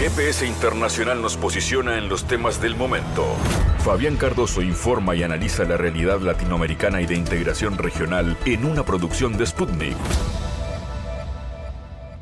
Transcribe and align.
GPS 0.00 0.46
Internacional 0.46 1.20
nos 1.20 1.36
posiciona 1.36 1.98
en 1.98 2.08
los 2.08 2.26
temas 2.26 2.58
del 2.58 2.74
momento. 2.74 3.36
Fabián 3.84 4.16
Cardoso 4.16 4.62
informa 4.62 5.14
y 5.14 5.22
analiza 5.22 5.64
la 5.64 5.76
realidad 5.76 6.20
latinoamericana 6.20 7.02
y 7.02 7.06
de 7.06 7.16
integración 7.16 7.76
regional 7.76 8.38
en 8.46 8.64
una 8.64 8.82
producción 8.82 9.36
de 9.36 9.46
Sputnik. 9.46 9.98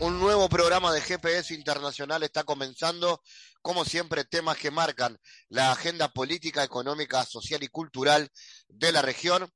Un 0.01 0.19
nuevo 0.19 0.49
programa 0.49 0.93
de 0.93 1.01
GPS 1.01 1.54
Internacional 1.54 2.25
está 2.25 2.43
comenzando, 2.43 3.23
como 3.62 3.85
siempre, 3.85 4.25
temas 4.25 4.57
que 4.57 4.73
marcan 4.73 5.17
la 5.49 5.71
agenda 5.71 6.09
política, 6.09 6.65
económica, 6.65 7.25
social 7.25 7.63
y 7.63 7.69
cultural 7.69 8.29
de 8.67 8.91
la 8.91 9.03
región. 9.03 9.49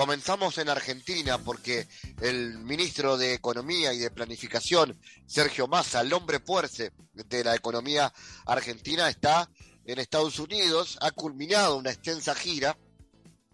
Comenzamos 0.00 0.56
en 0.56 0.70
Argentina 0.70 1.36
porque 1.36 1.86
el 2.22 2.56
ministro 2.60 3.18
de 3.18 3.34
Economía 3.34 3.92
y 3.92 3.98
de 3.98 4.10
Planificación, 4.10 4.98
Sergio 5.26 5.68
Massa, 5.68 6.00
el 6.00 6.10
hombre 6.14 6.40
puerce 6.40 6.92
de 7.12 7.44
la 7.44 7.54
economía 7.54 8.10
argentina, 8.46 9.10
está 9.10 9.50
en 9.84 9.98
Estados 9.98 10.38
Unidos, 10.38 10.96
ha 11.02 11.10
culminado 11.10 11.76
una 11.76 11.90
extensa 11.90 12.34
gira 12.34 12.78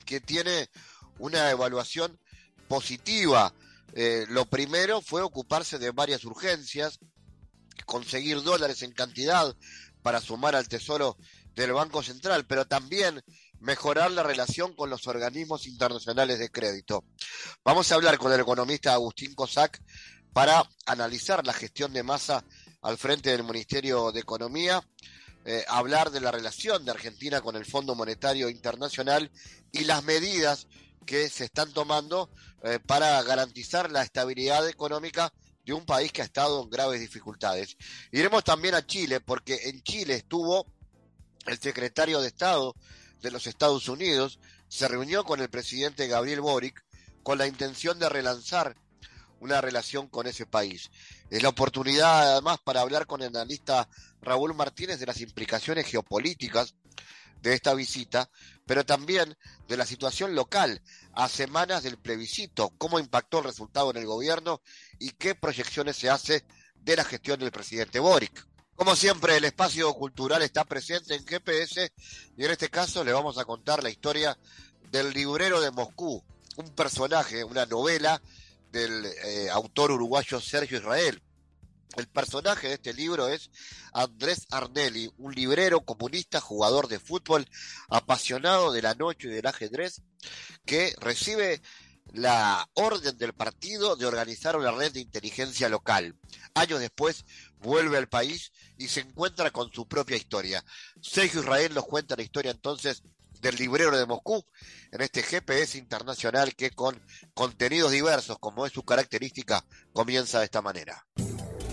que 0.04 0.20
tiene 0.20 0.70
una 1.18 1.50
evaluación 1.50 2.16
positiva. 2.68 3.52
Eh, 3.92 4.24
lo 4.28 4.46
primero 4.46 5.00
fue 5.00 5.22
ocuparse 5.22 5.80
de 5.80 5.90
varias 5.90 6.24
urgencias, 6.24 7.00
conseguir 7.86 8.40
dólares 8.44 8.82
en 8.82 8.92
cantidad 8.92 9.52
para 10.00 10.20
sumar 10.20 10.54
al 10.54 10.68
tesoro 10.68 11.16
del 11.56 11.72
Banco 11.72 12.04
Central, 12.04 12.46
pero 12.46 12.68
también 12.68 13.20
mejorar 13.60 14.10
la 14.10 14.22
relación 14.22 14.74
con 14.74 14.90
los 14.90 15.06
organismos 15.06 15.66
internacionales 15.66 16.38
de 16.38 16.50
crédito. 16.50 17.04
Vamos 17.64 17.90
a 17.90 17.96
hablar 17.96 18.18
con 18.18 18.32
el 18.32 18.40
economista 18.40 18.92
Agustín 18.92 19.34
Cosac 19.34 19.82
para 20.32 20.68
analizar 20.84 21.46
la 21.46 21.52
gestión 21.52 21.92
de 21.92 22.02
masa 22.02 22.44
al 22.82 22.98
frente 22.98 23.30
del 23.30 23.44
Ministerio 23.44 24.12
de 24.12 24.20
Economía, 24.20 24.82
eh, 25.44 25.64
hablar 25.68 26.10
de 26.10 26.20
la 26.20 26.30
relación 26.30 26.84
de 26.84 26.90
Argentina 26.90 27.40
con 27.40 27.56
el 27.56 27.64
Fondo 27.64 27.94
Monetario 27.94 28.48
Internacional 28.48 29.30
y 29.72 29.84
las 29.84 30.04
medidas 30.04 30.66
que 31.06 31.28
se 31.28 31.44
están 31.44 31.72
tomando 31.72 32.30
eh, 32.62 32.80
para 32.84 33.22
garantizar 33.22 33.90
la 33.90 34.02
estabilidad 34.02 34.68
económica 34.68 35.32
de 35.64 35.72
un 35.72 35.84
país 35.84 36.12
que 36.12 36.22
ha 36.22 36.24
estado 36.24 36.62
en 36.62 36.70
graves 36.70 37.00
dificultades. 37.00 37.76
Iremos 38.12 38.44
también 38.44 38.74
a 38.74 38.86
Chile, 38.86 39.20
porque 39.20 39.58
en 39.64 39.82
Chile 39.82 40.14
estuvo 40.14 40.66
el 41.46 41.58
secretario 41.58 42.20
de 42.20 42.28
Estado 42.28 42.74
de 43.26 43.32
los 43.32 43.48
Estados 43.48 43.88
Unidos, 43.88 44.38
se 44.68 44.86
reunió 44.86 45.24
con 45.24 45.40
el 45.40 45.50
presidente 45.50 46.06
Gabriel 46.06 46.40
Boric 46.40 46.84
con 47.24 47.38
la 47.38 47.48
intención 47.48 47.98
de 47.98 48.08
relanzar 48.08 48.76
una 49.40 49.60
relación 49.60 50.06
con 50.08 50.28
ese 50.28 50.46
país. 50.46 50.92
Es 51.28 51.42
la 51.42 51.48
oportunidad 51.48 52.32
además 52.32 52.58
para 52.62 52.82
hablar 52.82 53.06
con 53.06 53.22
el 53.22 53.28
analista 53.28 53.88
Raúl 54.22 54.54
Martínez 54.54 55.00
de 55.00 55.06
las 55.06 55.20
implicaciones 55.20 55.86
geopolíticas 55.86 56.76
de 57.42 57.54
esta 57.54 57.74
visita, 57.74 58.30
pero 58.64 58.86
también 58.86 59.36
de 59.66 59.76
la 59.76 59.86
situación 59.86 60.36
local 60.36 60.80
a 61.12 61.28
semanas 61.28 61.82
del 61.82 61.98
plebiscito, 61.98 62.72
cómo 62.78 63.00
impactó 63.00 63.38
el 63.38 63.44
resultado 63.44 63.90
en 63.90 63.96
el 63.96 64.06
gobierno 64.06 64.62
y 65.00 65.10
qué 65.10 65.34
proyecciones 65.34 65.96
se 65.96 66.10
hace 66.10 66.44
de 66.76 66.94
la 66.94 67.04
gestión 67.04 67.40
del 67.40 67.50
presidente 67.50 67.98
Boric. 67.98 68.46
Como 68.76 68.94
siempre, 68.94 69.38
el 69.38 69.44
espacio 69.44 69.92
cultural 69.94 70.42
está 70.42 70.62
presente 70.64 71.14
en 71.14 71.26
GPS 71.26 71.92
y 72.36 72.44
en 72.44 72.50
este 72.50 72.68
caso 72.68 73.02
le 73.02 73.12
vamos 73.12 73.38
a 73.38 73.46
contar 73.46 73.82
la 73.82 73.88
historia 73.88 74.36
del 74.90 75.14
librero 75.14 75.62
de 75.62 75.70
Moscú, 75.70 76.22
un 76.56 76.68
personaje, 76.74 77.42
una 77.42 77.64
novela 77.64 78.20
del 78.70 79.06
eh, 79.06 79.48
autor 79.50 79.92
uruguayo 79.92 80.42
Sergio 80.42 80.76
Israel. 80.76 81.22
El 81.96 82.06
personaje 82.06 82.68
de 82.68 82.74
este 82.74 82.92
libro 82.92 83.28
es 83.28 83.50
Andrés 83.94 84.46
Arnelli, 84.50 85.10
un 85.16 85.32
librero 85.32 85.80
comunista, 85.80 86.42
jugador 86.42 86.86
de 86.88 87.00
fútbol, 87.00 87.48
apasionado 87.88 88.72
de 88.72 88.82
la 88.82 88.94
noche 88.94 89.28
y 89.28 89.30
del 89.30 89.46
ajedrez, 89.46 90.02
que 90.66 90.94
recibe 91.00 91.62
la 92.12 92.68
orden 92.74 93.16
del 93.18 93.32
partido 93.32 93.96
de 93.96 94.06
organizar 94.06 94.56
una 94.56 94.70
red 94.70 94.92
de 94.92 95.00
inteligencia 95.00 95.68
local. 95.68 96.16
Años 96.54 96.80
después 96.80 97.24
vuelve 97.66 97.98
al 97.98 98.08
país 98.08 98.52
y 98.78 98.88
se 98.88 99.00
encuentra 99.00 99.50
con 99.50 99.70
su 99.72 99.86
propia 99.86 100.16
historia. 100.16 100.64
Sergio 101.02 101.40
Israel 101.40 101.74
nos 101.74 101.84
cuenta 101.84 102.16
la 102.16 102.22
historia 102.22 102.52
entonces 102.52 103.02
del 103.40 103.56
librero 103.56 103.96
de 103.98 104.06
Moscú 104.06 104.46
en 104.92 105.02
este 105.02 105.22
GPS 105.22 105.76
internacional 105.76 106.54
que 106.54 106.70
con 106.70 107.02
contenidos 107.34 107.92
diversos, 107.92 108.38
como 108.38 108.64
es 108.64 108.72
su 108.72 108.84
característica, 108.84 109.64
comienza 109.92 110.38
de 110.38 110.46
esta 110.46 110.62
manera. 110.62 111.06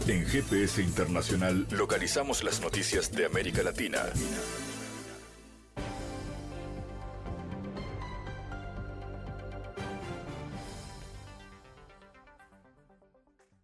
En 0.08 0.26
GPS 0.28 0.82
Internacional 0.82 1.66
localizamos 1.72 2.44
las 2.44 2.60
noticias 2.60 3.10
de 3.12 3.26
América 3.26 3.64
Latina. 3.64 4.04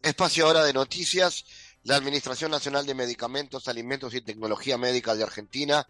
Espacio 0.01 0.47
ahora 0.47 0.63
de 0.63 0.71
noticias. 0.71 1.43
La 1.89 1.95
Administración 1.95 2.51
Nacional 2.51 2.85
de 2.85 2.93
Medicamentos, 2.93 3.67
Alimentos 3.67 4.13
y 4.13 4.21
Tecnología 4.21 4.77
Médica 4.77 5.15
de 5.15 5.23
Argentina 5.23 5.87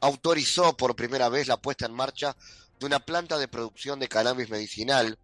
autorizó 0.00 0.76
por 0.76 0.94
primera 0.94 1.28
vez 1.28 1.48
la 1.48 1.56
puesta 1.56 1.86
en 1.86 1.92
marcha 1.92 2.36
de 2.78 2.86
una 2.86 3.00
planta 3.00 3.36
de 3.36 3.48
producción 3.48 3.98
de 3.98 4.06
cannabis 4.06 4.48
medicinal 4.48 5.18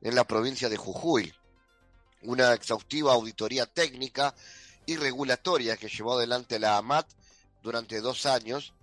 en 0.00 0.14
la 0.14 0.22
provincia 0.22 0.68
de 0.68 0.76
Jujuy. 0.76 1.34
Una 2.22 2.54
exhaustiva 2.54 3.12
auditoría 3.12 3.66
técnica 3.66 4.36
y 4.86 4.94
regulatoria 4.94 5.76
que 5.76 5.88
llevó 5.88 6.14
adelante 6.14 6.60
la 6.60 6.76
AMAT 6.76 7.08
durante 7.60 8.00
dos 8.00 8.24
años 8.24 8.74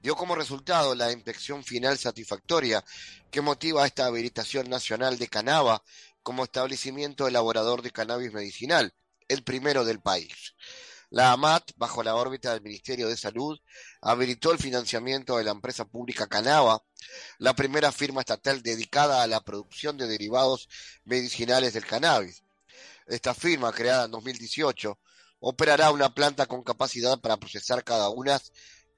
dio 0.00 0.14
como 0.14 0.36
resultado 0.36 0.94
la 0.94 1.10
inspección 1.10 1.64
final 1.64 1.98
satisfactoria 1.98 2.84
que 3.32 3.40
motiva 3.40 3.84
esta 3.84 4.06
habilitación 4.06 4.70
nacional 4.70 5.18
de 5.18 5.26
Canava 5.26 5.82
como 6.22 6.44
establecimiento 6.44 7.26
elaborador 7.26 7.82
de 7.82 7.90
cannabis 7.90 8.32
medicinal, 8.32 8.94
el 9.28 9.42
primero 9.42 9.84
del 9.84 10.00
país. 10.00 10.54
La 11.10 11.32
AMAT, 11.32 11.70
bajo 11.76 12.02
la 12.02 12.16
órbita 12.16 12.52
del 12.52 12.62
Ministerio 12.62 13.08
de 13.08 13.16
Salud, 13.16 13.58
habilitó 14.00 14.50
el 14.50 14.58
financiamiento 14.58 15.36
de 15.36 15.44
la 15.44 15.52
empresa 15.52 15.84
pública 15.84 16.26
Canava, 16.26 16.82
la 17.38 17.54
primera 17.54 17.92
firma 17.92 18.20
estatal 18.20 18.62
dedicada 18.62 19.22
a 19.22 19.26
la 19.28 19.40
producción 19.40 19.96
de 19.96 20.08
derivados 20.08 20.68
medicinales 21.04 21.74
del 21.74 21.86
cannabis. 21.86 22.42
Esta 23.06 23.34
firma, 23.34 23.72
creada 23.72 24.06
en 24.06 24.10
2018, 24.10 24.98
operará 25.40 25.92
una 25.92 26.12
planta 26.12 26.46
con 26.46 26.64
capacidad 26.64 27.20
para 27.20 27.36
procesar 27.36 27.84
cada 27.84 28.08
una 28.08 28.40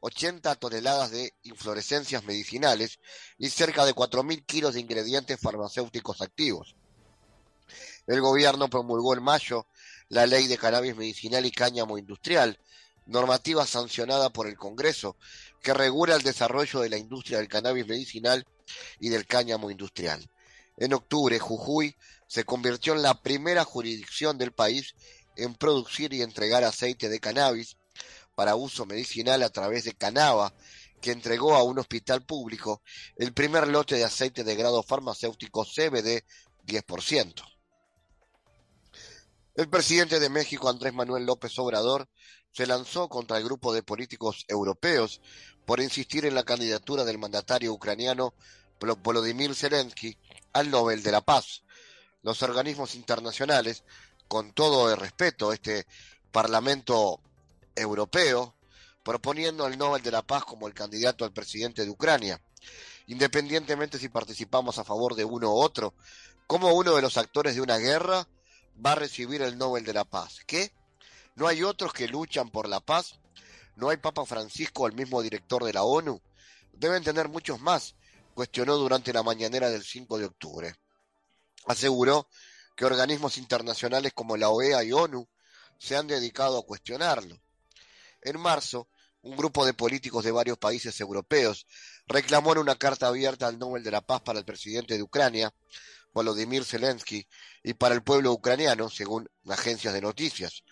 80 0.00 0.54
toneladas 0.54 1.10
de 1.10 1.34
inflorescencias 1.42 2.24
medicinales 2.24 3.00
y 3.36 3.50
cerca 3.50 3.84
de 3.84 3.94
4.000 3.94 4.46
kilos 4.46 4.74
de 4.74 4.80
ingredientes 4.80 5.38
farmacéuticos 5.40 6.22
activos. 6.22 6.76
El 8.06 8.20
gobierno 8.20 8.70
promulgó 8.70 9.14
en 9.14 9.22
mayo 9.22 9.66
la 10.08 10.26
ley 10.26 10.46
de 10.46 10.58
cannabis 10.58 10.96
medicinal 10.96 11.44
y 11.44 11.50
cáñamo 11.50 11.98
industrial, 11.98 12.58
normativa 13.06 13.66
sancionada 13.66 14.30
por 14.30 14.46
el 14.46 14.56
Congreso, 14.56 15.16
que 15.62 15.74
regula 15.74 16.16
el 16.16 16.22
desarrollo 16.22 16.80
de 16.80 16.90
la 16.90 16.98
industria 16.98 17.38
del 17.38 17.48
cannabis 17.48 17.86
medicinal 17.86 18.46
y 19.00 19.08
del 19.08 19.26
cáñamo 19.26 19.70
industrial. 19.70 20.28
En 20.76 20.94
octubre, 20.94 21.38
Jujuy 21.38 21.96
se 22.26 22.44
convirtió 22.44 22.94
en 22.94 23.02
la 23.02 23.20
primera 23.20 23.64
jurisdicción 23.64 24.38
del 24.38 24.52
país 24.52 24.94
en 25.36 25.54
producir 25.54 26.12
y 26.12 26.22
entregar 26.22 26.64
aceite 26.64 27.08
de 27.08 27.20
cannabis 27.20 27.76
para 28.34 28.54
uso 28.54 28.86
medicinal 28.86 29.42
a 29.42 29.50
través 29.50 29.84
de 29.84 29.94
Canava, 29.94 30.54
que 31.00 31.12
entregó 31.12 31.54
a 31.54 31.62
un 31.62 31.78
hospital 31.78 32.24
público 32.24 32.82
el 33.16 33.32
primer 33.32 33.68
lote 33.68 33.96
de 33.96 34.04
aceite 34.04 34.44
de 34.44 34.56
grado 34.56 34.82
farmacéutico 34.82 35.64
CBD 35.64 36.24
10%. 36.66 37.57
El 39.58 39.68
presidente 39.68 40.20
de 40.20 40.28
México, 40.28 40.68
Andrés 40.68 40.94
Manuel 40.94 41.26
López 41.26 41.58
Obrador, 41.58 42.08
se 42.52 42.64
lanzó 42.64 43.08
contra 43.08 43.38
el 43.38 43.42
grupo 43.42 43.74
de 43.74 43.82
políticos 43.82 44.44
europeos 44.46 45.20
por 45.66 45.80
insistir 45.80 46.24
en 46.26 46.36
la 46.36 46.44
candidatura 46.44 47.02
del 47.02 47.18
mandatario 47.18 47.72
ucraniano 47.72 48.34
Volodymyr 48.78 49.56
Zelensky 49.56 50.16
al 50.52 50.70
Nobel 50.70 51.02
de 51.02 51.10
la 51.10 51.22
Paz. 51.22 51.64
Los 52.22 52.40
organismos 52.44 52.94
internacionales, 52.94 53.82
con 54.28 54.52
todo 54.52 54.92
el 54.92 54.96
respeto, 54.96 55.52
este 55.52 55.88
Parlamento 56.30 57.20
Europeo, 57.74 58.54
proponiendo 59.02 59.64
al 59.64 59.76
Nobel 59.76 60.04
de 60.04 60.12
la 60.12 60.22
Paz 60.22 60.44
como 60.44 60.68
el 60.68 60.74
candidato 60.74 61.24
al 61.24 61.32
presidente 61.32 61.84
de 61.84 61.90
Ucrania, 61.90 62.40
independientemente 63.08 63.98
si 63.98 64.08
participamos 64.08 64.78
a 64.78 64.84
favor 64.84 65.16
de 65.16 65.24
uno 65.24 65.52
u 65.52 65.58
otro, 65.58 65.94
como 66.46 66.74
uno 66.74 66.94
de 66.94 67.02
los 67.02 67.16
actores 67.16 67.56
de 67.56 67.60
una 67.60 67.78
guerra 67.78 68.24
va 68.84 68.92
a 68.92 68.96
recibir 68.96 69.42
el 69.42 69.58
Nobel 69.58 69.84
de 69.84 69.92
la 69.92 70.04
Paz. 70.04 70.40
¿Qué? 70.46 70.72
¿No 71.34 71.46
hay 71.46 71.62
otros 71.62 71.92
que 71.92 72.08
luchan 72.08 72.50
por 72.50 72.68
la 72.68 72.80
paz? 72.80 73.18
¿No 73.76 73.90
hay 73.90 73.96
Papa 73.96 74.26
Francisco, 74.26 74.86
el 74.86 74.94
mismo 74.94 75.22
director 75.22 75.64
de 75.64 75.72
la 75.72 75.84
ONU? 75.84 76.20
Deben 76.72 77.04
tener 77.04 77.28
muchos 77.28 77.60
más, 77.60 77.94
cuestionó 78.34 78.76
durante 78.76 79.12
la 79.12 79.22
mañanera 79.22 79.70
del 79.70 79.84
5 79.84 80.18
de 80.18 80.24
octubre. 80.24 80.74
Aseguró 81.66 82.28
que 82.76 82.84
organismos 82.84 83.38
internacionales 83.38 84.12
como 84.14 84.36
la 84.36 84.48
OEA 84.48 84.82
y 84.84 84.92
ONU 84.92 85.28
se 85.78 85.96
han 85.96 86.06
dedicado 86.06 86.58
a 86.58 86.66
cuestionarlo. 86.66 87.40
En 88.20 88.40
marzo, 88.40 88.88
un 89.22 89.36
grupo 89.36 89.64
de 89.64 89.74
políticos 89.74 90.24
de 90.24 90.32
varios 90.32 90.58
países 90.58 91.00
europeos 91.00 91.66
reclamó 92.06 92.52
en 92.52 92.58
una 92.58 92.76
carta 92.76 93.08
abierta 93.08 93.46
al 93.46 93.58
Nobel 93.58 93.82
de 93.82 93.90
la 93.90 94.00
Paz 94.00 94.22
para 94.22 94.38
el 94.38 94.44
presidente 94.44 94.96
de 94.96 95.02
Ucrania, 95.02 95.52
Volodymyr 96.18 96.64
Zelensky, 96.64 97.28
y 97.62 97.74
para 97.74 97.94
el 97.94 98.02
pueblo 98.02 98.32
ucraniano, 98.32 98.90
según 98.90 99.30
agencias 99.48 99.94
de 99.94 100.00
noticias. 100.00 100.64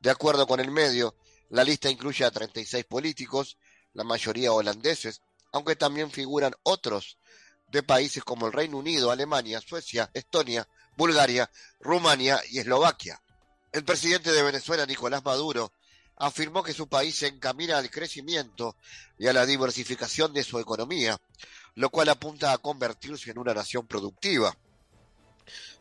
De 0.00 0.10
acuerdo 0.10 0.44
con 0.48 0.58
el 0.58 0.72
medio, 0.72 1.14
la 1.50 1.62
lista 1.62 1.88
incluye 1.88 2.24
a 2.24 2.32
36 2.32 2.84
políticos, 2.84 3.58
la 3.92 4.02
mayoría 4.02 4.52
holandeses, 4.52 5.20
aunque 5.52 5.76
también 5.76 6.10
figuran 6.10 6.52
otros 6.64 7.16
de 7.68 7.84
países 7.84 8.24
como 8.24 8.46
el 8.48 8.52
Reino 8.52 8.78
Unido, 8.78 9.12
Alemania, 9.12 9.60
Suecia, 9.60 10.10
Estonia, 10.14 10.66
Bulgaria, 10.96 11.48
Rumania 11.78 12.42
y 12.50 12.58
Eslovaquia. 12.58 13.22
El 13.70 13.84
presidente 13.84 14.32
de 14.32 14.42
Venezuela, 14.42 14.84
Nicolás 14.84 15.24
Maduro, 15.24 15.72
afirmó 16.16 16.64
que 16.64 16.74
su 16.74 16.88
país 16.88 17.14
se 17.14 17.28
encamina 17.28 17.78
al 17.78 17.88
crecimiento 17.88 18.74
y 19.16 19.28
a 19.28 19.32
la 19.32 19.46
diversificación 19.46 20.32
de 20.32 20.42
su 20.42 20.58
economía, 20.58 21.20
lo 21.76 21.88
cual 21.90 22.08
apunta 22.08 22.52
a 22.52 22.58
convertirse 22.58 23.30
en 23.30 23.38
una 23.38 23.54
nación 23.54 23.86
productiva. 23.86 24.56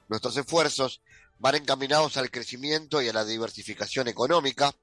Nuestros 0.07 0.37
esfuerzos 0.37 1.01
van 1.39 1.55
encaminados 1.55 2.17
al 2.17 2.31
crecimiento 2.31 3.01
y 3.01 3.09
a 3.09 3.13
la 3.13 3.25
diversificación 3.25 4.07
económica, 4.07 4.73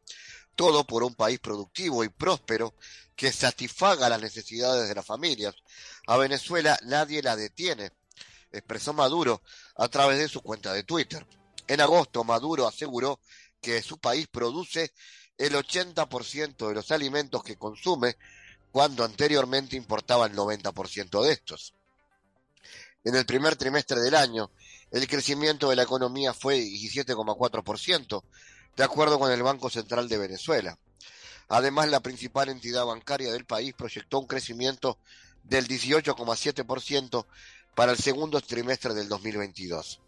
todo 0.55 0.85
por 0.85 1.03
un 1.03 1.15
país 1.15 1.41
productivo 1.41 2.05
y 2.05 2.09
próspero 2.09 2.75
que 3.17 3.33
satisfaga 3.33 4.09
las 4.09 4.21
necesidades 4.21 4.89
de 4.89 4.95
las 4.95 5.07
familias. 5.07 5.55
A 6.07 6.17
Venezuela 6.17 6.79
nadie 6.83 7.23
la 7.23 7.37
detiene, 7.37 7.93
expresó 8.53 8.93
Maduro 8.93 9.43
a 9.77 9.89
través 9.89 10.19
de 10.19 10.29
su 10.29 10.43
cuenta 10.43 10.73
de 10.73 10.85
Twitter. 10.85 11.27
En 11.67 11.81
agosto, 11.81 12.25
Maduro 12.25 12.69
aseguró 12.69 13.21
que 13.61 13.83
su 13.83 13.99
país 13.99 14.29
produce 14.29 14.93
el 15.39 15.55
80% 15.55 16.69
de 16.69 16.75
los 16.75 16.91
alimentos 16.91 17.43
que 17.43 17.57
consume, 17.57 18.17
cuando 18.71 19.05
anteriormente 19.05 19.77
importaba 19.77 20.27
el 20.27 20.35
90% 20.35 21.23
de 21.23 21.33
estos. 21.33 21.75
En 23.05 23.15
el 23.15 23.25
primer 23.25 23.57
trimestre 23.57 24.01
del 24.01 24.15
año, 24.15 24.51
el 24.95 25.09
crecimiento 25.09 25.69
de 25.69 25.75
la 25.75 25.83
economía 25.83 26.33
fue 26.33 26.61
17,4%, 26.61 28.23
de 28.77 28.85
acuerdo 28.85 29.19
con 29.19 29.33
el 29.33 29.43
Banco 29.43 29.69
Central 29.69 30.09
de 30.09 30.19
Venezuela. 30.19 30.79
Además, 31.49 31.89
la 31.89 31.99
principal 31.99 32.49
entidad 32.49 32.87
bancaria 32.87 33.33
del 33.33 33.45
país 33.45 33.75
proyectó 33.75 34.21
un 34.21 34.29
crecimiento 34.29 34.99
del 35.43 35.67
18,7% 35.67 37.27
para 37.75 37.91
el 37.91 37.99
segundo 37.99 38.41
trimestre 38.41 38.95
del 38.95 39.09
2022. 39.09 40.01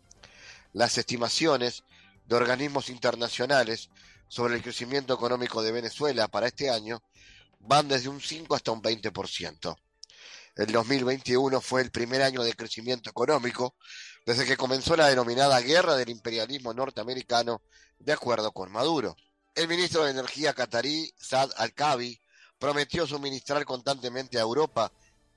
Las 0.72 0.96
estimaciones 0.98 1.82
de 2.28 2.36
organismos 2.36 2.88
internacionales 2.88 3.90
sobre 4.28 4.54
el 4.54 4.62
crecimiento 4.62 5.14
económico 5.14 5.64
de 5.64 5.72
Venezuela 5.72 6.28
para 6.28 6.46
este 6.46 6.70
año 6.70 7.02
van 7.58 7.88
desde 7.88 8.08
un 8.08 8.20
5 8.20 8.54
hasta 8.54 8.70
un 8.70 8.82
20%. 8.82 9.76
El 10.56 10.72
2021 10.72 11.60
fue 11.60 11.82
el 11.82 11.90
primer 11.90 12.22
año 12.22 12.42
de 12.42 12.54
crecimiento 12.54 13.10
económico 13.10 13.74
desde 14.24 14.46
que 14.46 14.56
comenzó 14.56 14.96
la 14.96 15.08
denominada 15.08 15.60
guerra 15.60 15.96
del 15.96 16.08
imperialismo 16.08 16.72
norteamericano, 16.72 17.60
de 17.98 18.14
acuerdo 18.14 18.52
con 18.52 18.72
Maduro. 18.72 19.16
El 19.54 19.68
ministro 19.68 20.04
de 20.04 20.12
Energía 20.12 20.54
catarí, 20.54 21.12
Saad 21.18 21.50
Al-Kabi, 21.58 22.18
prometió 22.58 23.06
suministrar 23.06 23.66
constantemente 23.66 24.38
a 24.38 24.42
Europa 24.42 24.90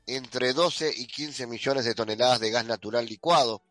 entre 0.07 0.53
12 0.53 0.93
y 0.95 1.05
15 1.05 1.47
millones 1.47 1.83
de 1.83 1.95
toneladas 1.95 2.39
de 2.39 2.51
gas 2.51 2.65
natural 2.65 3.05
licuado 3.05 3.61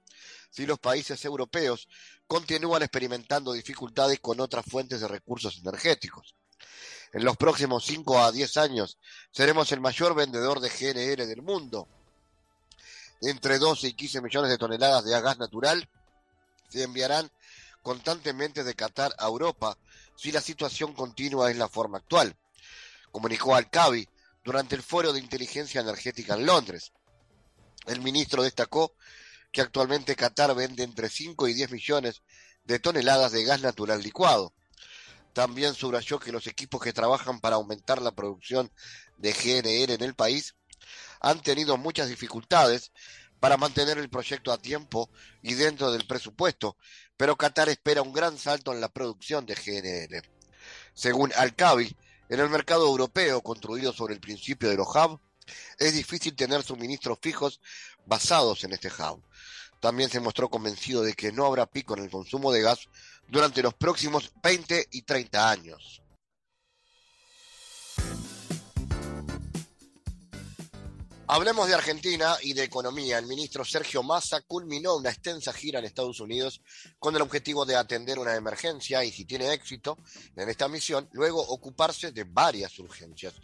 si 0.51 0.67
los 0.67 0.79
países 0.79 1.25
europeos 1.25 1.89
continúan 2.27 2.83
experimentando 2.83 3.55
dificultades 3.55 4.21
con 4.21 4.39
otras 4.41 4.67
fuentes 4.67 5.01
de 5.01 5.09
recursos 5.09 5.59
energéticos. 5.59 6.35
En 7.13 7.25
los 7.25 7.37
próximos 7.37 7.85
5 7.87 8.19
a 8.19 8.33
10 8.33 8.57
años 8.59 8.99
seremos 9.31 9.73
el 9.73 9.81
mayor 9.81 10.15
vendedor 10.15 10.61
de 10.61 10.69
GNL 10.69 11.27
del 11.27 11.43
mundo. 11.43 11.89
Entre 13.21 13.59
12 13.59 13.89
y 13.89 13.93
15 13.95 14.21
millones 14.21 14.51
de 14.51 14.59
toneladas 14.59 15.05
de 15.05 15.21
gas 15.21 15.39
natural 15.39 15.89
se 16.69 16.83
enviarán 16.83 17.31
constantemente 17.83 18.63
de 18.63 18.75
Qatar 18.75 19.15
a 19.19 19.27
Europa 19.27 19.79
si 20.17 20.33
la 20.33 20.41
situación 20.41 20.93
continúa 20.93 21.51
en 21.51 21.59
la 21.59 21.69
forma 21.69 21.99
actual, 21.99 22.37
comunicó 23.11 23.55
Al-Kabi 23.55 24.09
durante 24.45 24.75
el 24.75 24.83
foro 24.83 25.13
de 25.13 25.21
inteligencia 25.21 25.81
energética 25.81 26.35
en 26.35 26.47
Londres. 26.47 26.93
El 27.87 28.01
ministro 28.01 28.43
destacó 28.43 28.93
que 29.53 29.63
actualmente 29.63 30.17
Qatar 30.17 30.55
vende 30.55 30.83
entre 30.83 31.09
5 31.09 31.49
y 31.49 31.55
10 31.55 31.71
millones 31.71 32.23
de 32.65 32.79
toneladas 32.79 33.33
de 33.33 33.45
gas 33.45 33.63
natural 33.63 34.03
licuado. 34.03 34.53
También 35.33 35.75
subrayó 35.75 36.19
que 36.19 36.33
los 36.33 36.47
equipos 36.47 36.81
que 36.81 36.93
trabajan 36.93 37.41
para 37.41 37.57
aumentar 37.57 38.03
la 38.03 38.13
producción 38.13 38.71
de 39.19 39.33
GNR 39.33 39.93
en 39.93 40.03
el 40.03 40.15
país 40.15 40.55
han 41.21 41.41
tenido 41.43 41.77
muchas 41.77 42.09
dificultades 42.09 42.93
para 43.41 43.57
mantener 43.57 43.99
el 43.99 44.09
proyecto 44.09 44.53
a 44.53 44.59
tiempo 44.59 45.11
y 45.43 45.55
dentro 45.55 45.93
del 45.93 46.07
presupuesto, 46.07 46.77
pero 47.17 47.37
Qatar 47.37 47.69
espera 47.69 48.03
un 48.03 48.13
gran 48.13 48.37
salto 48.39 48.73
en 48.73 48.81
la 48.81 48.89
producción 48.89 49.47
de 49.47 49.55
GNR. 49.55 50.23
Según 50.95 51.33
Al-Kabi, 51.37 51.97
en 52.29 52.41
el 52.41 52.51
mercado 52.51 52.87
europeo 52.87 53.41
construido 53.43 53.93
sobre 53.93 54.15
el 54.15 54.21
principio 54.21 54.69
de 54.69 54.77
los 54.77 54.89
hubs, 54.89 55.21
es 55.79 55.95
difícil 55.95 56.37
tener 56.37 56.63
suministros 56.63 57.19
fijos 57.23 57.61
basados 58.05 58.65
en 58.65 58.73
este 58.73 58.89
hub. 58.89 59.23
También 59.81 60.11
se 60.11 60.21
mostró 60.21 60.51
convencido 60.51 61.03
de 61.03 61.15
que 61.15 61.33
no 61.33 61.47
habrá 61.47 61.67
pico 61.67 61.97
en 61.97 62.03
el 62.03 62.11
consumo 62.11 62.53
de 62.53 62.63
gas 62.63 62.89
durante 63.29 63.63
los 63.63 63.75
próximos 63.75 64.33
20 64.43 64.89
y 64.91 65.03
30 65.03 65.51
años. 65.51 66.03
Hablemos 71.31 71.69
de 71.69 71.75
Argentina 71.75 72.39
y 72.41 72.55
de 72.55 72.65
economía. 72.65 73.19
El 73.19 73.27
ministro 73.27 73.63
Sergio 73.63 74.03
Massa 74.03 74.41
culminó 74.41 74.97
una 74.97 75.11
extensa 75.11 75.53
gira 75.53 75.79
en 75.79 75.85
Estados 75.85 76.21
Unidos 76.21 76.63
con 76.99 77.15
el 77.15 77.21
objetivo 77.21 77.67
de 77.67 77.77
atender 77.77 78.19
una 78.19 78.35
emergencia 78.35 79.05
y, 79.05 79.13
si 79.13 79.27
tiene 79.27 79.53
éxito 79.53 79.99
en 80.37 80.49
esta 80.49 80.69
misión, 80.69 81.07
luego 81.13 81.43
ocuparse 81.43 82.13
de 82.13 82.25
varias 82.25 82.79
urgencias. 82.79 83.35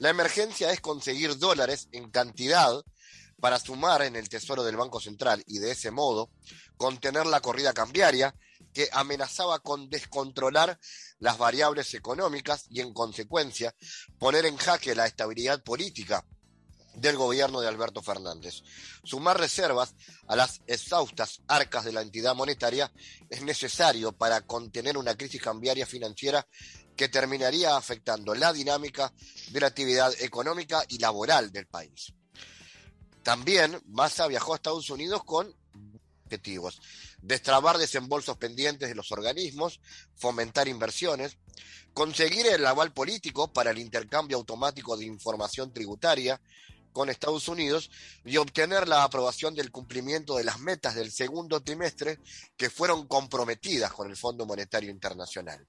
La 0.00 0.10
emergencia 0.10 0.72
es 0.72 0.80
conseguir 0.80 1.38
dólares 1.38 1.88
en 1.92 2.10
cantidad 2.10 2.84
para 3.40 3.60
sumar 3.60 4.02
en 4.02 4.16
el 4.16 4.28
tesoro 4.28 4.64
del 4.64 4.76
Banco 4.76 4.98
Central 4.98 5.44
y 5.46 5.60
de 5.60 5.70
ese 5.70 5.92
modo 5.92 6.30
contener 6.76 7.26
la 7.26 7.40
corrida 7.40 7.72
cambiaria 7.72 8.34
que 8.78 8.88
amenazaba 8.92 9.58
con 9.58 9.90
descontrolar 9.90 10.78
las 11.18 11.36
variables 11.36 11.94
económicas 11.94 12.66
y 12.70 12.80
en 12.80 12.92
consecuencia 12.92 13.74
poner 14.20 14.46
en 14.46 14.56
jaque 14.56 14.94
la 14.94 15.04
estabilidad 15.04 15.64
política 15.64 16.24
del 16.94 17.16
gobierno 17.16 17.60
de 17.60 17.66
Alberto 17.66 18.02
Fernández. 18.02 18.62
Sumar 19.02 19.36
reservas 19.36 19.96
a 20.28 20.36
las 20.36 20.60
exhaustas 20.68 21.40
arcas 21.48 21.86
de 21.86 21.92
la 21.92 22.02
entidad 22.02 22.36
monetaria 22.36 22.92
es 23.28 23.42
necesario 23.42 24.12
para 24.12 24.42
contener 24.42 24.96
una 24.96 25.16
crisis 25.16 25.42
cambiaria 25.42 25.84
financiera 25.84 26.46
que 26.94 27.08
terminaría 27.08 27.76
afectando 27.76 28.32
la 28.36 28.52
dinámica 28.52 29.12
de 29.50 29.58
la 29.58 29.66
actividad 29.66 30.14
económica 30.20 30.84
y 30.86 30.98
laboral 30.98 31.50
del 31.50 31.66
país. 31.66 32.14
También 33.24 33.82
Massa 33.86 34.28
viajó 34.28 34.52
a 34.52 34.56
Estados 34.56 34.88
Unidos 34.88 35.24
con 35.24 35.52
objetivos. 36.28 36.80
Destrabar 37.20 37.78
desembolsos 37.78 38.36
pendientes 38.36 38.88
de 38.88 38.94
los 38.94 39.12
organismos, 39.12 39.80
fomentar 40.16 40.68
inversiones, 40.68 41.36
conseguir 41.92 42.46
el 42.46 42.64
aval 42.64 42.92
político 42.92 43.52
para 43.52 43.70
el 43.70 43.78
intercambio 43.78 44.36
automático 44.36 44.96
de 44.96 45.06
información 45.06 45.72
tributaria, 45.72 46.40
con 46.98 47.10
Estados 47.10 47.46
Unidos 47.46 47.90
y 48.24 48.38
obtener 48.38 48.88
la 48.88 49.04
aprobación 49.04 49.54
del 49.54 49.70
cumplimiento 49.70 50.36
de 50.36 50.42
las 50.42 50.58
metas 50.58 50.96
del 50.96 51.12
segundo 51.12 51.60
trimestre 51.60 52.18
que 52.56 52.70
fueron 52.70 53.06
comprometidas 53.06 53.92
con 53.92 54.10
el 54.10 54.16
Fondo 54.16 54.46
Monetario 54.46 54.90
Internacional. 54.90 55.64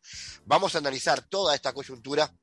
Vamos 0.46 0.74
a 0.74 0.80
analizar 0.80 1.22
toda 1.22 1.54
esta 1.54 1.72
coyuntura 1.72 2.34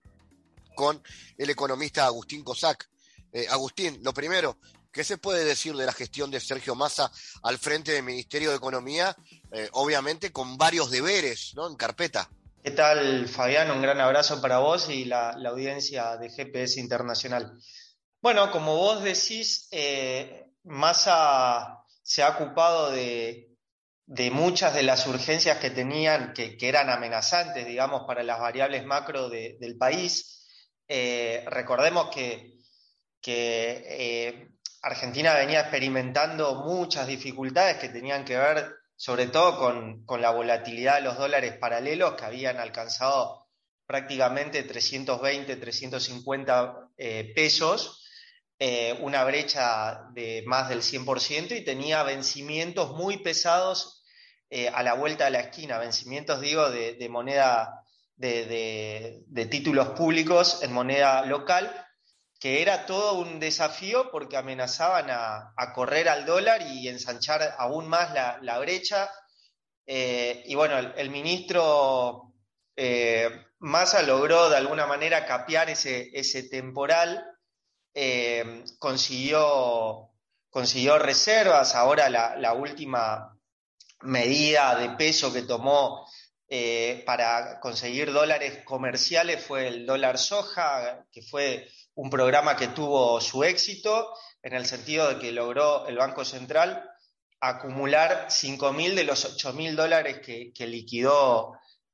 con 0.77 1.03
el 1.37 1.51
economista 1.51 2.07
Agustín 2.07 2.45
Cosac. 2.45 2.89
Eh, 3.33 3.49
Agustín, 3.51 3.99
lo 4.05 4.15
primero, 4.15 4.59
¿qué 4.97 5.05
se 5.05 5.19
puede 5.19 5.45
decir 5.45 5.77
de 5.77 5.87
la 5.87 5.93
gestión 5.93 6.31
de 6.31 6.41
Sergio 6.41 6.75
Massa 6.75 7.13
al 7.43 7.59
frente 7.59 7.93
del 7.93 8.03
Ministerio 8.03 8.51
de 8.51 8.57
Economía? 8.57 9.15
Eh, 9.53 9.69
obviamente 9.73 10.33
con 10.33 10.57
varios 10.57 10.91
deberes 10.91 11.53
¿no? 11.55 11.69
en 11.69 11.77
carpeta. 11.77 12.29
¿Qué 12.65 12.73
tal, 12.73 13.29
Fabián? 13.29 13.71
Un 13.71 13.83
gran 13.83 14.01
abrazo 14.01 14.41
para 14.41 14.59
vos 14.59 14.89
y 14.89 15.05
la 15.05 15.31
audiencia 15.31 16.17
de 16.17 16.31
GPS 16.31 16.81
Internacional. 16.81 17.53
Bueno, 18.27 18.51
como 18.51 18.77
vos 18.77 19.05
decís, 19.05 19.69
eh, 19.71 20.47
Massa 20.65 21.85
se 22.03 22.25
ha 22.25 22.31
ocupado 22.31 22.91
de, 22.91 23.55
muchas 24.33 24.75
de 24.75 24.83
las 24.83 25.07
urgencias 25.07 25.59
que 25.59 25.71
tenían, 25.71 26.33
que, 26.33 26.57
eran 26.61 26.91
amenazantes, 26.91 27.65
digamos, 27.65 28.03
para 28.05 28.25
las 28.25 28.41
variables 28.41 28.85
macro 28.85 29.29
del 29.29 29.77
país. 29.79 30.45
Eh, 30.89 31.45
recordemos 31.47 32.09
que, 32.13 32.59
eh, 33.27 34.49
Argentina 34.83 35.35
venía 35.35 35.61
experimentando 35.61 36.65
muchas 36.65 37.07
dificultades 37.07 37.79
que 37.79 37.89
tenían 37.89 38.25
que 38.25 38.37
ver 38.37 38.75
sobre 38.97 39.27
todo 39.27 39.59
con, 39.59 40.05
con, 40.07 40.23
la 40.23 40.31
volatilidad 40.31 40.97
de 40.97 41.03
los 41.03 41.19
dólares 41.19 41.59
paralelos 41.59 42.15
que 42.15 42.25
habían 42.25 42.57
alcanzado 42.57 43.47
prácticamente 43.87 44.63
320, 44.65 45.57
350 45.57 46.91
eh, 46.97 47.33
pesos, 47.35 48.05
eh, 48.59 48.99
una 49.01 49.23
brecha 49.25 50.09
de 50.13 50.43
más 50.47 50.69
del 50.69 50.81
100% 50.81 51.57
y 51.57 51.65
tenía 51.65 52.03
vencimientos 52.03 52.93
muy 52.93 53.19
pesados 53.19 54.03
eh, 54.51 54.69
a 54.69 54.83
la 54.83 54.95
vuelta 54.95 55.27
de 55.27 55.33
la 55.33 55.41
esquina, 55.41 55.79
vencimientos, 55.79 56.41
digo, 56.41 56.71
de, 56.71 57.09
moneda, 57.11 57.85
de, 58.17 59.49
títulos 59.51 59.91
públicos 59.91 60.63
en 60.63 60.73
moneda 60.73 61.25
local, 61.27 61.86
que 62.39 62.63
era 62.63 62.87
todo 62.87 63.15
un 63.15 63.41
desafío 63.41 64.11
porque 64.11 64.37
amenazaban 64.37 65.07
a, 65.11 65.73
correr 65.75 66.09
al 66.09 66.27
dólar 66.27 66.63
y 66.63 66.89
ensanchar 66.89 67.55
aún 67.59 67.89
más 67.89 68.13
la, 68.43 68.59
brecha. 68.59 69.11
y 69.87 70.55
bueno, 70.55 70.79
el 70.79 71.11
ministro 71.11 72.35
Massa 73.59 74.03
logró 74.03 74.51
de 74.51 74.57
alguna 74.57 74.87
manera 74.87 75.25
capear 75.27 75.71
ese, 75.71 76.11
ese 76.13 76.43
temporal, 76.45 77.25
eh, 77.95 78.65
consiguió, 78.79 80.11
consiguió 80.51 80.99
reservas, 80.99 81.75
ahora 81.75 82.11
la, 82.11 82.53
última 82.53 83.35
medida 84.03 84.77
de 84.77 84.91
peso 84.91 85.33
que 85.33 85.43
tomó 85.43 86.07
eh, 86.49 87.03
para 87.07 87.59
conseguir 87.61 88.13
dólares 88.13 88.63
comerciales 88.65 89.43
fue 89.43 89.69
el 89.69 89.87
dólar 89.87 90.19
soja, 90.19 91.07
que 91.11 91.23
fue 91.23 91.69
un 91.97 92.11
programa 92.11 92.57
que 92.57 92.69
tuvo 92.69 93.21
su 93.21 93.43
éxito 93.43 94.15
en 94.43 94.55
el 94.55 94.67
sentido 94.67 95.09
de 95.09 95.19
que 95.19 95.33
logró 95.33 95.87
el 95.87 95.97
Banco 95.97 96.25
Central 96.25 96.89
acumular 97.41 98.29
5.000 98.29 98.95
de 98.95 99.05
los 99.05 99.37
8.000 99.37 99.75
dólares 99.75 100.21
que, 100.21 100.67
liquidó 100.67 101.53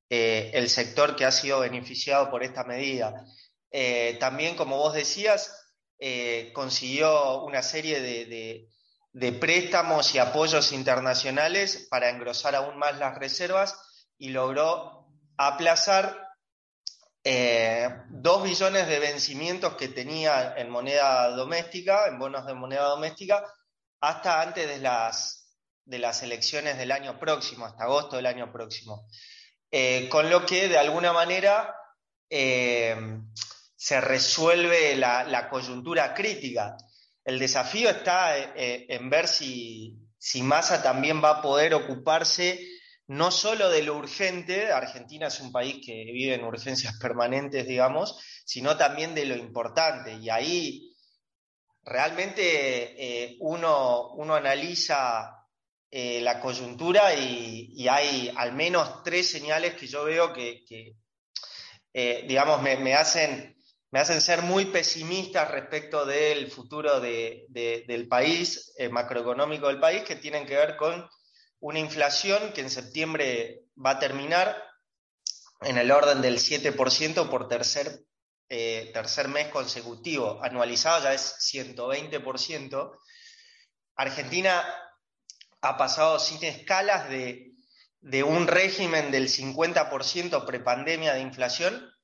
eh, 0.09 0.51
el 0.55 0.69
sector 0.69 1.17
que 1.17 1.25
ha 1.25 1.33
sido 1.33 1.61
beneficiado 1.61 2.31
por 2.31 2.43
esta 2.43 2.65
medida. 2.65 3.25
Eh, 3.71 4.17
también, 4.21 4.57
como 4.57 4.77
vos 4.77 4.95
decías, 4.95 5.63
eh, 5.99 6.51
consiguió 6.53 7.43
una 7.45 7.63
serie 7.63 8.01
de, 8.01 9.33
préstamos 9.41 10.15
y 10.15 10.19
apoyos 10.19 10.73
internacionales 10.73 11.87
para 11.91 12.11
engrosar 12.11 12.55
aún 12.55 12.77
más 12.77 12.99
las 12.99 13.19
reservas 13.19 14.07
y 14.19 14.31
logró 14.31 15.07
aplazar 15.37 16.22
dos 17.25 18.43
billones 18.43 18.88
de 18.88 18.99
vencimientos 18.99 19.76
que 19.76 19.88
tenía 19.88 20.55
en 20.57 20.71
moneda 20.71 21.29
doméstica, 21.31 22.07
en 22.07 22.19
bonos 22.19 22.47
de 22.47 22.55
moneda 22.55 22.85
doméstica, 22.85 23.45
hasta 24.00 24.43
antes 24.43 24.69
de 24.69 24.79
las, 24.79 25.57
de 25.85 25.99
las 25.99 26.23
elecciones 26.23 26.76
del 26.79 26.91
año 26.91 27.19
próximo, 27.19 27.64
hasta 27.64 27.85
agosto 27.85 28.17
del 28.17 28.26
año 28.26 28.52
próximo. 28.52 29.07
Eh, 29.71 30.09
con 30.11 30.29
lo 30.29 30.45
que 30.45 30.69
de 30.69 30.76
alguna 30.76 31.12
manera 31.12 31.75
eh, 32.29 32.95
se 33.75 34.00
resuelve 34.00 34.97
la, 34.97 35.49
coyuntura 35.49 36.14
crítica. 36.14 36.76
El 37.25 37.38
desafío 37.38 37.88
está 37.88 38.38
eh, 38.38 38.87
en 38.88 39.09
ver 39.09 39.29
si, 39.29 39.97
si 40.19 40.43
Massa 40.43 40.83
también 40.83 41.23
va 41.23 41.31
a 41.31 41.43
poder 41.43 41.75
ocuparse 41.75 42.61
no 43.12 43.31
solo 43.31 43.69
de 43.71 43.83
lo 43.83 43.97
urgente, 43.97 44.73
Argentina 44.73 45.28
es 45.28 45.40
un 45.40 45.52
país 45.52 45.85
que 45.85 46.04
vive 46.04 46.35
en 46.35 46.45
urgencias 46.45 46.99
permanentes, 46.99 47.66
digamos, 47.66 48.19
sino 48.45 48.76
también 48.76 49.14
de 49.14 49.26
lo 49.26 49.37
importante. 49.37 50.14
Y 50.14 50.31
ahí 50.31 50.95
realmente 51.85 53.37
uno, 53.40 54.11
uno 54.12 54.35
analiza 54.35 55.42
eh, 55.95 56.23
la 56.23 56.40
coyuntura 56.40 57.14
y, 57.14 57.87
hay 57.87 58.33
al 58.38 58.54
menos 58.54 59.02
tres 59.02 59.31
señales 59.31 59.75
que 59.75 59.87
yo 59.87 60.04
veo 60.04 60.33
que, 60.33 60.64
eh, 61.92 62.25
digamos, 62.26 62.62
me, 62.62 62.95
hacen, 62.95 63.54
me 63.90 64.00
hacen 64.00 64.23
ser 64.23 64.40
muy 64.40 64.64
pesimista 64.64 65.45
respecto 65.45 66.07
del 66.07 66.50
futuro 66.50 66.99
del 66.99 68.09
país, 68.09 68.73
eh, 68.78 68.88
macroeconómico 68.88 69.69
del 69.69 69.81
país, 69.81 70.02
que 70.04 70.16
tienen 70.16 70.47
que 70.47 70.57
ver 70.57 70.78
con 70.78 71.07
una 71.62 71.78
inflación 71.78 72.52
que 72.52 72.61
en 72.61 72.71
septiembre 72.71 73.62
va 73.75 73.90
a 73.90 73.99
terminar 74.00 74.61
en 75.61 75.78
el 75.78 75.92
orden 75.92 76.21
del 76.21 76.38
7% 76.38 77.31
por 77.31 77.47
tercer, 77.47 78.04
tercer 78.49 79.28
mes 79.28 79.47
consecutivo. 79.47 80.42
Anualizado 80.42 81.04
ya 81.04 81.14
es 81.14 81.37
120%. 81.38 82.99
Argentina 83.95 84.64
ha 85.61 85.76
pasado 85.76 86.19
sin 86.19 86.42
escalas 86.42 87.09
de, 87.09 87.54
un 88.25 88.49
régimen 88.49 89.12
del 89.12 89.28
50% 89.28 90.45
prepandemia 90.45 91.14
de 91.14 91.21
inflación 91.21 91.95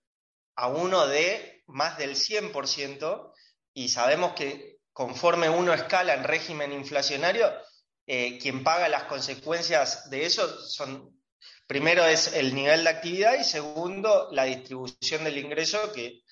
a 0.54 0.68
uno 0.68 1.08
de 1.08 1.64
más 1.66 1.98
del 1.98 2.14
100%, 2.14 3.32
y 3.74 3.88
sabemos 3.88 4.34
que 4.34 4.78
conforme 4.92 5.50
uno 5.50 5.74
escala 5.74 6.14
en 6.14 6.22
régimen 6.22 6.72
inflacionario, 6.72 7.52
eh, 8.08 8.38
quien 8.40 8.64
paga 8.64 8.88
las 8.88 9.04
consecuencias 9.04 10.08
de 10.08 10.24
eso 10.24 10.48
son, 10.66 11.14
primero 11.66 12.04
es 12.04 12.32
el 12.32 12.54
nivel 12.54 12.82
de 12.82 12.90
actividad 12.90 13.38
y 13.38 13.44
segundo, 13.44 14.28
la 14.32 14.44
distribución 14.44 15.24
del 15.24 15.36
ingreso 15.36 15.92
que 15.92 16.22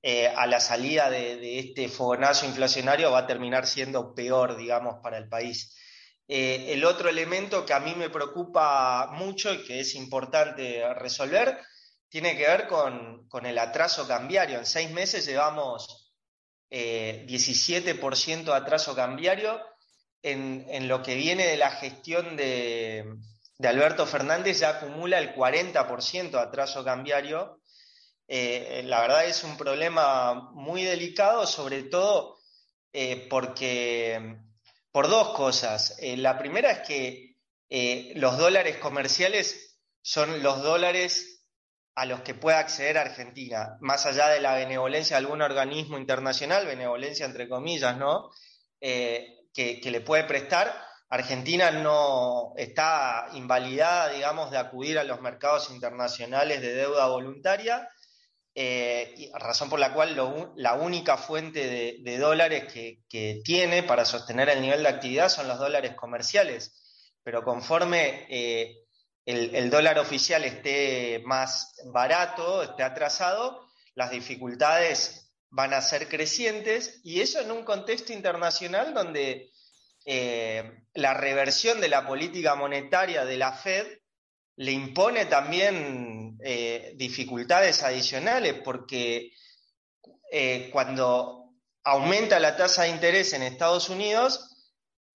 eh, 0.00 0.28
a 0.28 0.46
la 0.46 0.60
salida 0.60 1.10
de, 1.10 1.58
este 1.58 1.88
fogonazo 1.88 2.46
inflacionario 2.46 3.10
va 3.10 3.20
a 3.20 3.26
terminar 3.26 3.66
siendo 3.66 4.14
peor, 4.14 4.56
digamos, 4.56 5.00
para 5.02 5.18
el 5.18 5.28
país. 5.28 5.74
Eh, 6.28 6.66
el 6.68 6.84
otro 6.84 7.08
elemento 7.08 7.66
que 7.66 7.72
a 7.72 7.80
mí 7.80 7.94
me 7.96 8.10
preocupa 8.10 9.08
mucho 9.12 9.52
y 9.52 9.64
que 9.64 9.80
es 9.80 9.94
importante 9.94 10.82
resolver 10.94 11.58
tiene 12.08 12.36
que 12.36 12.46
ver 12.46 12.68
con, 12.68 13.26
el 13.44 13.58
atraso 13.58 14.06
cambiario. 14.06 14.58
En 14.58 14.66
seis 14.66 14.88
meses 14.92 15.26
llevamos 15.26 16.12
17% 16.70 18.40
eh, 18.40 18.44
de 18.44 18.52
atraso 18.52 18.94
cambiario. 18.94 19.60
En, 20.26 20.88
lo 20.88 21.02
que 21.02 21.14
viene 21.14 21.46
de 21.46 21.56
la 21.56 21.70
gestión 21.70 22.36
de, 22.36 23.04
Alberto 23.62 24.06
Fernández 24.06 24.58
ya 24.58 24.70
acumula 24.70 25.18
el 25.18 25.34
40% 25.34 26.30
de 26.30 26.38
atraso 26.38 26.82
cambiario. 26.82 27.60
Eh, 28.26 28.82
la 28.86 29.02
verdad 29.02 29.26
es 29.26 29.44
un 29.44 29.56
problema 29.56 30.50
muy 30.52 30.82
delicado, 30.82 31.46
sobre 31.46 31.82
todo 31.84 32.38
porque 33.28 34.38
por 34.94 35.08
dos 35.08 35.30
cosas. 35.30 35.96
Eh, 35.98 36.16
la 36.16 36.38
primera 36.38 36.70
es 36.70 36.86
que 36.86 37.34
eh, 37.68 38.12
los 38.14 38.38
dólares 38.38 38.76
comerciales 38.76 39.76
son 40.02 40.40
los 40.40 40.62
dólares 40.62 41.42
a 41.96 42.06
los 42.06 42.20
que 42.20 42.34
puede 42.34 42.58
acceder 42.58 42.96
Argentina, 42.96 43.76
más 43.80 44.06
allá 44.06 44.28
de 44.28 44.40
la 44.40 44.54
benevolencia 44.54 45.16
de 45.16 45.24
algún 45.24 45.42
organismo 45.42 45.98
internacional, 45.98 46.64
benevolencia 46.64 47.26
entre 47.26 47.48
comillas, 47.48 47.96
¿no? 47.96 48.30
Que, 49.54 49.80
le 49.84 50.00
puede 50.00 50.24
prestar. 50.24 50.74
Argentina 51.08 51.70
no 51.70 52.52
está 52.56 53.28
invalidada, 53.34 54.08
digamos, 54.08 54.50
de 54.50 54.58
acudir 54.58 54.98
a 54.98 55.04
los 55.04 55.20
mercados 55.20 55.70
internacionales 55.70 56.60
de 56.60 56.74
deuda 56.74 57.06
voluntaria 57.06 57.88
eh, 58.56 59.32
razón 59.34 59.68
por 59.68 59.80
la 59.80 59.92
cual 59.92 60.14
la 60.56 60.74
única 60.74 61.16
fuente 61.16 61.98
de, 62.00 62.18
dólares 62.18 62.72
que, 62.72 63.42
tiene 63.44 63.82
para 63.82 64.04
sostener 64.04 64.48
el 64.48 64.60
nivel 64.60 64.82
de 64.82 64.88
actividad 64.88 65.28
son 65.28 65.48
los 65.48 65.58
dólares 65.58 65.94
comerciales. 65.96 66.80
Pero 67.22 67.42
conforme 67.42 68.26
eh, 68.28 68.84
el, 69.24 69.70
dólar 69.70 69.98
oficial 69.98 70.44
esté 70.44 71.22
más 71.24 71.74
barato, 71.86 72.62
esté 72.62 72.84
atrasado, 72.84 73.66
las 73.94 74.10
dificultades 74.10 75.23
van 75.54 75.72
a 75.72 75.80
ser 75.80 76.08
crecientes 76.08 77.00
y 77.04 77.20
eso 77.20 77.40
en 77.40 77.52
un 77.52 77.64
contexto 77.64 78.12
internacional 78.12 78.92
donde 78.92 79.52
eh, 80.04 80.82
la 80.94 81.14
reversión 81.14 81.80
de 81.80 81.88
la 81.88 82.08
política 82.08 82.56
monetaria 82.56 83.24
de 83.24 83.36
la 83.36 83.52
Fed 83.52 83.86
le 84.56 84.72
impone 84.72 85.26
también 85.26 86.36
eh, 86.42 86.92
dificultades 86.96 87.84
adicionales 87.84 88.54
porque 88.64 89.30
eh, 90.32 90.70
cuando 90.72 91.52
aumenta 91.84 92.40
la 92.40 92.56
tasa 92.56 92.82
de 92.82 92.88
interés 92.88 93.32
en 93.32 93.42
Estados 93.42 93.88
Unidos, 93.90 94.50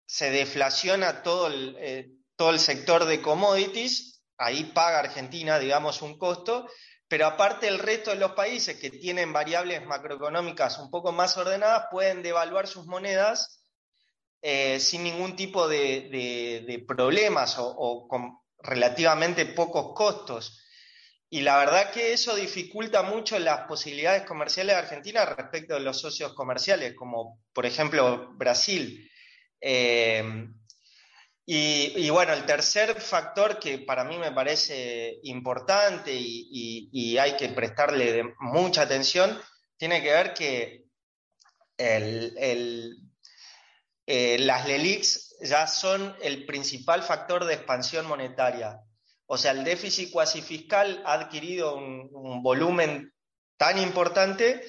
se 0.05 0.31
deflaciona 0.31 1.23
todo 1.23 1.47
el, 1.47 2.19
todo 2.35 2.51
el 2.51 2.59
sector 2.59 3.05
de 3.05 3.23
commodities, 3.23 4.21
ahí 4.37 4.65
paga 4.65 4.99
Argentina, 4.99 5.61
digamos, 5.61 6.03
un 6.03 6.19
costo, 6.19 6.67
pero 7.15 7.27
aparte 7.27 7.69
el 7.69 7.79
resto 7.79 8.11
de 8.11 8.17
los 8.17 8.33
países 8.33 8.77
que 8.77 8.91
tienen 8.91 9.33
variables 9.33 9.87
macroeconómicas 9.87 10.81
un 10.81 10.91
poco 10.91 11.13
más 11.13 11.37
ordenadas 11.37 11.87
pueden 11.89 12.25
devaluar 12.25 12.67
sus 12.67 12.87
monedas 12.87 13.65
sin 14.43 15.05
ningún 15.05 15.37
tipo 15.37 15.69
de, 15.69 16.85
problemas 16.89 17.57
o, 17.61 17.69
o 17.69 18.09
con 18.09 18.41
relativamente 18.59 19.47
pocos 19.47 19.95
costos. 19.95 20.61
Y 21.31 21.43
la 21.43 21.57
verdad 21.59 21.93
que 21.93 22.13
eso 22.13 22.35
dificulta 22.35 23.05
mucho 23.05 23.39
las 23.39 23.61
posibilidades 23.69 24.25
comerciales 24.25 24.75
de 24.75 24.83
Argentina 24.83 25.25
respecto 25.25 25.75
de 25.75 25.81
los 25.83 26.01
socios 26.01 26.35
comerciales, 26.35 26.97
como 26.97 27.39
por 27.53 27.65
ejemplo 27.65 28.33
Brasil. 28.35 29.09
Eh, 29.61 30.49
Y, 31.47 32.09
bueno, 32.09 32.33
el 32.33 32.47
tercer 32.47 32.99
factor 33.01 33.59
que 33.59 33.79
para 33.79 34.05
mí 34.05 34.17
me 34.17 34.33
parece 34.33 35.19
importante 35.25 36.11
y, 36.15 37.19
hay 37.19 37.37
que 37.37 37.51
prestarle 37.51 38.35
mucha 38.41 38.83
atención, 38.83 39.39
tiene 39.77 40.03
que 40.03 40.11
ver 40.11 40.33
que 40.33 40.85
eh, 41.77 42.95
las 44.41 44.67
LELIX 44.67 45.37
ya 45.43 45.67
son 45.67 46.17
el 46.23 46.47
principal 46.47 47.03
factor 47.03 47.45
de 47.45 47.55
expansión 47.55 48.07
monetaria. 48.07 48.81
O 49.27 49.39
sea, 49.39 49.53
el 49.53 49.65
déficit 49.65 50.11
cuasi 50.11 50.43
fiscal 50.43 51.03
ha 51.07 51.15
adquirido 51.15 51.77
un, 51.77 52.43
volumen 52.43 53.13
tan 53.57 53.79
importante 53.79 54.63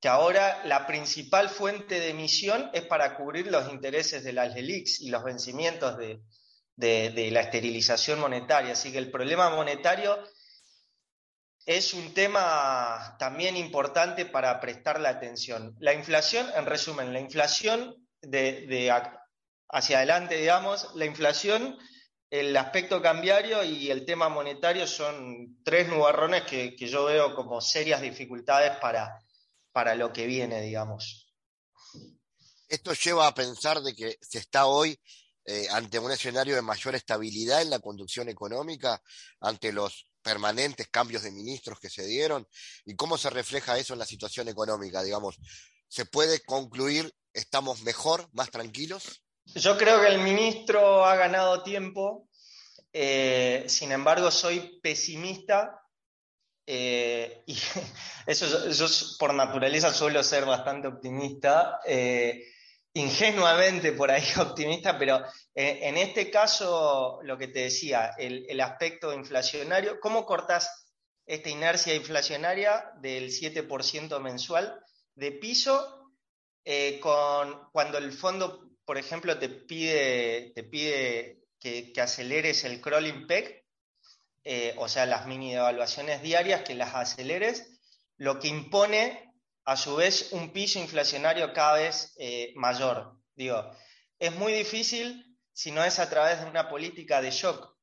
que 0.00 0.08
ahora 0.08 0.62
la 0.64 0.86
principal 0.86 1.48
fuente 1.50 2.00
de 2.00 2.10
emisión 2.10 2.70
es 2.72 2.82
para 2.82 3.16
cubrir 3.16 3.48
los 3.48 3.70
intereses 3.70 4.24
de 4.24 4.32
las 4.32 4.54
LELIX 4.54 5.00
y 5.02 5.10
los 5.10 5.22
vencimientos 5.22 5.96
de, 5.98 6.20
de, 6.76 7.30
la 7.30 7.40
esterilización 7.40 8.18
monetaria. 8.18 8.72
Así 8.72 8.90
que 8.90 8.98
el 8.98 9.10
problema 9.10 9.50
monetario 9.50 10.18
es 11.66 11.94
un 11.94 12.14
tema 12.14 13.16
también 13.18 13.56
importante 13.56 14.24
para 14.26 14.58
prestarle 14.60 15.08
atención. 15.08 15.76
La 15.78 15.92
inflación, 15.92 16.46
en 16.56 16.66
resumen, 16.66 17.12
la 17.12 17.20
inflación 17.20 17.94
de, 18.22 18.90
hacia 19.68 19.98
adelante, 19.98 20.36
digamos, 20.36 20.94
la 20.94 21.04
inflación, 21.04 21.78
el 22.30 22.56
aspecto 22.56 23.02
cambiario 23.02 23.62
y 23.62 23.90
el 23.90 24.04
tema 24.04 24.28
monetario 24.28 24.86
son 24.86 25.58
tres 25.64 25.88
nubarrones 25.88 26.42
que, 26.42 26.74
yo 26.76 27.04
veo 27.04 27.34
como 27.34 27.60
serias 27.60 28.00
dificultades 28.00 28.76
para, 28.78 29.18
para 29.72 29.94
lo 29.94 30.12
que 30.12 30.26
viene, 30.26 30.60
digamos. 30.60 31.26
Esto 32.68 32.92
lleva 32.94 33.26
a 33.26 33.34
pensar 33.34 33.80
de 33.80 33.94
que 33.94 34.16
se 34.20 34.38
está 34.38 34.66
hoy 34.66 34.98
eh, 35.44 35.66
ante 35.70 35.98
un 35.98 36.12
escenario 36.12 36.54
de 36.54 36.62
mayor 36.62 36.94
estabilidad 36.94 37.62
en 37.62 37.70
la 37.70 37.80
conducción 37.80 38.28
económica, 38.28 39.02
ante 39.40 39.72
los 39.72 40.06
permanentes 40.22 40.88
cambios 40.88 41.22
de 41.22 41.32
ministros 41.32 41.80
que 41.80 41.90
se 41.90 42.06
dieron, 42.06 42.46
y 42.84 42.94
cómo 42.94 43.18
se 43.18 43.30
refleja 43.30 43.78
eso 43.78 43.94
en 43.94 43.98
la 43.98 44.06
situación 44.06 44.48
económica, 44.48 45.02
digamos. 45.02 45.38
¿Se 45.88 46.04
puede 46.04 46.40
concluir 46.44 47.12
estamos 47.32 47.82
mejor, 47.82 48.28
más 48.32 48.50
tranquilos? 48.50 49.24
Yo 49.46 49.76
creo 49.76 50.00
que 50.00 50.08
el 50.08 50.20
ministro 50.20 51.04
ha 51.04 51.16
ganado 51.16 51.62
tiempo, 51.62 52.28
eh, 52.92 53.64
sin 53.66 53.92
embargo 53.92 54.30
soy 54.30 54.78
pesimista 54.80 55.80
eh, 56.72 57.42
y 57.46 57.54
eso 58.26 58.70
yo, 58.70 58.86
por 59.18 59.34
naturaleza 59.34 59.92
suelo 59.92 60.22
ser 60.22 60.44
bastante 60.44 60.86
optimista, 60.86 61.80
eh, 61.84 62.44
ingenuamente 62.94 63.92
por 63.92 64.10
ahí 64.10 64.22
optimista, 64.38 64.96
pero 64.96 65.20
en 65.52 65.96
este 65.96 66.30
caso 66.30 67.18
lo 67.24 67.36
que 67.36 67.48
te 67.48 67.60
decía, 67.60 68.12
el, 68.16 68.46
el 68.48 68.60
aspecto 68.60 69.12
inflacionario, 69.12 69.98
¿cómo 69.98 70.24
cortas 70.24 70.86
esta 71.26 71.48
inercia 71.48 71.94
inflacionaria 71.94 72.92
del 73.00 73.30
7% 73.30 74.20
mensual 74.20 74.80
de 75.14 75.32
piso 75.32 76.00
eh, 76.64 77.00
con, 77.00 77.68
cuando 77.72 77.98
el 77.98 78.12
fondo, 78.12 78.70
por 78.84 78.98
ejemplo, 78.98 79.38
te 79.38 79.48
pide, 79.48 80.52
te 80.54 80.64
pide 80.64 81.44
que, 81.58 81.92
aceleres 82.00 82.64
el 82.64 82.80
crawling 82.80 83.26
peg, 83.26 83.59
eh, 84.44 84.74
o 84.78 84.88
sea, 84.88 85.06
las 85.06 85.26
mini 85.26 85.52
devaluaciones 85.52 86.22
diarias, 86.22 86.62
que 86.62 86.74
las 86.74 86.94
aceleres, 86.94 87.80
lo 88.16 88.38
que 88.38 88.48
impone 88.48 89.32
a 89.64 89.76
su 89.76 89.96
vez 89.96 90.32
un 90.32 90.52
piso 90.52 90.78
inflacionario 90.78 91.52
cada 91.52 91.74
vez 91.74 92.14
eh, 92.18 92.52
mayor. 92.56 93.16
Digo, 93.34 93.70
es 94.18 94.34
muy 94.34 94.52
difícil 94.52 95.38
si 95.52 95.70
no 95.70 95.84
es 95.84 95.98
a 95.98 96.08
través 96.08 96.40
de 96.40 96.46
una 96.46 96.68
política 96.68 97.20
de 97.20 97.30
shock, 97.30 97.76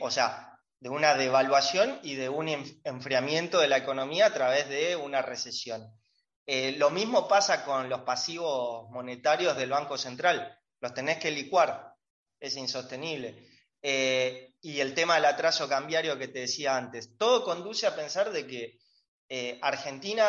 o 0.00 0.10
sea, 0.10 0.54
de 0.78 0.90
una 0.90 1.14
devaluación 1.14 1.98
y 2.02 2.14
de 2.14 2.28
un 2.28 2.48
enfriamiento 2.84 3.58
de 3.58 3.68
la 3.68 3.78
economía 3.78 4.26
a 4.26 4.34
través 4.34 4.68
de 4.68 4.96
una 4.96 5.22
recesión. 5.22 5.90
Eh, 6.46 6.72
lo 6.72 6.90
mismo 6.90 7.26
pasa 7.26 7.64
con 7.64 7.88
los 7.88 8.02
pasivos 8.02 8.90
monetarios 8.90 9.56
del 9.56 9.70
Banco 9.70 9.96
Central. 9.96 10.58
Los 10.80 10.92
tenés 10.92 11.18
que 11.18 11.30
licuar. 11.30 11.94
Es 12.38 12.56
insostenible. 12.56 13.48
Eh, 13.80 14.53
y 14.64 14.80
el 14.80 14.94
tema 14.94 15.16
del 15.16 15.26
atraso 15.26 15.68
cambiario 15.68 16.18
que 16.18 16.28
te 16.28 16.40
decía 16.40 16.76
antes. 16.76 17.18
Todo 17.18 17.44
conduce 17.44 17.86
a 17.86 17.94
pensar 17.94 18.32
de 18.32 18.46
que 18.46 18.78
eh, 19.28 19.58
Argentina 19.62 20.26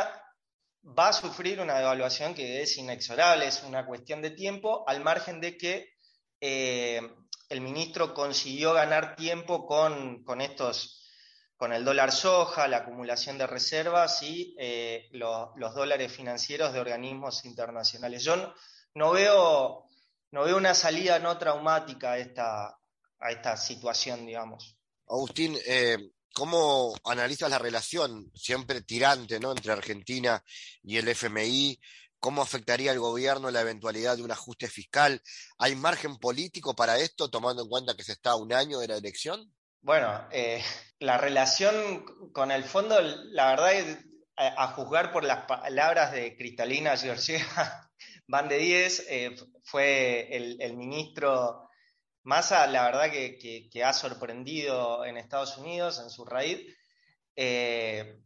va 0.84 1.08
a 1.08 1.13
sufrir 1.13 1.62
una 1.62 1.80
devaluación 1.80 2.36
que 2.36 2.62
es 2.62 2.78
inexorable, 2.78 3.48
es 3.48 3.63
una 3.63 3.86
cuestión 3.86 4.21
de 4.21 4.32
tiempo, 4.32 4.84
al 4.88 5.02
margen 5.02 5.39
de 5.39 5.58
que 5.58 5.95
el 6.41 7.62
ministro 7.62 8.13
consiguió 8.13 8.74
ganar 8.74 9.15
tiempo 9.15 9.65
con, 9.65 10.24
con 10.24 10.41
estos 10.41 11.02
con 11.58 11.71
el 11.71 11.86
dólar 11.86 12.12
soja, 12.12 12.67
la 12.67 12.78
acumulación 12.78 13.38
de 13.38 13.48
reservas 13.48 14.21
y 14.21 14.56
eh, 14.60 15.08
los 15.13 15.74
dólares 15.74 16.12
financieros 16.12 16.74
de 16.74 16.82
organismos 16.82 17.45
internacionales. 17.45 18.24
Yo 18.24 18.54
no, 18.93 19.12
veo, 19.12 19.86
no 20.32 20.43
veo 20.43 20.58
una 20.58 20.74
salida 20.74 21.19
no 21.19 21.38
traumática 21.38 22.13
a 22.13 22.17
esta, 22.17 22.78
a 23.19 23.32
esta 23.32 23.58
situación, 23.58 24.25
digamos. 24.25 24.78
Agustín, 25.08 25.58
eh, 25.65 25.97
¿cómo 26.34 26.95
analizas 27.06 27.49
la 27.49 27.60
relación 27.60 28.32
siempre 28.34 28.82
tirante 28.82 29.39
¿no? 29.39 29.51
entre 29.51 29.71
Argentina 29.71 30.43
y 30.84 30.97
el 30.97 31.08
FMI? 31.08 31.80
¿Cómo 32.19 32.41
afectaría 32.41 32.91
al 32.91 32.99
gobierno 32.99 33.51
la 33.51 33.62
eventualidad 33.62 34.17
de 34.17 34.23
un 34.23 34.32
ajuste 34.32 34.67
fiscal? 34.67 35.21
¿Hay 35.60 35.75
margen 35.75 36.17
político 36.17 36.75
para 36.75 36.97
esto, 36.97 37.30
tomando 37.30 37.63
en 37.63 37.69
cuenta 37.69 37.95
que 37.95 38.04
se 38.04 38.13
está 38.13 38.32
a 38.32 38.36
un 38.36 38.51
año 38.51 38.80
de 38.80 38.88
la 38.88 38.97
elección? 38.97 39.54
Bueno, 39.82 40.28
eh, 40.32 40.63
la 40.99 41.19
relación 41.19 42.32
con 42.34 42.51
el 42.51 42.63
fondo, 42.63 42.99
la 43.01 43.49
verdad, 43.49 43.73
es, 43.73 43.97
a, 44.36 44.67
juzgar 44.73 45.12
por 45.12 45.23
las 45.23 45.45
palabras 45.45 46.12
de 46.12 46.36
Cristalina 46.36 46.97
Georgieva, 46.97 47.91
van 48.28 48.49
de 48.49 48.58
10, 48.58 49.06
eh, 49.08 49.36
fue 49.63 50.28
el, 50.36 50.75
ministro 50.75 51.64
Massa, 52.26 52.68
la 52.68 52.86
verdad 52.86 53.12
que, 53.12 53.84
ha 53.84 53.94
sorprendido 53.94 55.06
en 55.06 55.18
Estados 55.18 55.58
Unidos, 55.58 56.00
en 56.00 56.10
su 56.10 56.26
raíz. 56.26 56.76
Eh, 57.36 58.20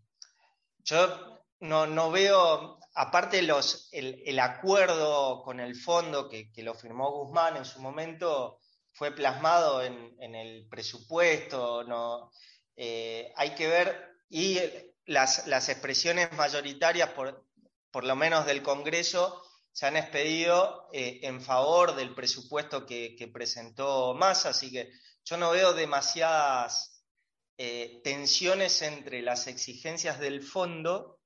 yo 0.79 1.43
no, 1.59 2.09
veo, 2.09 2.79
aparte 2.95 3.41
los, 3.41 3.89
el, 3.91 4.39
acuerdo 4.39 5.43
con 5.43 5.59
el 5.59 5.75
fondo 5.75 6.29
que, 6.29 6.51
que 6.51 6.63
lo 6.63 6.73
firmó 6.73 7.11
Guzmán 7.11 7.57
en 7.57 7.65
su 7.65 7.81
momento, 7.81 8.59
fue 8.93 9.11
plasmado 9.11 9.81
en, 9.83 10.35
el 10.35 10.67
presupuesto, 10.69 11.83
no, 11.83 12.31
eh, 12.75 13.33
hay 13.35 13.53
que 13.55 13.67
ver, 13.67 14.11
y 14.29 14.59
las, 15.05 15.47
expresiones 15.69 16.31
mayoritarias, 16.33 17.09
por, 17.09 17.45
por, 17.91 18.05
lo 18.05 18.15
menos 18.15 18.45
del 18.45 18.63
Congreso, 18.63 19.43
se 19.79 19.85
han 19.85 19.95
expedido 19.95 20.89
eh, 20.91 21.21
en 21.23 21.39
favor 21.39 21.95
del 21.95 22.13
presupuesto 22.13 22.85
que, 22.85 23.31
presentó 23.31 24.13
Massa, 24.13 24.49
así 24.49 24.69
que 24.69 24.91
yo 25.23 25.37
no 25.37 25.51
veo 25.51 25.71
demasiadas 25.71 27.01
eh, 27.57 28.01
tensiones 28.03 28.81
entre 28.81 29.21
las 29.21 29.47
exigencias 29.47 30.19
del 30.19 30.43
fondo, 30.43 31.21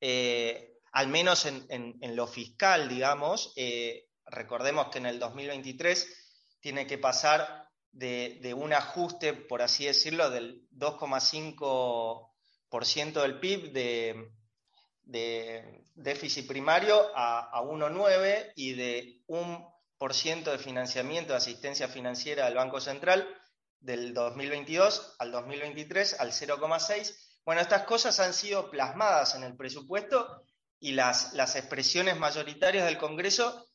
al 0.00 1.08
menos 1.08 1.44
en, 1.44 1.98
lo 2.14 2.28
fiscal, 2.28 2.88
digamos. 2.88 3.52
recordemos 4.26 4.90
que 4.90 4.98
en 4.98 5.06
el 5.06 5.18
2023 5.18 6.06
tiene 6.60 6.86
que 6.86 6.98
pasar 6.98 7.68
de, 7.90 8.54
un 8.56 8.72
ajuste, 8.72 9.34
por 9.34 9.60
así 9.60 9.86
decirlo, 9.86 10.30
del 10.30 10.68
2,5% 10.70 13.22
del 13.22 13.40
PIB 13.40 13.72
de, 13.72 14.30
déficit 15.04 16.46
primario 16.46 17.10
a, 17.14 17.60
1,9% 17.62 18.52
y 18.56 18.74
de 18.74 19.22
un 19.26 19.66
por 19.98 20.14
ciento 20.14 20.50
de 20.50 20.58
financiamiento 20.58 21.32
de 21.32 21.38
asistencia 21.38 21.88
financiera 21.88 22.46
del 22.46 22.54
Banco 22.54 22.80
Central 22.80 23.28
del 23.78 24.14
2022 24.14 25.16
al 25.18 25.32
2023 25.32 26.20
al 26.20 26.32
0,6%. 26.32 27.14
Bueno, 27.44 27.60
estas 27.60 27.82
cosas 27.84 28.20
han 28.20 28.34
sido 28.34 28.70
plasmadas 28.70 29.34
en 29.34 29.42
el 29.42 29.56
presupuesto 29.56 30.44
y 30.78 30.92
las, 30.92 31.32
las 31.34 31.56
expresiones 31.56 32.16
mayoritarias 32.16 32.84
del 32.84 32.98
Congreso 32.98 33.68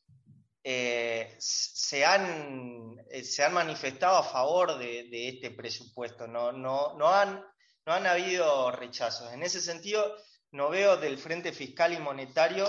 eh, 0.64 1.34
se, 1.38 2.04
han, 2.04 2.96
eh, 3.10 3.24
se, 3.24 3.42
han, 3.44 3.54
manifestado 3.54 4.18
a 4.18 4.22
favor 4.22 4.76
de, 4.78 5.28
este 5.28 5.50
presupuesto, 5.50 6.26
no, 6.26 6.52
no, 6.52 6.94
no, 6.98 7.08
han, 7.08 7.42
no 7.86 7.92
han 7.92 8.06
habido 8.06 8.70
rechazos. 8.72 9.32
En 9.32 9.42
ese 9.42 9.62
sentido, 9.62 10.14
no 10.52 10.70
veo 10.70 10.96
del 10.96 11.18
Frente 11.18 11.52
Fiscal 11.52 11.92
y 11.92 11.98
Monetario 11.98 12.68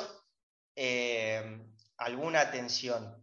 eh, 0.75 1.61
alguna 1.97 2.51
tensión. 2.51 3.19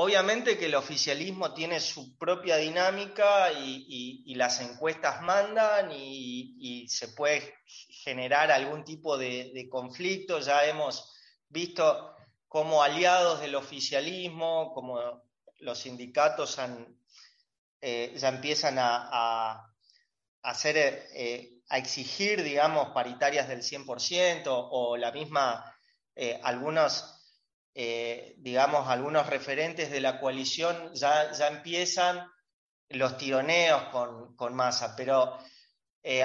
Obviamente 0.00 0.56
que 0.56 0.66
el 0.66 0.76
oficialismo 0.76 1.52
tiene 1.54 1.80
su 1.80 2.16
propia 2.16 2.56
dinámica 2.56 3.50
y, 3.52 4.32
las 4.36 4.60
encuestas 4.60 5.22
mandan 5.22 5.90
y, 5.90 6.86
se 6.88 7.08
puede 7.08 7.56
generar 8.04 8.52
algún 8.52 8.84
tipo 8.84 9.18
de, 9.18 9.66
conflicto. 9.68 10.38
Ya 10.38 10.64
hemos 10.66 11.12
visto 11.48 12.14
como 12.46 12.80
aliados 12.80 13.40
del 13.40 13.56
oficialismo, 13.56 14.72
como 14.72 15.24
los 15.58 15.78
sindicatos 15.80 16.60
han, 16.60 16.96
eh, 17.80 18.14
ya 18.16 18.28
empiezan 18.28 18.76
a, 18.78 19.74
hacer, 20.42 21.08
eh, 21.12 21.57
a 21.68 21.78
exigir, 21.78 22.42
digamos, 22.42 22.90
paritarias 22.90 23.48
del 23.48 23.62
100% 23.62 24.44
o 24.46 24.96
la 24.96 25.12
misma, 25.12 25.74
algunos, 26.42 27.14
digamos, 27.74 28.88
algunos 28.88 29.26
referentes 29.26 29.90
de 29.90 30.00
la 30.00 30.18
coalición 30.18 30.92
ya, 30.94 31.30
ya 31.32 31.48
empiezan 31.48 32.26
los 32.88 33.18
tironeos 33.18 33.84
con, 33.90 34.34
con 34.34 34.54
masa, 34.54 34.94
pero 34.96 35.38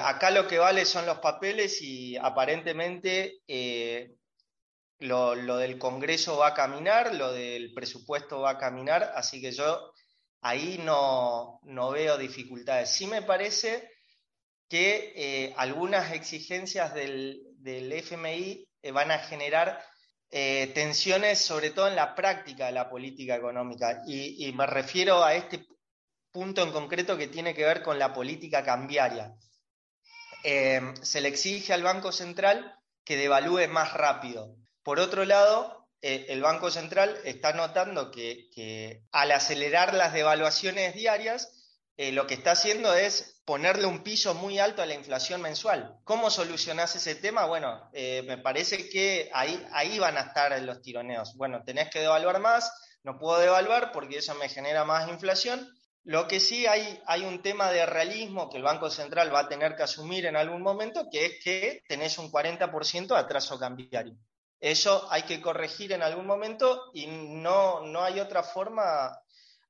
acá 0.01 0.31
lo 0.31 0.47
que 0.47 0.59
vale 0.59 0.85
son 0.85 1.05
los 1.05 1.19
papeles 1.19 1.81
y 1.81 2.15
aparentemente 2.15 3.41
lo, 5.03 5.57
del 5.57 5.77
Congreso 5.77 6.37
va 6.37 6.47
a 6.47 6.53
caminar, 6.53 7.13
lo 7.15 7.31
del 7.33 7.73
presupuesto 7.73 8.41
va 8.41 8.51
a 8.51 8.57
caminar, 8.57 9.11
así 9.15 9.41
que 9.41 9.51
yo 9.51 9.91
ahí 10.41 10.79
no, 10.83 11.59
veo 11.91 12.17
dificultades. 12.17 12.89
Sí 12.89 13.07
me 13.07 13.21
parece 13.21 13.89
que 14.73 15.13
eh, 15.15 15.53
algunas 15.57 16.13
exigencias 16.13 16.95
del, 16.95 17.45
FMI 17.63 18.67
eh, 18.81 18.91
van 18.91 19.11
a 19.11 19.19
generar 19.19 19.79
eh, 20.31 20.71
tensiones, 20.73 21.37
sobre 21.37 21.69
todo 21.69 21.87
en 21.87 21.95
la 21.95 22.15
práctica 22.15 22.65
de 22.65 22.71
la 22.71 22.89
política 22.89 23.35
económica, 23.35 24.01
y, 24.07 24.51
me 24.53 24.65
refiero 24.65 25.23
a 25.23 25.35
este 25.35 25.67
punto 26.31 26.63
en 26.63 26.71
concreto 26.71 27.15
que 27.15 27.27
tiene 27.27 27.53
que 27.53 27.65
ver 27.65 27.83
con 27.83 27.99
la 27.99 28.15
política 28.15 28.63
cambiaria. 28.63 29.35
se 30.41 31.21
le 31.21 31.27
exige 31.27 31.71
al 31.71 31.83
Banco 31.83 32.11
Central 32.11 32.75
que 33.03 33.15
devalúe 33.15 33.67
más 33.69 33.93
rápido. 33.93 34.55
Por 34.81 34.99
otro 34.99 35.23
lado, 35.23 35.87
el 36.01 36.41
Banco 36.41 36.71
Central 36.71 37.15
está 37.25 37.53
notando 37.53 38.09
que, 38.09 39.03
al 39.11 39.31
acelerar 39.33 39.93
las 39.93 40.13
devaluaciones 40.13 40.95
diarias, 40.95 41.75
lo 41.95 42.25
que 42.25 42.33
está 42.33 42.53
haciendo 42.53 42.95
es 42.95 43.32
ponerle 43.45 43.85
un 43.85 44.03
piso 44.03 44.33
muy 44.33 44.59
alto 44.59 44.81
a 44.81 44.85
la 44.85 44.93
inflación 44.93 45.41
mensual. 45.41 45.97
¿Cómo 46.03 46.29
solucionás 46.29 46.95
ese 46.95 47.15
tema? 47.15 47.45
Bueno, 47.45 47.89
eh, 47.93 48.23
me 48.25 48.37
parece 48.37 48.89
que 48.89 49.29
ahí, 49.33 49.65
ahí 49.71 49.99
van 49.99 50.17
a 50.17 50.21
estar 50.21 50.59
los 50.61 50.81
tironeos. 50.81 51.35
Bueno, 51.35 51.63
tenés 51.63 51.89
que 51.89 51.99
devaluar 51.99 52.39
más, 52.39 52.71
no 53.03 53.17
puedo 53.17 53.39
devaluar 53.39 53.91
porque 53.91 54.19
eso 54.19 54.33
me 54.35 54.49
genera 54.49 54.85
más 54.85 55.09
inflación. 55.09 55.69
Lo 56.05 56.27
que 56.27 56.39
sí 56.39 56.65
hay, 56.67 57.01
hay 57.05 57.23
un 57.23 57.41
tema 57.41 57.71
de 57.71 57.85
realismo 57.85 58.49
que 58.49 58.57
el 58.57 58.63
Banco 58.63 58.89
Central 58.89 59.33
va 59.33 59.41
a 59.41 59.49
tener 59.49 59.75
que 59.75 59.83
asumir 59.83 60.25
en 60.25 60.35
algún 60.35 60.61
momento, 60.61 61.07
que 61.11 61.25
es 61.25 61.43
que 61.43 61.81
tenés 61.87 62.17
un 62.17 62.31
40% 62.31 63.07
de 63.07 63.17
atraso 63.17 63.57
cambiario. 63.57 64.15
Eso 64.59 65.07
hay 65.11 65.23
que 65.23 65.41
corregir 65.41 65.91
en 65.91 66.03
algún 66.03 66.25
momento 66.25 66.91
y 66.93 67.07
no, 67.07 67.81
no 67.81 68.03
hay 68.03 68.21
otra 68.21 68.43
forma 68.43 69.17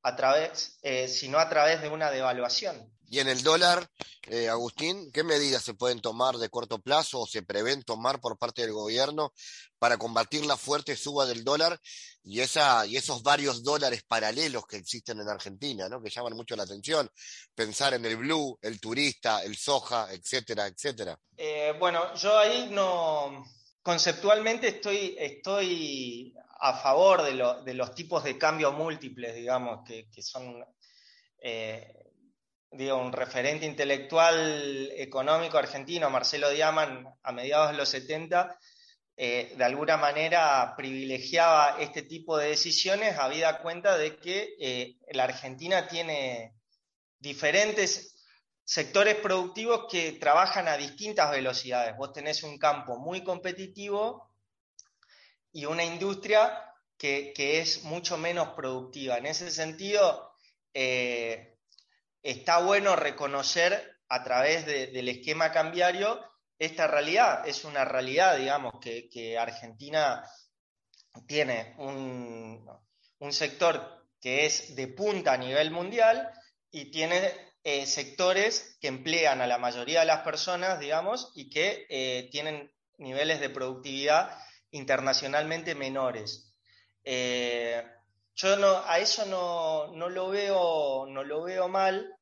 a 0.04 0.16
través, 0.16 0.78
eh, 0.84 1.08
sino 1.08 1.40
a 1.40 1.50
través 1.50 1.82
de 1.82 1.90
una 1.90 2.12
devaluación. 2.12 2.93
Y 3.10 3.20
en 3.20 3.28
el 3.28 3.44
dólar, 3.44 3.88
eh, 4.28 4.50
Agustín, 4.50 5.12
¿qué 5.12 5.24
medidas 5.24 5.64
se 5.64 5.74
pueden 5.74 6.02
tomar 6.02 6.38
de 6.38 6.50
corto 6.50 6.80
plazo 6.80 7.22
o 7.22 7.28
se 7.28 7.44
prevén 7.44 7.84
tomar 7.84 8.20
por 8.20 8.38
parte 8.38 8.64
del 8.64 8.74
gobierno 8.74 9.34
para 9.78 9.98
combatir 9.98 10.46
la 10.46 10.58
fuerte 10.58 10.96
suba 10.96 11.26
del 11.26 11.44
dólar 11.44 11.80
y, 12.24 12.40
esa, 12.40 12.86
y 12.86 12.98
esos 12.98 13.22
varios 13.22 13.64
dólares 13.64 14.04
paralelos 14.08 14.66
que 14.66 14.78
existen 14.78 15.20
en 15.20 15.30
Argentina, 15.30 15.88
¿no? 15.90 16.02
que 16.02 16.10
llaman 16.10 16.36
mucho 16.36 16.56
la 16.56 16.64
atención? 16.64 17.10
Pensar 17.54 17.94
en 17.94 18.06
el 18.06 18.18
blue, 18.18 18.58
el 18.62 18.80
turista, 18.80 19.44
el 19.44 19.58
soja, 19.58 20.08
etcétera, 20.12 20.68
etcétera. 20.68 21.20
Eh, 21.38 21.76
bueno, 21.80 22.16
yo 22.16 22.38
ahí 22.38 22.70
no, 22.72 23.44
conceptualmente 23.84 24.70
estoy, 24.70 25.16
estoy 25.20 26.34
a 26.62 26.74
favor 26.74 27.22
de, 27.24 27.74
los 27.74 27.94
tipos 27.94 28.24
de 28.24 28.38
cambio 28.38 28.72
múltiples, 28.72 29.36
digamos, 29.36 29.84
que, 29.86 30.08
son, 30.22 30.64
eh, 31.42 32.03
digo, 32.74 32.98
un 32.98 33.12
referente 33.12 33.66
intelectual 33.66 34.92
económico 34.96 35.58
argentino, 35.58 36.10
Marcelo 36.10 36.50
Diaman, 36.50 37.08
a 37.22 37.32
mediados 37.32 37.72
de 37.72 37.78
los 37.78 37.90
70, 37.90 38.58
eh, 39.16 39.54
de 39.56 39.64
alguna 39.64 39.98
manera 39.98 40.74
privilegiaba 40.76 41.78
este 41.80 42.02
tipo 42.02 42.38
de 42.38 42.50
decisiones, 42.50 43.18
habida 43.18 43.62
cuenta 43.62 43.98
de 43.98 44.18
que 44.18 44.56
eh, 44.60 44.98
la 45.12 45.26
Argentina 45.26 45.88
tiene 45.88 46.56
diferentes 47.20 48.16
sectores 48.64 49.16
productivos 49.16 49.86
que 49.90 50.14
trabajan 50.14 50.68
a 50.68 50.78
distintas 50.78 51.30
velocidades. 51.32 51.96
Vos 51.96 52.12
tenés 52.12 52.44
un 52.44 52.58
campo 52.58 52.98
muy 52.98 53.24
competitivo 53.24 54.34
y 55.52 55.66
una 55.66 55.84
industria 55.84 56.74
que, 56.98 57.34
es 57.36 57.84
mucho 57.84 58.18
menos 58.18 58.50
productiva. 58.56 59.18
En 59.18 59.26
ese 59.26 59.52
sentido, 59.52 60.34
eh, 60.74 61.53
está 62.24 62.60
bueno 62.60 62.96
reconocer 62.96 64.00
a 64.08 64.24
través 64.24 64.66
del 64.66 65.10
esquema 65.10 65.52
cambiario 65.52 66.20
esta 66.58 66.88
realidad. 66.88 67.48
Es 67.48 67.66
una 67.66 67.86
realidad, 67.86 68.38
digamos, 68.38 68.74
que, 68.80 69.38
Argentina 69.38 70.24
tiene 71.28 71.76
un, 71.78 72.66
sector 73.32 74.08
que 74.20 74.46
es 74.46 74.76
de 74.76 74.88
punta 74.88 75.34
a 75.34 75.38
nivel 75.38 75.72
mundial 75.72 76.30
y 76.72 76.92
tiene 76.92 77.32
eh, 77.64 77.86
sectores 77.86 78.78
que 78.82 78.88
emplean 78.88 79.42
a 79.42 79.48
la 79.48 79.58
mayoría 79.58 80.02
de 80.02 80.06
las 80.06 80.22
personas, 80.22 80.80
digamos, 80.80 81.32
y 81.36 81.50
que 81.50 81.86
eh, 81.90 82.30
tienen 82.32 82.72
niveles 82.98 83.40
de 83.40 83.50
productividad 83.50 84.38
internacionalmente 84.72 85.76
menores. 85.76 86.54
Eh, 87.04 87.84
yo 88.36 88.56
no, 88.58 88.84
a 88.86 89.00
eso 89.00 89.26
no, 89.26 90.10
lo 90.10 90.30
veo, 90.30 91.06
no 91.08 91.24
lo 91.24 91.44
veo 91.44 91.68
mal. 91.68 92.16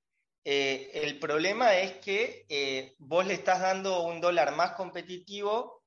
el 0.43 1.19
problema 1.19 1.75
es 1.77 1.97
que 1.97 2.95
vos 2.99 3.25
le 3.25 3.35
estás 3.35 3.61
dando 3.61 4.03
un 4.03 4.21
dólar 4.21 4.55
más 4.55 4.71
competitivo 4.73 5.83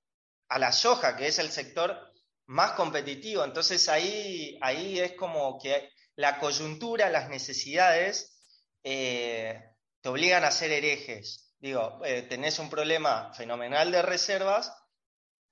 a 0.49 0.59
la 0.59 0.73
soja, 0.73 1.17
que 1.17 1.27
es 1.27 1.39
el 1.39 1.51
sector 1.51 2.13
más 2.47 2.73
competitivo. 2.73 3.45
Entonces 3.45 3.89
ahí, 3.89 4.59
ahí 4.61 5.01
es 5.01 5.13
como 5.13 5.59
que 5.61 5.91
la 6.17 6.39
coyuntura, 6.39 7.11
las 7.11 7.29
necesidades 7.29 8.35
eh, 8.83 9.61
te 10.01 10.09
obligan 10.09 10.45
a 10.45 10.51
ser 10.51 10.71
herejes. 10.71 11.53
Digo, 11.59 12.01
eh, 12.05 12.23
tenés 12.23 12.59
un 12.59 12.71
problema 12.71 13.33
fenomenal 13.35 13.91
de 13.91 14.03
reservas, 14.03 14.73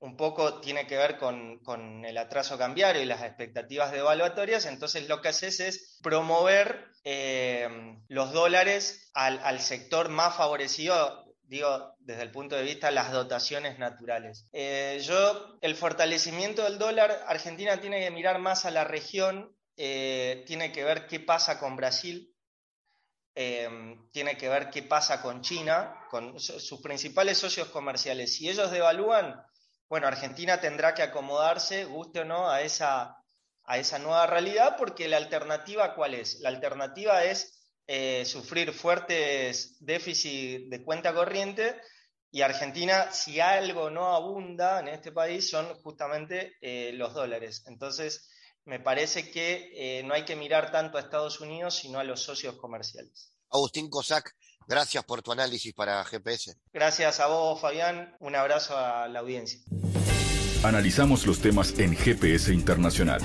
un 0.02 0.16
poco 0.16 0.60
tiene 0.60 0.86
que 0.88 0.96
ver 0.96 1.16
con, 1.16 2.04
el 2.04 2.18
atraso 2.18 2.58
cambiario 2.58 3.00
y 3.00 3.06
las 3.06 3.22
expectativas 3.22 3.92
devaluatorias, 3.92 4.66
entonces 4.66 5.08
lo 5.08 5.22
que 5.22 5.28
haces 5.28 5.60
es 5.60 5.98
promover 6.02 6.88
eh, 7.04 7.68
los 8.08 8.32
dólares 8.32 9.10
al, 9.14 9.60
sector 9.60 10.08
más 10.08 10.36
favorecido 10.36 11.24
digo, 11.44 11.94
desde 12.00 12.22
el 12.22 12.32
punto 12.32 12.56
de 12.56 12.62
vista 12.64 12.88
de 12.88 12.94
las 12.94 13.12
dotaciones 13.12 13.78
naturales. 13.78 14.46
yo, 14.52 15.58
el 15.60 15.76
fortalecimiento 15.76 16.64
del 16.64 16.78
dólar, 16.78 17.24
Argentina 17.28 17.80
tiene 17.80 18.00
que 18.00 18.10
mirar 18.10 18.38
más 18.38 18.64
a 18.64 18.70
la 18.70 18.84
región, 18.84 19.54
tiene 19.76 20.72
que 20.72 20.82
ver 20.82 21.06
qué 21.06 21.20
pasa 21.20 21.60
con 21.60 21.76
Brasil, 21.76 22.34
tiene 23.34 24.36
que 24.36 24.48
ver 24.48 24.70
qué 24.70 24.82
pasa 24.82 25.20
con 25.20 25.42
China, 25.42 25.94
con 26.10 26.40
sus 26.40 26.80
principales 26.80 27.38
socios 27.38 27.68
comerciales. 27.68 28.34
Si 28.34 28.48
ellos 28.48 28.70
devalúan, 28.70 29.42
bueno, 29.92 30.06
Argentina 30.06 30.58
tendrá 30.58 30.94
que 30.94 31.02
acomodarse, 31.02 31.84
guste 31.84 32.20
o 32.20 32.24
no, 32.24 32.48
a 32.48 32.62
esa, 32.62 33.14
a 33.64 33.76
esa 33.76 33.98
nueva 33.98 34.26
realidad, 34.26 34.76
porque 34.78 35.06
la 35.06 35.18
alternativa, 35.18 35.94
¿cuál 35.94 36.14
es? 36.14 36.40
La 36.40 36.48
alternativa 36.48 37.24
es 37.24 37.68
eh, 37.86 38.24
sufrir 38.24 38.72
fuertes 38.72 39.76
déficits 39.80 40.70
de 40.70 40.82
cuenta 40.82 41.12
corriente 41.12 41.78
y 42.30 42.40
Argentina, 42.40 43.12
si 43.12 43.38
algo 43.38 43.90
no 43.90 44.14
abunda 44.14 44.80
en 44.80 44.88
este 44.88 45.12
país, 45.12 45.50
son 45.50 45.66
justamente 45.82 46.54
eh, 46.62 46.92
los 46.94 47.12
dólares. 47.12 47.62
Entonces, 47.66 48.30
me 48.64 48.80
parece 48.80 49.30
que 49.30 49.72
eh, 49.74 50.02
no 50.04 50.14
hay 50.14 50.24
que 50.24 50.36
mirar 50.36 50.72
tanto 50.72 50.96
a 50.96 51.02
Estados 51.02 51.38
Unidos, 51.42 51.74
sino 51.74 51.98
a 51.98 52.04
los 52.04 52.22
socios 52.22 52.56
comerciales. 52.56 53.34
Agustín 53.50 53.90
Cosac, 53.90 54.34
gracias 54.66 55.04
por 55.04 55.22
tu 55.22 55.32
análisis 55.32 55.72
para 55.74 56.04
GPS. 56.04 56.56
Gracias 56.72 57.20
a 57.20 57.26
vos, 57.26 57.60
Fabián. 57.60 58.16
Un 58.20 58.36
abrazo 58.36 58.76
a 58.76 59.08
la 59.08 59.20
audiencia. 59.20 59.60
Analizamos 60.64 61.26
los 61.26 61.40
temas 61.40 61.78
en 61.78 61.96
GPS 61.96 62.52
Internacional. 62.52 63.20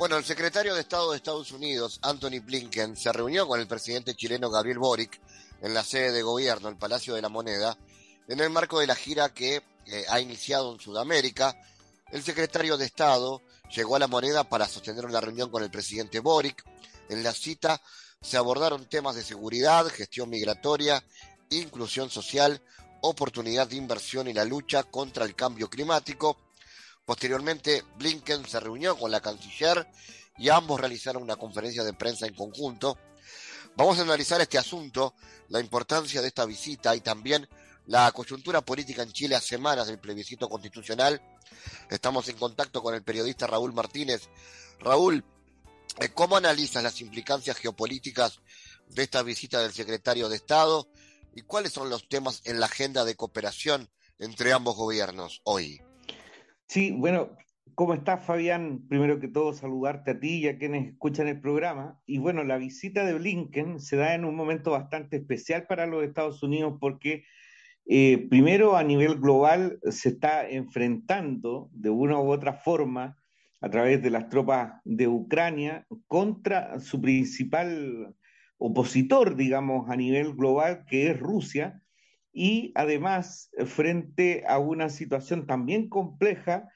Bueno, 0.00 0.16
el 0.16 0.24
secretario 0.24 0.74
de 0.74 0.80
Estado 0.80 1.10
de 1.10 1.18
Estados 1.18 1.52
Unidos, 1.52 2.00
Anthony 2.02 2.40
Blinken, 2.42 2.96
se 2.96 3.12
reunió 3.12 3.46
con 3.46 3.60
el 3.60 3.66
presidente 3.66 4.14
chileno 4.14 4.48
Gabriel 4.48 4.78
Boric 4.78 5.20
en 5.60 5.74
la 5.74 5.84
sede 5.84 6.10
de 6.12 6.22
gobierno, 6.22 6.70
el 6.70 6.78
Palacio 6.78 7.14
de 7.14 7.20
la 7.20 7.28
Moneda, 7.28 7.76
en 8.26 8.40
el 8.40 8.48
marco 8.48 8.80
de 8.80 8.86
la 8.86 8.94
gira 8.94 9.28
que 9.34 9.62
eh, 9.90 10.04
ha 10.08 10.20
iniciado 10.20 10.72
en 10.72 10.80
Sudamérica. 10.80 11.56
El 12.12 12.22
secretario 12.22 12.76
de 12.76 12.86
Estado 12.86 13.42
llegó 13.74 13.96
a 13.96 13.98
la 13.98 14.06
moneda 14.06 14.44
para 14.44 14.68
sostener 14.68 15.04
una 15.04 15.20
reunión 15.20 15.50
con 15.50 15.62
el 15.62 15.70
presidente 15.70 16.20
Boric. 16.20 16.64
En 17.08 17.22
la 17.22 17.32
cita 17.32 17.80
se 18.20 18.36
abordaron 18.36 18.88
temas 18.88 19.16
de 19.16 19.24
seguridad, 19.24 19.86
gestión 19.88 20.30
migratoria, 20.30 21.02
inclusión 21.50 22.08
social, 22.08 22.62
oportunidad 23.02 23.66
de 23.66 23.76
inversión 23.76 24.28
y 24.28 24.32
la 24.32 24.44
lucha 24.44 24.84
contra 24.84 25.24
el 25.24 25.34
cambio 25.34 25.68
climático. 25.68 26.36
Posteriormente, 27.04 27.82
Blinken 27.96 28.46
se 28.46 28.60
reunió 28.60 28.96
con 28.96 29.10
la 29.10 29.20
canciller 29.20 29.88
y 30.38 30.50
ambos 30.50 30.80
realizaron 30.80 31.22
una 31.22 31.36
conferencia 31.36 31.82
de 31.82 31.94
prensa 31.94 32.26
en 32.26 32.34
conjunto. 32.34 32.96
Vamos 33.76 33.98
a 33.98 34.02
analizar 34.02 34.40
este 34.40 34.58
asunto, 34.58 35.14
la 35.48 35.60
importancia 35.60 36.20
de 36.20 36.28
esta 36.28 36.44
visita 36.44 36.94
y 36.94 37.00
también 37.00 37.48
la 37.90 38.12
coyuntura 38.12 38.60
política 38.60 39.02
en 39.02 39.10
Chile 39.10 39.34
a 39.34 39.40
semanas 39.40 39.88
del 39.88 39.98
plebiscito 39.98 40.48
constitucional. 40.48 41.20
Estamos 41.90 42.28
en 42.28 42.36
contacto 42.36 42.82
con 42.82 42.94
el 42.94 43.02
periodista 43.02 43.48
Raúl 43.48 43.72
Martínez. 43.72 44.28
Raúl, 44.78 45.24
eh, 46.00 46.08
¿cómo 46.14 46.36
analizas 46.36 46.84
las 46.84 47.00
implicancias 47.00 47.56
geopolíticas 47.56 48.40
de 48.90 49.02
esta 49.02 49.24
visita 49.24 49.60
del 49.60 49.72
secretario 49.72 50.28
de 50.28 50.36
Estado 50.36 50.86
y 51.34 51.42
cuáles 51.42 51.72
son 51.72 51.90
los 51.90 52.08
temas 52.08 52.42
en 52.44 52.60
la 52.60 52.66
agenda 52.66 53.04
de 53.04 53.16
cooperación 53.16 53.88
entre 54.20 54.52
ambos 54.52 54.76
gobiernos 54.76 55.40
hoy? 55.42 55.80
Sí, 56.68 56.92
bueno, 56.92 57.36
¿cómo 57.74 57.94
estás, 57.94 58.24
Fabián? 58.24 58.86
Primero 58.88 59.18
que 59.18 59.26
todo, 59.26 59.52
saludarte 59.52 60.12
a 60.12 60.20
ti 60.20 60.44
y 60.44 60.48
a 60.48 60.58
quienes 60.58 60.92
escuchan 60.92 61.26
el 61.26 61.40
programa. 61.40 62.00
Y 62.06 62.18
bueno, 62.18 62.44
la 62.44 62.56
visita 62.56 63.04
de 63.04 63.14
Blinken 63.14 63.80
se 63.80 63.96
da 63.96 64.14
en 64.14 64.24
un 64.24 64.36
momento 64.36 64.70
bastante 64.70 65.16
especial 65.16 65.66
para 65.66 65.88
los 65.88 66.04
Estados 66.04 66.44
Unidos 66.44 66.74
porque 66.78 67.24
eh, 67.86 68.26
primero 68.28 68.76
a 68.76 68.84
nivel 68.84 69.18
global 69.18 69.78
se 69.90 70.10
está 70.10 70.48
enfrentando 70.48 71.68
de 71.72 71.90
una 71.90 72.18
u 72.20 72.30
otra 72.30 72.54
forma 72.54 73.16
a 73.60 73.70
través 73.70 74.02
de 74.02 74.10
las 74.10 74.28
tropas 74.28 74.80
de 74.84 75.08
Ucrania 75.08 75.86
contra 76.06 76.80
su 76.80 77.00
principal 77.00 78.14
opositor, 78.58 79.36
digamos, 79.36 79.90
a 79.90 79.96
nivel 79.96 80.34
global, 80.34 80.84
que 80.86 81.10
es 81.10 81.18
Rusia, 81.18 81.82
y 82.32 82.72
además 82.74 83.50
frente 83.66 84.44
a 84.46 84.58
una 84.58 84.88
situación 84.88 85.46
también 85.46 85.88
compleja 85.88 86.68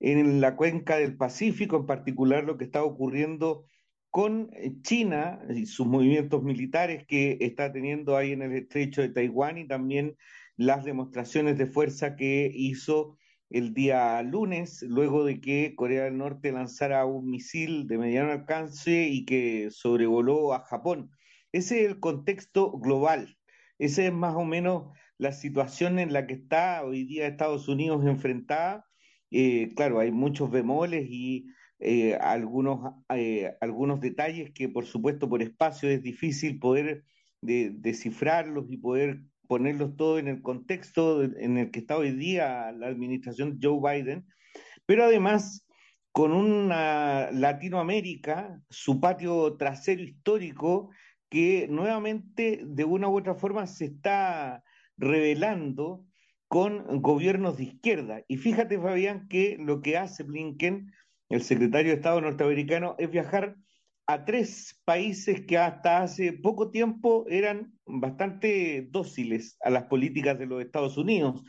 en 0.00 0.40
la 0.40 0.56
cuenca 0.56 0.96
del 0.96 1.16
Pacífico, 1.16 1.76
en 1.76 1.86
particular 1.86 2.44
lo 2.44 2.56
que 2.58 2.64
está 2.64 2.82
ocurriendo 2.82 3.66
con 4.10 4.50
China 4.82 5.40
y 5.48 5.66
sus 5.66 5.86
movimientos 5.86 6.42
militares 6.42 7.06
que 7.06 7.38
está 7.40 7.72
teniendo 7.72 8.16
ahí 8.16 8.32
en 8.32 8.42
el 8.42 8.52
estrecho 8.52 9.00
de 9.00 9.08
Taiwán 9.08 9.58
y 9.58 9.66
también 9.66 10.16
las 10.56 10.84
demostraciones 10.84 11.58
de 11.58 11.66
fuerza 11.66 12.16
que 12.16 12.50
hizo 12.54 13.16
el 13.50 13.74
día 13.74 14.22
lunes, 14.22 14.82
luego 14.82 15.24
de 15.24 15.40
que 15.40 15.74
Corea 15.76 16.04
del 16.04 16.16
Norte 16.16 16.52
lanzara 16.52 17.04
un 17.04 17.30
misil 17.30 17.86
de 17.86 17.98
mediano 17.98 18.32
alcance 18.32 19.08
y 19.08 19.24
que 19.24 19.68
sobrevoló 19.70 20.54
a 20.54 20.64
Japón. 20.64 21.10
Ese 21.52 21.84
es 21.84 21.90
el 21.90 22.00
contexto 22.00 22.72
global. 22.72 23.36
Esa 23.78 24.04
es 24.04 24.12
más 24.12 24.34
o 24.36 24.44
menos 24.44 24.96
la 25.18 25.32
situación 25.32 25.98
en 25.98 26.12
la 26.12 26.26
que 26.26 26.34
está 26.34 26.82
hoy 26.84 27.04
día 27.04 27.26
Estados 27.26 27.68
Unidos 27.68 28.04
enfrentada. 28.06 28.86
Eh, 29.30 29.70
claro, 29.76 30.00
hay 30.00 30.10
muchos 30.10 30.50
bemoles 30.50 31.06
y 31.08 31.46
eh, 31.78 32.14
algunos, 32.16 32.94
eh, 33.10 33.52
algunos 33.60 34.00
detalles 34.00 34.52
que, 34.52 34.68
por 34.68 34.86
supuesto, 34.86 35.28
por 35.28 35.42
espacio 35.42 35.90
es 35.90 36.02
difícil 36.02 36.58
poder 36.58 37.04
descifrarlos 37.42 38.66
y 38.70 38.76
poder 38.76 39.20
ponerlos 39.52 39.96
todos 39.96 40.18
en 40.18 40.28
el 40.28 40.40
contexto 40.40 41.22
en 41.22 41.58
el 41.58 41.70
que 41.70 41.80
está 41.80 41.98
hoy 41.98 42.12
día 42.12 42.72
la 42.72 42.86
administración 42.86 43.58
Joe 43.62 43.80
Biden, 43.82 44.24
pero 44.86 45.04
además 45.04 45.68
con 46.10 46.32
una 46.32 47.30
Latinoamérica, 47.32 48.58
su 48.70 48.98
patio 48.98 49.58
trasero 49.58 50.02
histórico, 50.02 50.88
que 51.28 51.68
nuevamente 51.68 52.62
de 52.64 52.84
una 52.86 53.10
u 53.10 53.18
otra 53.18 53.34
forma 53.34 53.66
se 53.66 53.84
está 53.84 54.64
revelando 54.96 56.06
con 56.48 57.02
gobiernos 57.02 57.58
de 57.58 57.64
izquierda. 57.64 58.22
Y 58.28 58.38
fíjate, 58.38 58.80
Fabián, 58.80 59.28
que 59.28 59.58
lo 59.60 59.82
que 59.82 59.98
hace 59.98 60.22
Blinken, 60.22 60.90
el 61.28 61.42
secretario 61.42 61.90
de 61.90 61.96
Estado 61.96 62.22
norteamericano, 62.22 62.94
es 62.98 63.10
viajar 63.10 63.56
a 64.06 64.24
tres 64.24 64.80
países 64.84 65.42
que 65.46 65.58
hasta 65.58 66.02
hace 66.02 66.32
poco 66.32 66.70
tiempo 66.70 67.24
eran 67.28 67.72
bastante 67.86 68.88
dóciles 68.90 69.56
a 69.62 69.70
las 69.70 69.84
políticas 69.84 70.38
de 70.38 70.46
los 70.46 70.62
Estados 70.62 70.96
Unidos. 70.96 71.42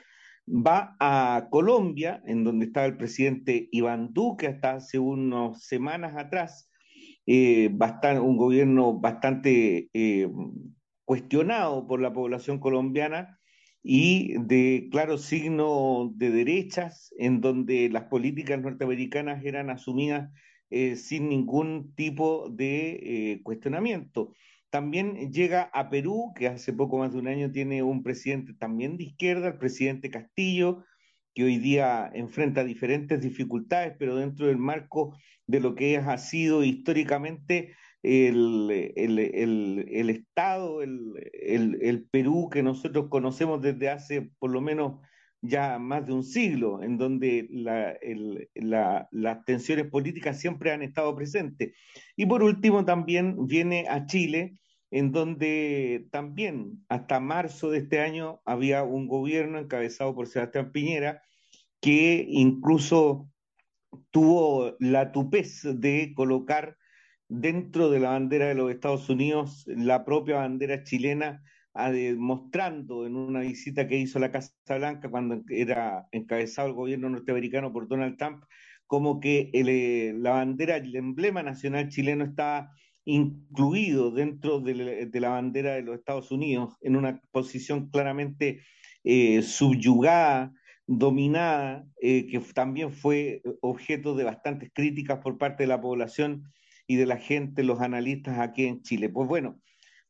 Va 0.47 0.95
a 0.99 1.47
Colombia, 1.49 2.21
en 2.25 2.43
donde 2.43 2.65
estaba 2.65 2.85
el 2.85 2.97
presidente 2.97 3.69
Iván 3.71 4.13
Duque 4.13 4.47
hasta 4.47 4.73
hace 4.73 4.99
unas 4.99 5.63
semanas 5.63 6.15
atrás, 6.17 6.69
eh, 7.25 7.69
un 8.21 8.37
gobierno 8.37 8.99
bastante 8.99 9.89
eh, 9.93 10.29
cuestionado 11.05 11.87
por 11.87 12.01
la 12.01 12.13
población 12.13 12.59
colombiana 12.59 13.39
y 13.81 14.35
de 14.39 14.89
claro 14.91 15.17
signo 15.17 16.11
de 16.15 16.31
derechas, 16.31 17.13
en 17.17 17.41
donde 17.41 17.89
las 17.89 18.05
políticas 18.05 18.61
norteamericanas 18.61 19.43
eran 19.43 19.69
asumidas 19.69 20.29
eh, 20.75 20.95
sin 20.95 21.29
ningún 21.29 21.93
tipo 21.93 22.49
de 22.49 23.33
eh, 23.33 23.41
cuestionamiento. 23.43 24.33
También 24.71 25.31
llega 25.31 25.69
a 25.71 25.91
Perú, 25.91 26.33
que 26.35 26.47
hace 26.47 26.73
poco 26.73 26.97
más 26.97 27.13
de 27.13 27.19
un 27.19 27.27
año 27.27 27.51
tiene 27.51 27.83
un 27.83 28.01
presidente 28.01 28.55
también 28.55 28.97
de 28.97 29.03
izquierda, 29.03 29.49
el 29.49 29.59
presidente 29.59 30.09
Castillo, 30.09 30.83
que 31.35 31.43
hoy 31.43 31.59
día 31.59 32.09
enfrenta 32.15 32.63
diferentes 32.63 33.21
dificultades, 33.21 33.93
pero 33.99 34.15
dentro 34.15 34.47
del 34.47 34.57
marco 34.57 35.15
de 35.45 35.59
lo 35.59 35.75
que 35.75 35.97
ha 35.97 36.17
sido 36.17 36.63
históricamente 36.63 37.75
el, 38.01 38.71
el 38.95 40.09
Estado, 40.09 40.81
el, 40.81 42.07
Perú 42.09 42.49
que 42.51 42.63
nosotros 42.63 43.09
conocemos 43.09 43.61
desde 43.61 43.91
hace 43.91 44.31
por 44.39 44.49
lo 44.49 44.59
menos 44.59 45.01
ya 45.43 45.77
más 45.77 46.05
de 46.05 46.13
un 46.13 46.23
siglo, 46.23 46.81
en 46.81 46.97
donde 46.97 47.47
las 48.55 49.45
tensiones 49.45 49.87
políticas 49.87 50.39
siempre 50.39 50.71
han 50.71 50.81
estado 50.81 51.13
presentes. 51.15 51.73
Y 52.15 52.25
por 52.25 52.43
último 52.43 52.85
también 52.85 53.45
viene 53.45 53.85
a 53.89 54.05
Chile, 54.05 54.57
en 54.89 55.11
donde 55.11 56.07
también 56.11 56.85
hasta 56.87 57.19
marzo 57.19 57.71
de 57.71 57.79
este 57.79 57.99
año 57.99 58.41
había 58.45 58.83
un 58.83 59.07
gobierno 59.07 59.59
encabezado 59.59 60.15
por 60.15 60.27
Sebastián 60.27 60.71
Piñera 60.71 61.21
que 61.81 62.25
incluso 62.29 63.29
tuvo 64.11 64.77
la 64.79 65.11
tupez 65.11 65.61
de 65.63 66.13
colocar 66.15 66.77
dentro 67.27 67.89
de 67.89 67.99
la 67.99 68.11
bandera 68.11 68.47
de 68.47 68.55
los 68.55 68.71
Estados 68.71 69.09
Unidos 69.09 69.63
la 69.67 70.05
propia 70.05 70.37
bandera 70.37 70.83
chilena 70.83 71.43
mostrando 72.17 73.05
en 73.05 73.15
una 73.15 73.41
visita 73.41 73.87
que 73.87 73.97
hizo 73.97 74.19
la 74.19 74.31
Casa 74.31 74.53
Blanca 74.67 75.09
cuando 75.09 75.41
era 75.49 76.07
encabezado 76.11 76.67
el 76.67 76.73
gobierno 76.73 77.09
norteamericano 77.09 77.73
por 77.73 77.87
Donald 77.87 78.17
Trump, 78.17 78.43
como 78.85 79.19
que 79.19 79.49
eh, 79.53 80.13
la 80.15 80.31
bandera, 80.31 80.77
el 80.77 80.95
emblema 80.95 81.41
nacional 81.41 81.89
chileno 81.89 82.25
estaba 82.25 82.71
incluido 83.05 84.11
dentro 84.11 84.59
de, 84.59 85.09
la 85.11 85.29
bandera 85.29 85.73
de 85.73 85.81
los 85.81 85.95
Estados 85.95 86.31
Unidos, 86.31 86.77
en 86.81 86.95
una 86.95 87.19
posición 87.31 87.89
claramente 87.89 88.61
eh, 89.03 89.41
subyugada, 89.41 90.53
dominada, 90.85 91.85
eh, 92.01 92.27
que 92.27 92.39
también 92.53 92.91
fue 92.91 93.41
objeto 93.61 94.15
de 94.15 94.25
bastantes 94.25 94.69
críticas 94.73 95.19
por 95.19 95.37
parte 95.37 95.63
de 95.63 95.67
la 95.67 95.81
población 95.81 96.43
y 96.85 96.95
de 96.97 97.05
la 97.05 97.17
gente, 97.17 97.63
los 97.63 97.81
analistas 97.81 98.39
aquí 98.39 98.65
en 98.65 98.81
Chile. 98.83 99.09
Pues 99.09 99.27
bueno, 99.27 99.59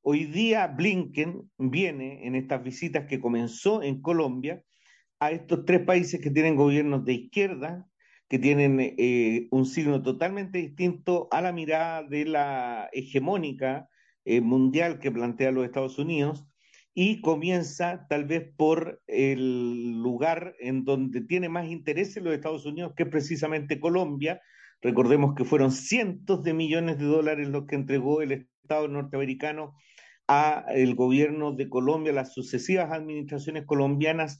Hoy 0.05 0.25
día 0.25 0.67
Blinken 0.67 1.49
viene 1.57 2.27
en 2.27 2.35
estas 2.35 2.61
visitas 2.61 3.05
que 3.05 3.21
comenzó 3.21 3.81
en 3.81 4.01
Colombia 4.01 4.61
a 5.17 5.31
estos 5.31 5.63
tres 5.63 5.79
países 5.85 6.19
que 6.19 6.29
tienen 6.29 6.57
gobiernos 6.57 7.05
de 7.05 7.13
izquierda, 7.13 7.87
que 8.27 8.37
tienen 8.37 8.81
eh, 8.81 9.47
un 9.51 9.65
signo 9.65 10.03
totalmente 10.03 10.57
distinto 10.57 11.29
a 11.31 11.39
la 11.39 11.53
mirada 11.53 12.03
de 12.03 12.25
la 12.25 12.89
hegemónica 12.91 13.87
eh, 14.25 14.41
mundial 14.41 14.99
que 14.99 15.09
plantea 15.09 15.53
los 15.53 15.63
Estados 15.63 15.97
Unidos 15.97 16.45
y 16.93 17.21
comienza 17.21 18.05
tal 18.09 18.25
vez 18.25 18.51
por 18.57 19.01
el 19.07 20.01
lugar 20.01 20.53
en 20.59 20.83
donde 20.83 21.21
tiene 21.21 21.47
más 21.47 21.67
interés 21.69 22.17
en 22.17 22.25
los 22.25 22.33
Estados 22.33 22.65
Unidos, 22.65 22.91
que 22.97 23.03
es 23.03 23.09
precisamente 23.09 23.79
Colombia. 23.79 24.41
Recordemos 24.81 25.33
que 25.33 25.45
fueron 25.45 25.71
cientos 25.71 26.43
de 26.43 26.53
millones 26.53 26.97
de 26.97 27.05
dólares 27.05 27.47
los 27.47 27.67
que 27.67 27.75
entregó 27.75 28.21
el 28.21 28.33
Estado 28.33 28.89
norteamericano 28.89 29.75
a 30.27 30.65
el 30.69 30.95
gobierno 30.95 31.51
de 31.51 31.69
Colombia, 31.69 32.13
las 32.13 32.33
sucesivas 32.33 32.91
administraciones 32.91 33.65
colombianas 33.65 34.39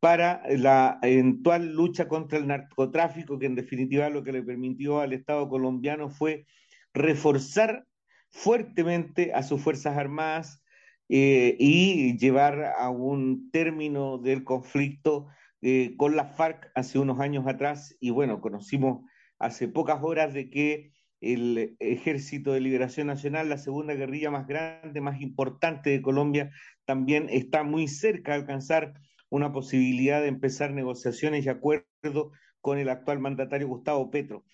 para 0.00 0.42
la 0.48 0.98
eventual 1.02 1.72
lucha 1.72 2.06
contra 2.08 2.38
el 2.38 2.46
narcotráfico, 2.46 3.38
que 3.38 3.46
en 3.46 3.56
definitiva 3.56 4.10
lo 4.10 4.22
que 4.22 4.32
le 4.32 4.42
permitió 4.42 5.00
al 5.00 5.12
Estado 5.12 5.48
colombiano 5.48 6.08
fue 6.08 6.46
reforzar 6.94 7.84
fuertemente 8.30 9.32
a 9.32 9.42
sus 9.42 9.60
Fuerzas 9.60 9.96
Armadas 9.96 10.62
eh, 11.08 11.56
y 11.58 12.16
llevar 12.18 12.74
a 12.76 12.90
un 12.90 13.50
término 13.50 14.18
del 14.18 14.44
conflicto 14.44 15.28
eh, 15.62 15.94
con 15.96 16.14
la 16.14 16.26
FARC 16.26 16.70
hace 16.74 16.98
unos 16.98 17.18
años 17.20 17.46
atrás. 17.46 17.96
Y 18.00 18.10
bueno, 18.10 18.40
conocimos 18.40 19.04
hace 19.38 19.68
pocas 19.68 20.00
horas 20.02 20.34
de 20.34 20.50
que 20.50 20.92
el 21.20 21.76
Ejército 21.80 22.52
de 22.52 22.60
Liberación 22.60 23.06
Nacional, 23.06 23.48
la 23.48 23.58
segunda 23.58 23.94
guerrilla 23.94 24.30
más 24.30 24.46
grande, 24.46 25.00
más 25.00 25.20
importante 25.20 25.90
de 25.90 26.02
Colombia, 26.02 26.50
también 26.84 27.28
está 27.30 27.64
muy 27.64 27.88
cerca 27.88 28.32
de 28.32 28.38
alcanzar 28.38 28.94
una 29.30 29.52
posibilidad 29.52 30.22
de 30.22 30.28
empezar 30.28 30.72
negociaciones 30.72 31.44
y 31.44 31.48
acuerdos 31.48 32.32
con 32.60 32.78
el 32.78 32.88
actual 32.88 33.18
mandatario 33.18 33.68
Gustavo 33.68 34.10
Petro. 34.10 34.44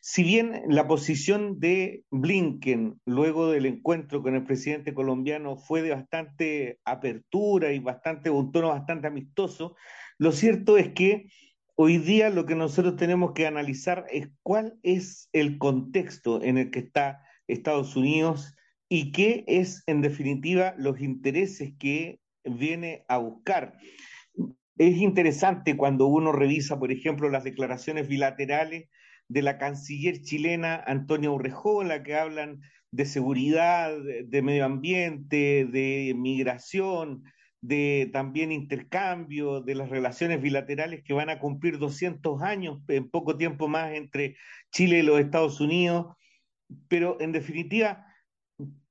Si 0.00 0.22
bien 0.22 0.64
la 0.68 0.86
posición 0.86 1.58
de 1.60 2.04
Blinken 2.10 3.00
luego 3.06 3.50
del 3.50 3.64
encuentro 3.64 4.22
con 4.22 4.34
el 4.34 4.44
presidente 4.44 4.92
colombiano 4.92 5.56
fue 5.56 5.80
de 5.80 5.92
bastante 5.92 6.78
apertura 6.84 7.72
y 7.72 7.78
bastante 7.78 8.28
un 8.28 8.52
tono 8.52 8.68
bastante 8.68 9.06
amistoso, 9.06 9.76
lo 10.18 10.32
cierto 10.32 10.76
es 10.76 10.92
que 10.92 11.26
hoy 11.76 11.98
día 11.98 12.30
lo 12.30 12.46
que 12.46 12.54
nosotros 12.54 12.96
tenemos 12.96 13.32
que 13.32 13.46
analizar 13.46 14.06
es 14.10 14.28
cuál 14.42 14.78
es 14.82 15.28
el 15.32 15.58
contexto 15.58 16.42
en 16.42 16.58
el 16.58 16.70
que 16.70 16.80
está 16.80 17.22
Estados 17.46 17.96
Unidos 17.96 18.54
y 18.88 19.12
qué 19.12 19.44
es 19.46 19.82
en 19.86 20.00
definitiva 20.00 20.74
los 20.78 21.00
intereses 21.00 21.72
que 21.78 22.20
viene 22.44 23.04
a 23.08 23.18
buscar. 23.18 23.76
Es 24.76 24.96
interesante 24.96 25.76
cuando 25.76 26.06
uno 26.06 26.32
revisa, 26.32 26.78
por 26.78 26.90
ejemplo, 26.90 27.28
las 27.30 27.44
declaraciones 27.44 28.08
bilaterales 28.08 28.88
de 29.28 29.42
la 29.42 29.58
canciller 29.58 30.20
chilena 30.20 30.82
Antonia 30.86 31.30
Urrejola, 31.30 32.02
que 32.02 32.16
hablan 32.16 32.60
de 32.90 33.06
seguridad, 33.06 33.92
de 34.24 34.42
medio 34.42 34.64
ambiente, 34.64 35.66
de 35.70 36.14
migración, 36.16 37.24
de 37.66 38.10
también 38.12 38.52
intercambio, 38.52 39.62
de 39.62 39.74
las 39.74 39.88
relaciones 39.88 40.42
bilaterales 40.42 41.02
que 41.02 41.14
van 41.14 41.30
a 41.30 41.38
cumplir 41.38 41.78
200 41.78 42.42
años 42.42 42.82
en 42.88 43.08
poco 43.08 43.38
tiempo 43.38 43.68
más 43.68 43.94
entre 43.94 44.36
Chile 44.70 44.98
y 44.98 45.02
los 45.02 45.18
Estados 45.18 45.62
Unidos. 45.62 46.14
Pero 46.88 47.18
en 47.20 47.32
definitiva, 47.32 48.06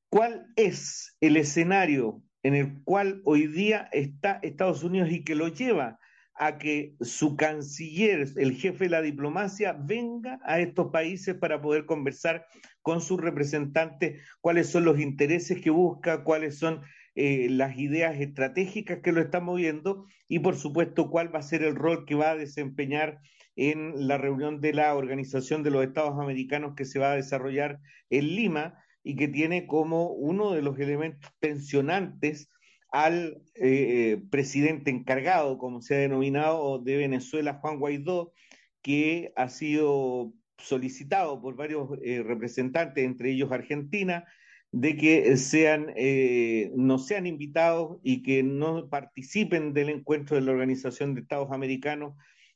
¿cuál 0.09 0.47
es 0.55 1.15
el 1.21 1.37
escenario 1.37 2.23
en 2.41 2.55
el 2.55 2.81
cual 2.83 3.21
hoy 3.25 3.45
día 3.45 3.89
está 3.91 4.39
Estados 4.41 4.83
Unidos 4.83 5.11
y 5.11 5.23
que 5.23 5.35
lo 5.35 5.49
lleva 5.49 5.99
a 6.33 6.57
que 6.57 6.95
su 6.99 7.35
canciller, 7.35 8.27
el 8.37 8.55
jefe 8.55 8.85
de 8.85 8.89
la 8.89 9.03
diplomacia, 9.03 9.73
venga 9.73 10.39
a 10.43 10.59
estos 10.59 10.91
países 10.91 11.35
para 11.35 11.61
poder 11.61 11.85
conversar 11.85 12.47
con 12.81 13.01
sus 13.01 13.21
representantes 13.21 14.23
cuáles 14.41 14.67
son 14.67 14.83
los 14.83 14.99
intereses 14.99 15.61
que 15.61 15.69
busca, 15.69 16.23
cuáles 16.23 16.57
son 16.57 16.81
eh, 17.15 17.47
las 17.49 17.77
ideas 17.77 18.19
estratégicas 18.19 18.99
que 19.03 19.11
lo 19.11 19.21
están 19.21 19.45
moviendo 19.45 20.05
y, 20.27 20.39
por 20.39 20.55
supuesto, 20.55 21.09
cuál 21.09 21.33
va 21.33 21.39
a 21.39 21.43
ser 21.43 21.63
el 21.63 21.75
rol 21.75 22.05
que 22.05 22.15
va 22.15 22.31
a 22.31 22.35
desempeñar 22.35 23.19
en 23.55 24.07
la 24.07 24.17
reunión 24.17 24.61
de 24.61 24.73
la 24.73 24.95
Organización 24.95 25.61
de 25.61 25.71
los 25.71 25.83
Estados 25.83 26.19
Americanos 26.19 26.73
que 26.75 26.85
se 26.85 26.99
va 26.99 27.11
a 27.11 27.15
desarrollar 27.15 27.79
en 28.09 28.35
Lima 28.35 28.79
y 29.03 29.15
que 29.15 29.27
tiene 29.27 29.67
como 29.67 30.07
uno 30.07 30.53
de 30.53 30.61
los 30.61 30.79
elementos 30.79 31.29
tensionantes 31.39 32.49
al 32.91 33.41
eh, 33.55 34.21
presidente 34.29 34.91
encargado, 34.91 35.57
como 35.57 35.81
se 35.81 35.95
ha 35.95 35.99
denominado, 35.99 36.79
de 36.79 36.97
Venezuela, 36.97 37.59
Juan 37.61 37.79
Guaidó, 37.79 38.33
que 38.81 39.33
ha 39.35 39.49
sido 39.49 40.33
solicitado 40.57 41.41
por 41.41 41.55
varios 41.55 41.89
eh, 42.03 42.23
representantes, 42.23 43.03
entre 43.03 43.31
ellos 43.31 43.51
Argentina, 43.51 44.25
de 44.73 44.97
que 44.97 45.37
sean, 45.37 45.93
eh, 45.95 46.71
no 46.75 46.99
sean 46.99 47.25
invitados 47.25 47.99
y 48.03 48.23
que 48.23 48.43
no 48.43 48.89
participen 48.89 49.71
del 49.71 49.89
encuentro 49.89 50.35
de 50.35 50.41
la 50.41 50.51
Organización 50.51 51.15
de 51.15 51.21
Estados 51.21 51.51
Americanos 51.51 52.15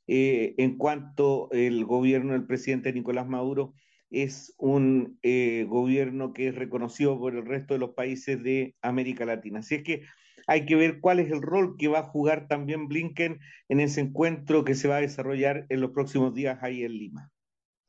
en 0.09 0.77
cuanto 0.77 1.49
el 1.51 1.83
gobierno 1.83 2.31
del 2.31 2.45
presidente 2.45 2.93
Nicolás 2.93 3.27
Maduro 3.27 3.73
es 4.09 4.53
un 4.57 5.19
gobierno 5.67 6.31
que 6.31 6.47
es 6.47 6.55
reconocido 6.55 7.19
por 7.19 7.35
el 7.35 7.45
resto 7.45 7.73
de 7.73 7.81
los 7.81 7.89
países 7.89 8.41
de 8.41 8.73
América 8.81 9.25
Latina. 9.25 9.59
Así 9.59 9.75
es 9.75 9.83
que 9.83 10.03
hay 10.47 10.65
que 10.65 10.75
ver 10.75 11.01
cuál 11.01 11.19
es 11.19 11.29
el 11.29 11.41
rol 11.41 11.75
que 11.77 11.89
va 11.89 11.99
a 11.99 12.03
jugar 12.03 12.47
también 12.47 12.87
Blinken 12.87 13.39
en 13.67 13.79
ese 13.81 13.99
encuentro 13.99 14.63
que 14.63 14.75
se 14.75 14.87
va 14.87 14.95
a 14.95 15.01
desarrollar 15.01 15.65
en 15.69 15.81
los 15.81 15.91
próximos 15.91 16.33
días 16.33 16.57
ahí 16.61 16.83
en 16.83 16.93
Lima. 16.93 17.31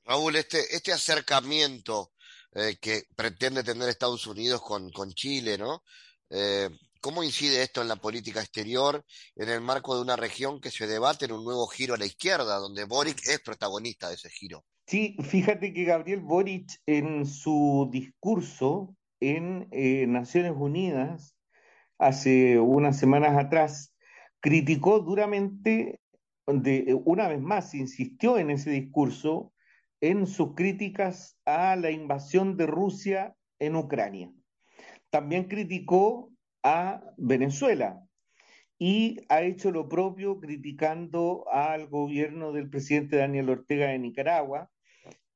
Raúl, 0.05 0.35
este, 0.35 0.59
este 0.75 0.93
acercamiento 0.93 2.11
eh, 2.55 2.77
que 2.81 3.05
pretende 3.15 3.63
tener 3.63 3.89
Estados 3.89 4.27
Unidos 4.27 4.63
con, 4.63 4.91
con 4.91 5.13
Chile, 5.13 5.59
¿no? 5.59 5.83
Eh, 6.31 6.69
¿Cómo 7.01 7.23
incide 7.23 7.63
esto 7.63 7.81
en 7.81 7.89
la 7.89 7.97
política 7.97 8.41
exterior 8.41 9.05
en 9.37 9.49
el 9.49 9.61
marco 9.61 9.95
de 9.95 10.03
una 10.03 10.17
región 10.17 10.61
que 10.61 10.71
se 10.71 10.87
debate 10.87 11.27
en 11.27 11.33
un 11.33 11.45
nuevo 11.45 11.67
giro 11.69 11.95
a 11.95 11.99
la 11.99 12.07
izquierda, 12.07 12.57
donde 12.57 12.85
Boric 12.85 13.27
es 13.29 13.41
protagonista 13.41 14.09
de 14.09 14.17
ese 14.17 14.31
giro? 14.31 14.65
Sí, 14.87 15.17
fíjate 15.23 15.73
que 15.73 15.85
Gabriel 15.85 16.21
Boric 16.21 16.81
en 16.87 17.25
su 17.27 17.89
discurso 17.93 18.97
en 19.21 19.69
eh, 19.71 20.07
Naciones 20.07 20.53
Unidas 20.57 21.37
hace 21.99 22.59
unas 22.59 22.99
semanas 22.99 23.37
atrás, 23.37 23.95
criticó 24.41 25.01
duramente, 25.01 26.01
de, 26.47 26.97
una 27.05 27.29
vez 27.29 27.41
más, 27.41 27.75
insistió 27.75 28.39
en 28.39 28.51
ese 28.51 28.71
discurso 28.71 29.53
en 30.01 30.27
sus 30.27 30.55
críticas 30.55 31.39
a 31.45 31.77
la 31.77 31.91
invasión 31.91 32.57
de 32.57 32.67
Rusia 32.67 33.35
en 33.59 33.77
Ucrania. 33.77 34.33
También 35.11 35.45
criticó 35.45 36.31
a 36.63 37.03
Venezuela 37.17 38.03
y 38.79 39.21
ha 39.29 39.43
hecho 39.43 39.71
lo 39.71 39.89
propio 39.89 40.39
criticando 40.39 41.47
al 41.51 41.89
gobierno 41.89 42.53
del 42.53 42.71
presidente 42.71 43.17
Daniel 43.17 43.51
Ortega 43.51 43.89
de 43.89 43.99
Nicaragua, 43.99 44.71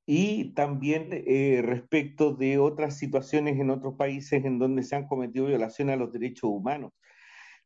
y 0.07 0.53
también 0.55 1.09
eh, 1.11 1.62
respecto 1.64 2.35
de 2.35 2.59
otras 2.59 2.98
situaciones 2.98 3.59
en 3.59 3.70
otros 3.70 3.94
países 3.94 4.44
en 4.44 4.59
donde 4.59 4.83
se 4.83 4.96
han 4.96 5.07
cometido 5.07 5.46
violaciones 5.46 5.94
a 5.94 5.98
los 5.98 6.12
derechos 6.12 6.51
humanos. 6.51 6.92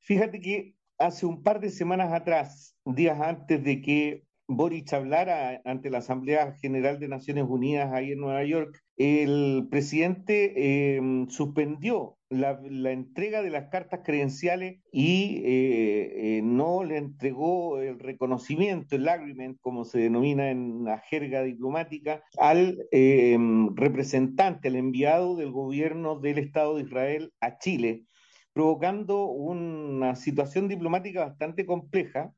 Fíjate 0.01 0.41
que 0.41 0.75
hace 0.99 1.27
un 1.27 1.43
par 1.43 1.61
de 1.61 1.71
semanas 1.71 2.13
atrás, 2.13 2.77
días 2.85 3.21
antes 3.21 3.63
de 3.65 3.81
que 3.81 4.26
Boric 4.49 4.93
hablara 4.93 5.61
ante 5.65 5.91
la 5.91 5.99
Asamblea 5.99 6.53
General 6.61 7.01
de 7.01 7.09
Naciones 7.09 7.45
Unidas 7.49 7.93
ahí 7.93 8.13
en 8.13 8.21
Nueva 8.21 8.45
York, 8.45 8.81
el 8.97 9.67
presidente 9.71 10.97
em, 10.97 11.29
suspendió 11.29 12.17
la, 12.31 12.59
entrega 12.91 13.43
de 13.43 13.51
las 13.51 13.69
cartas 13.69 14.01
credenciales 14.05 14.81
y 14.93 15.43
eh, 15.45 16.39
eh, 16.39 16.41
no 16.43 16.85
le 16.85 16.97
entregó 16.97 17.81
el 17.81 17.99
reconocimiento, 17.99 18.97
el 18.97 19.09
agreement, 19.09 19.59
como 19.61 19.85
se 19.85 19.99
denomina 19.99 20.51
en 20.51 20.85
la 20.85 20.99
jerga 20.99 21.43
diplomática, 21.43 22.23
al 22.39 22.79
em, 22.93 23.75
representante, 23.75 24.69
al 24.69 24.77
enviado 24.77 25.37
del 25.37 25.51
gobierno 25.51 26.19
del 26.21 26.39
Estado 26.39 26.77
de 26.77 26.83
Israel 26.83 27.33
a 27.41 27.59
Chile, 27.59 28.05
provocando 28.53 29.27
una 29.27 30.15
situación 30.15 30.69
diplomática 30.69 31.27
bastante 31.27 31.67
compleja 31.67 32.33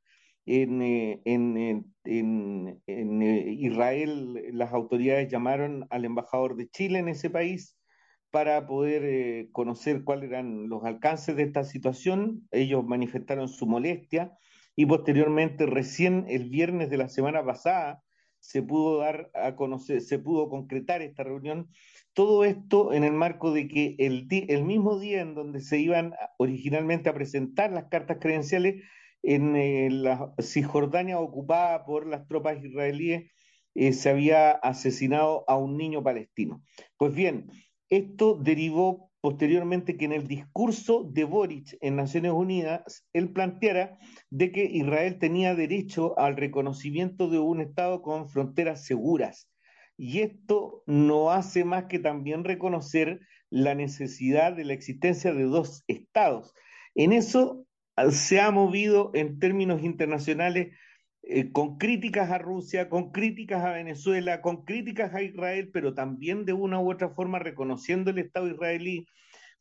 eh, 0.51 1.21
en, 1.27 1.93
en, 2.05 2.81
en, 2.87 3.23
eh, 3.23 3.53
Israel 3.59 4.41
las 4.53 4.73
autoridades 4.73 5.31
llamaron 5.31 5.87
al 5.91 6.07
embajador 6.07 6.57
de 6.57 6.71
Chile 6.71 7.01
en 7.01 7.09
ese 7.09 7.29
país 7.29 7.77
para 8.31 8.67
poder 8.67 9.05
eh, 9.05 9.49
conocer 9.53 10.05
cuáles 10.05 10.31
eran 10.31 10.71
los 10.71 10.85
alcances 10.85 11.37
de 11.37 11.43
esta 11.43 11.65
situación. 11.65 12.49
Ellos 12.51 12.83
manifestaron 12.87 13.49
su 13.49 13.67
molestia 13.67 14.33
y 14.75 14.87
posteriormente, 14.87 15.67
recién 15.67 16.25
el 16.29 16.49
viernes 16.49 16.89
de 16.89 16.97
la 16.97 17.09
semana 17.09 17.45
pasada, 17.45 18.03
se 18.41 18.63
pudo 18.63 19.01
dar 19.01 19.31
a 19.35 19.55
conocer, 19.55 20.01
se 20.01 20.19
pudo 20.19 20.49
concretar 20.49 21.03
esta 21.03 21.25
reunión. 21.25 21.69
Todo 22.15 22.45
esto 22.45 22.95
en 22.95 23.05
el 23.05 23.13
marco 23.13 23.53
de 23.53 23.69
que 23.69 23.97
el, 23.99 24.27
el 24.31 24.65
mismo 24.65 24.99
día 24.99 25.21
en 25.21 25.35
donde 25.35 25.61
se 25.61 25.79
iban 25.79 26.15
originalmente 26.39 27.11
a 27.11 27.15
presentar 27.15 27.71
las 27.73 27.89
cartas 27.89 28.17
credenciales, 28.19 28.83
en 29.23 29.57
eh, 29.57 29.89
la 29.91 30.35
Cisjordania 30.41 31.19
ocupada 31.19 31.85
por 31.85 32.07
las 32.07 32.27
tropas 32.27 32.63
israelíes 32.63 33.31
eh, 33.75 33.93
se 33.93 34.11
había 34.11 34.51
asesinado 34.51 35.45
a 35.49 35.57
un 35.57 35.77
niño 35.77 36.03
palestino. 36.03 36.63
Pues 36.97 37.15
bien, 37.15 37.51
esto 37.89 38.35
derivó 38.35 39.09
posteriormente 39.21 39.97
que 39.97 40.05
en 40.05 40.13
el 40.13 40.27
discurso 40.27 41.05
de 41.05 41.25
Boric 41.25 41.77
en 41.81 41.97
Naciones 41.97 42.33
Unidas, 42.33 43.07
él 43.13 43.33
planteara 43.33 43.99
de 44.31 44.53
que 44.53 44.65
Israel 44.65 45.19
tenía 45.19 45.55
derecho 45.55 46.19
al 46.19 46.37
reconocimiento 46.37 47.29
de 47.29 47.39
un 47.39 47.61
Estado 47.61 48.03
con 48.03 48.29
fronteras 48.29 48.85
seguras. 48.85 49.49
Y 49.97 50.21
esto 50.21 50.83
no 50.87 51.31
hace 51.33 51.65
más 51.65 51.85
que 51.85 51.99
también 51.99 52.45
reconocer 52.45 53.21
la 53.51 53.75
necesidad 53.75 54.53
de 54.53 54.65
la 54.65 54.75
existencia 54.75 55.33
de 55.33 55.45
dos 55.45 55.83
estados. 55.89 56.55
En 56.95 57.13
eso 57.13 57.67
se 58.11 58.41
ha 58.41 58.51
movido 58.51 59.11
en 59.15 59.39
términos 59.39 59.83
internacionales 59.83 60.77
eh, 61.23 61.53
con 61.53 61.79
críticas 61.79 62.31
a 62.31 62.39
Rusia, 62.39 62.89
con 62.89 63.13
críticas 63.13 63.65
a 63.65 63.73
Venezuela, 63.73 64.41
con 64.41 64.65
críticas 64.65 65.15
a 65.15 65.23
Israel, 65.23 65.71
pero 65.73 65.95
también 65.95 66.45
de 66.45 66.53
una 66.53 66.81
u 66.81 66.91
otra 66.91 67.11
forma 67.11 67.39
reconociendo 67.39 68.11
el 68.11 68.19
Estado 68.19 68.49
israelí 68.49 69.07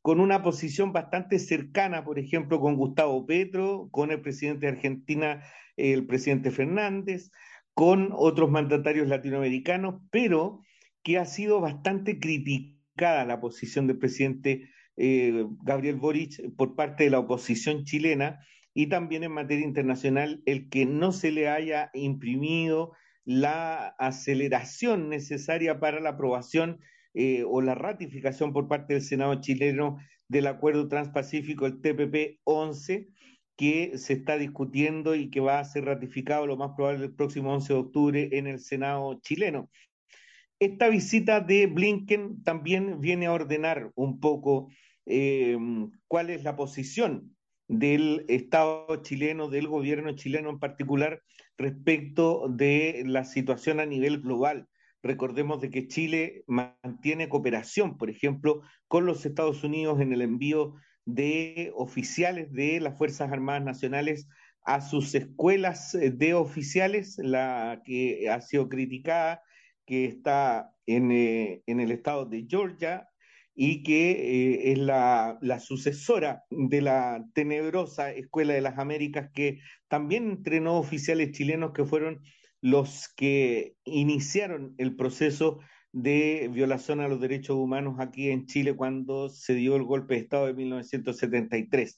con 0.02 0.22
una 0.22 0.42
posición 0.42 0.94
bastante 0.94 1.40
cercana, 1.40 2.06
por 2.06 2.20
ejemplo, 2.20 2.62
con 2.62 2.78
Gustavo 2.78 3.26
Petro, 3.26 3.90
con 3.92 4.12
el 4.12 4.22
presidente 4.22 4.66
de 4.66 4.72
Argentina, 4.72 5.44
el 5.76 6.06
presidente 6.06 6.52
Fernández, 6.52 7.32
con 7.74 8.12
otros 8.14 8.50
mandatarios 8.50 9.08
latinoamericanos, 9.08 10.02
pero 10.10 10.62
que 11.04 11.18
ha 11.18 11.26
sido 11.26 11.60
bastante 11.60 12.20
criticada 12.20 13.26
la 13.26 13.42
posición 13.42 13.88
del 13.88 13.98
presidente 13.98 14.70
eh, 14.98 15.46
Gabriel 15.64 15.96
Boric 15.96 16.56
por 16.56 16.76
parte 16.76 17.06
de 17.06 17.12
la 17.12 17.20
oposición 17.20 17.84
chilena 17.86 18.40
y 18.74 18.88
también 18.88 19.24
en 19.24 19.32
materia 19.32 19.66
internacional 19.66 20.42
el 20.46 20.70
que 20.70 20.86
no 20.86 21.12
se 21.12 21.32
le 21.32 21.50
haya 21.50 21.90
imprimido 21.94 22.94
la 23.24 23.88
aceleración 24.00 25.10
necesaria 25.10 25.80
para 25.80 26.00
la 26.00 26.10
aprobación 26.10 26.80
eh, 27.14 27.44
o 27.48 27.62
la 27.62 27.76
ratificación 27.76 28.54
por 28.54 28.68
parte 28.68 28.94
del 28.94 29.04
Senado 29.04 29.42
chileno 29.42 29.98
del 30.28 30.48
Acuerdo 30.48 30.88
Transpacífico, 30.88 31.66
el 31.66 31.82
TPP 31.82 32.40
11, 32.44 33.08
que 33.56 33.98
se 33.98 34.14
está 34.14 34.38
discutiendo 34.38 35.16
y 35.16 35.30
que 35.30 35.40
va 35.40 35.60
a 35.60 35.66
ser 35.66 35.86
ratificado 35.86 36.46
lo 36.46 36.58
más 36.58 36.72
probable 36.76 37.06
el 37.06 37.16
próximo 37.16 37.54
11 37.54 37.74
de 37.74 37.80
octubre 37.80 38.30
en 38.34 38.48
el 38.48 38.60
Senado 38.60 39.20
chileno. 39.22 39.70
Esta 40.60 40.90
visita 40.90 41.40
de 41.40 41.68
Blinken 41.68 42.44
también 42.44 43.02
viene 43.02 43.26
a 43.26 43.34
ordenar 43.34 43.92
un 43.96 44.20
poco 44.20 44.70
eh, 45.08 45.58
cuál 46.08 46.30
es 46.30 46.44
la 46.44 46.56
posición 46.56 47.36
del 47.68 48.26
Estado 48.28 49.02
chileno, 49.02 49.50
del 49.50 49.68
gobierno 49.68 50.14
chileno 50.14 50.50
en 50.50 50.60
particular, 50.60 51.22
respecto 51.58 52.48
de 52.50 53.04
la 53.06 53.26
situación 53.26 53.80
a 53.80 53.86
nivel 53.86 54.22
global. 54.22 54.68
Recordemos 55.04 55.62
de 55.62 55.70
que 55.70 55.88
Chile 55.88 56.44
mantiene 56.48 57.30
cooperación, 57.30 57.98
por 57.98 58.10
ejemplo, 58.10 58.62
con 58.88 59.06
los 59.06 59.26
Estados 59.26 59.64
Unidos 59.64 60.02
en 60.02 60.14
el 60.14 60.22
envío 60.22 60.76
de 61.06 61.72
oficiales 61.76 62.52
de 62.52 62.80
las 62.82 62.98
Fuerzas 62.98 63.32
Armadas 63.32 63.64
Nacionales 63.64 64.28
a 64.64 64.82
sus 64.82 65.16
escuelas 65.16 65.98
de 65.98 66.34
oficiales, 66.34 67.18
la 67.18 67.82
que 67.86 68.30
ha 68.30 68.42
sido 68.42 68.68
criticada, 68.68 69.42
que 69.86 70.06
está 70.06 70.74
en, 70.86 71.12
eh, 71.12 71.64
en 71.68 71.80
el 71.80 71.92
estado 71.92 72.26
de 72.26 72.46
Georgia, 72.50 73.08
y 73.60 73.82
que 73.82 74.12
eh, 74.12 74.72
es 74.72 74.78
la, 74.78 75.40
sucesora 75.60 76.44
de 76.52 76.80
la 76.80 77.26
tenebrosa 77.34 78.12
Escuela 78.12 78.54
de 78.54 78.62
las 78.62 78.78
Américas, 78.78 79.32
que 79.34 79.62
también 79.88 80.30
entrenó 80.30 80.78
oficiales 80.78 81.32
chilenos 81.32 81.72
que 81.74 81.84
fueron 81.84 82.22
los 82.62 83.12
que 83.16 83.74
iniciaron 83.84 84.76
el 84.78 84.96
proceso 84.96 85.60
de 85.92 86.52
violación 86.54 87.00
a 87.00 87.08
los 87.08 87.20
derechos 87.20 87.56
humanos 87.56 87.96
aquí 88.00 88.30
en 88.30 88.46
Chile 88.46 88.76
cuando 88.76 89.28
se 89.28 89.56
dio 89.56 89.76
el 89.76 89.84
golpe 89.84 90.14
de 90.14 90.20
Estado 90.22 90.46
de 90.46 90.54
1973. 90.54 91.98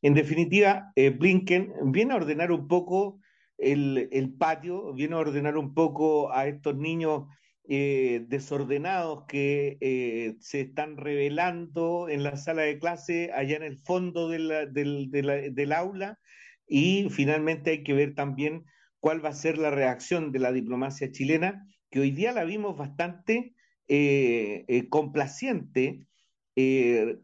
En 0.00 0.14
definitiva, 0.14 0.90
eh, 0.96 1.10
Blinken 1.10 1.70
viene 1.92 2.14
a 2.14 2.16
ordenar 2.16 2.50
un 2.50 2.66
poco 2.66 3.20
el, 3.58 4.08
el 4.10 4.32
patio, 4.32 4.94
viene 4.94 5.16
a 5.16 5.18
ordenar 5.18 5.58
un 5.58 5.74
poco 5.74 6.32
a 6.32 6.46
estos 6.46 6.74
niños 6.76 7.24
eh, 7.66 8.26
desordenados 8.28 9.24
que 9.26 9.78
eh, 9.80 10.36
se 10.40 10.60
están 10.60 10.98
revelando 10.98 12.10
en 12.10 12.22
la 12.22 12.36
sala 12.36 12.60
de 12.60 12.78
clase, 12.78 13.30
allá 13.32 13.56
en 13.56 13.62
el 13.62 13.78
fondo 13.78 14.28
del, 14.28 15.72
aula, 15.74 16.18
y 16.66 17.08
finalmente 17.08 17.70
hay 17.70 17.82
que 17.82 17.94
ver 17.94 18.14
también 18.14 18.64
cuál 19.00 19.24
va 19.24 19.30
a 19.30 19.34
ser 19.34 19.56
la 19.56 19.70
reacción 19.70 20.30
de 20.30 20.40
la 20.40 20.52
diplomacia 20.52 21.10
chilena, 21.10 21.66
que 21.90 22.00
hoy 22.00 22.10
día 22.10 22.32
la 22.32 22.44
vimos 22.44 22.76
bastante 22.76 23.54
eh, 23.88 24.86
complaciente 24.90 26.06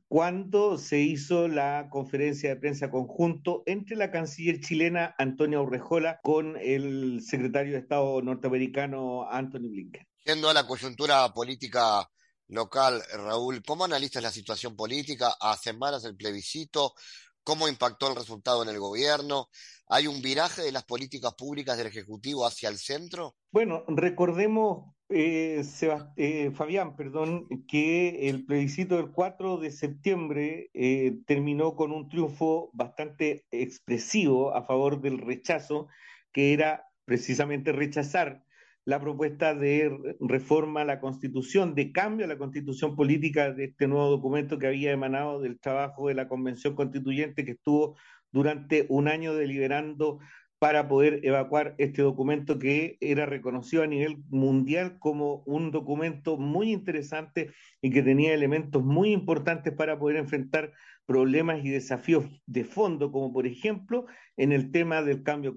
cuando 0.08 0.76
se 0.78 1.00
hizo 1.00 1.48
la 1.48 1.88
conferencia 1.90 2.50
de 2.50 2.60
prensa 2.60 2.90
conjunto 2.90 3.62
entre 3.66 3.94
la 3.94 4.10
canciller 4.10 4.58
chilena 4.58 5.14
Antonia 5.18 5.60
Urrejola 5.60 6.18
con 6.22 6.56
el 6.56 7.20
secretario 7.22 7.74
de 7.74 7.78
Estado 7.78 8.22
norteamericano 8.22 9.30
Anthony 9.30 9.68
Blinken. 9.68 10.09
Yendo 10.24 10.50
a 10.50 10.54
la 10.54 10.66
coyuntura 10.66 11.32
política 11.32 12.06
local, 12.48 13.02
Raúl, 13.14 13.62
¿cómo 13.66 13.84
analizas 13.84 14.22
la 14.22 14.30
situación 14.30 14.76
política 14.76 15.34
a 15.40 15.56
semanas 15.56 16.02
del 16.02 16.14
plebiscito? 16.14 16.92
¿Cómo 17.42 17.68
impactó 17.68 18.10
el 18.10 18.16
resultado 18.16 18.62
en 18.62 18.68
el 18.68 18.78
gobierno? 18.78 19.48
¿Hay 19.88 20.06
un 20.06 20.20
viraje 20.20 20.60
de 20.62 20.72
las 20.72 20.84
políticas 20.84 21.34
públicas 21.34 21.78
del 21.78 21.86
Ejecutivo 21.86 22.46
hacia 22.46 22.68
el 22.68 22.76
centro? 22.76 23.34
Bueno, 23.50 23.82
recordemos, 23.88 24.94
eh, 25.08 25.64
eh, 26.16 26.50
Fabián, 26.52 26.96
perdón, 26.96 27.48
que 27.66 28.28
el 28.28 28.44
plebiscito 28.44 28.96
del 28.96 29.12
4 29.12 29.56
de 29.56 29.70
septiembre 29.70 30.70
eh, 30.74 31.18
terminó 31.26 31.74
con 31.76 31.92
un 31.92 32.10
triunfo 32.10 32.68
bastante 32.74 33.46
expresivo 33.50 34.54
a 34.54 34.64
favor 34.64 35.00
del 35.00 35.18
rechazo, 35.18 35.88
que 36.30 36.52
era 36.52 36.84
precisamente 37.06 37.72
rechazar 37.72 38.44
la 38.84 39.00
propuesta 39.00 39.54
de 39.54 40.16
reforma 40.20 40.82
a 40.82 40.84
la 40.84 41.00
constitución, 41.00 41.74
de 41.74 41.92
cambio 41.92 42.24
a 42.26 42.28
la 42.28 42.38
constitución 42.38 42.96
política 42.96 43.52
de 43.52 43.64
este 43.64 43.86
nuevo 43.86 44.08
documento 44.08 44.58
que 44.58 44.66
había 44.66 44.92
emanado 44.92 45.40
del 45.40 45.58
trabajo 45.58 46.08
de 46.08 46.14
la 46.14 46.28
convención 46.28 46.74
constituyente 46.74 47.44
que 47.44 47.52
estuvo 47.52 47.96
durante 48.32 48.86
un 48.88 49.08
año 49.08 49.34
deliberando 49.34 50.20
para 50.60 50.88
poder 50.88 51.20
evacuar 51.24 51.74
este 51.78 52.02
documento 52.02 52.58
que 52.58 52.98
era 53.00 53.24
reconocido 53.24 53.82
a 53.82 53.86
nivel 53.86 54.18
mundial 54.28 54.98
como 54.98 55.42
un 55.46 55.70
documento 55.70 56.36
muy 56.36 56.70
interesante 56.70 57.50
y 57.80 57.90
que 57.90 58.02
tenía 58.02 58.34
elementos 58.34 58.84
muy 58.84 59.10
importantes 59.10 59.72
para 59.72 59.98
poder 59.98 60.18
enfrentar 60.18 60.72
problemas 61.06 61.64
y 61.64 61.70
desafíos 61.70 62.26
de 62.44 62.64
fondo, 62.64 63.10
como 63.10 63.32
por 63.32 63.46
ejemplo 63.46 64.04
en 64.36 64.52
el 64.52 64.70
tema 64.70 65.00
del 65.00 65.22
cambio 65.22 65.56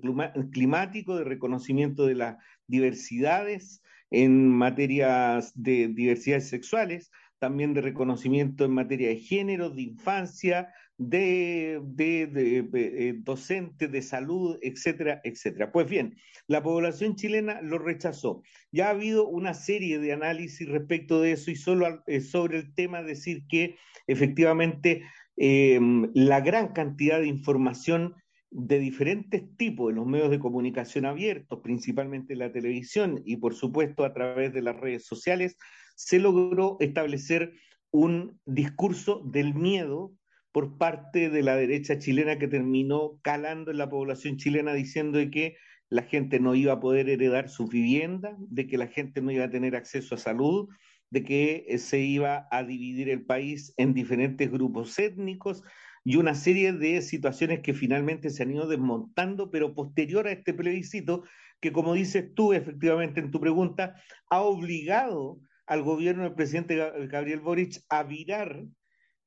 climático, 0.53 1.17
de 1.17 1.25
reconocimiento 1.25 2.05
de 2.05 2.15
las 2.15 2.37
diversidades 2.67 3.83
en 4.09 4.47
materias 4.47 5.51
de 5.53 5.89
diversidades 5.89 6.47
sexuales, 6.47 7.11
también 7.39 7.73
de 7.73 7.81
reconocimiento 7.81 8.63
en 8.63 8.71
materia 8.71 9.09
de 9.09 9.17
género, 9.17 9.69
de 9.69 9.81
infancia, 9.81 10.73
de, 10.97 11.81
de, 11.83 12.69
eh, 12.73 13.13
docentes, 13.17 13.91
de 13.91 14.01
salud, 14.01 14.57
etcétera, 14.61 15.21
etcétera. 15.23 15.71
Pues 15.71 15.89
bien, 15.89 16.15
la 16.47 16.61
población 16.61 17.15
chilena 17.15 17.61
lo 17.61 17.79
rechazó. 17.79 18.43
Ya 18.71 18.87
ha 18.87 18.91
habido 18.91 19.27
una 19.27 19.53
serie 19.53 19.99
de 19.99 20.13
análisis 20.13 20.67
respecto 20.67 21.21
de 21.21 21.33
eso 21.33 21.51
y 21.51 21.55
solo 21.55 22.03
eh, 22.07 22.21
sobre 22.21 22.59
el 22.59 22.73
tema 22.75 23.01
decir 23.01 23.45
que 23.47 23.75
efectivamente 24.07 25.03
em, 25.37 26.11
la 26.13 26.41
gran 26.41 26.73
cantidad 26.73 27.19
de 27.19 27.27
información 27.27 28.15
de 28.51 28.77
diferentes 28.77 29.43
tipos 29.57 29.89
en 29.89 29.95
los 29.95 30.05
medios 30.05 30.29
de 30.29 30.39
comunicación 30.39 31.05
abiertos, 31.05 31.59
principalmente 31.63 32.35
la 32.35 32.51
televisión 32.51 33.21
y 33.25 33.37
por 33.37 33.55
supuesto 33.55 34.05
a 34.05 34.13
través 34.13 34.53
de 34.53 34.61
las 34.61 34.79
redes 34.79 35.05
sociales, 35.07 35.57
se 35.95 36.19
logró 36.19 36.77
establecer 36.79 37.53
un 37.89 38.39
discurso 38.45 39.23
del 39.25 39.55
miedo 39.55 40.13
por 40.53 40.77
parte 40.77 41.29
de 41.29 41.41
la 41.41 41.55
derecha 41.57 41.97
chilena 41.97 42.37
que 42.37 42.47
terminó 42.47 43.19
calando 43.23 43.71
en 43.71 43.79
la 43.79 43.89
población 43.89 44.37
chilena 44.37 44.73
diciendo 44.73 45.17
de 45.17 45.31
que 45.31 45.57
la 45.89 46.03
gente 46.03 46.39
no 46.39 46.55
iba 46.55 46.73
a 46.73 46.79
poder 46.79 47.09
heredar 47.09 47.49
su 47.49 47.67
vivienda, 47.67 48.37
de 48.39 48.67
que 48.67 48.77
la 48.77 48.87
gente 48.87 49.21
no 49.21 49.31
iba 49.31 49.45
a 49.45 49.49
tener 49.49 49.75
acceso 49.75 50.15
a 50.15 50.19
salud, 50.19 50.69
de 51.09 51.23
que 51.23 51.65
eh, 51.67 51.79
se 51.79 51.99
iba 51.99 52.47
a 52.51 52.63
dividir 52.63 53.09
el 53.09 53.25
país 53.25 53.73
en 53.77 53.95
diferentes 53.95 54.51
grupos 54.51 54.97
étnicos 54.99 55.63
y 56.03 56.17
una 56.17 56.35
serie 56.35 56.71
de 56.71 57.01
situaciones 57.01 57.61
que 57.61 57.73
finalmente 57.73 58.29
se 58.29 58.43
han 58.43 58.51
ido 58.51 58.67
desmontando, 58.67 59.49
pero 59.49 59.73
posterior 59.73 60.27
a 60.27 60.31
este 60.31 60.53
plebiscito, 60.53 61.23
que 61.61 61.71
como 61.71 61.95
dices 61.95 62.31
tú 62.35 62.53
efectivamente 62.53 63.19
en 63.19 63.31
tu 63.31 63.39
pregunta, 63.39 63.95
ha 64.29 64.41
obligado 64.41 65.39
al 65.65 65.81
gobierno 65.81 66.23
del 66.23 66.35
presidente 66.35 66.75
Gabriel 67.07 67.39
Boric 67.39 67.81
a 67.89 68.03
virar 68.03 68.65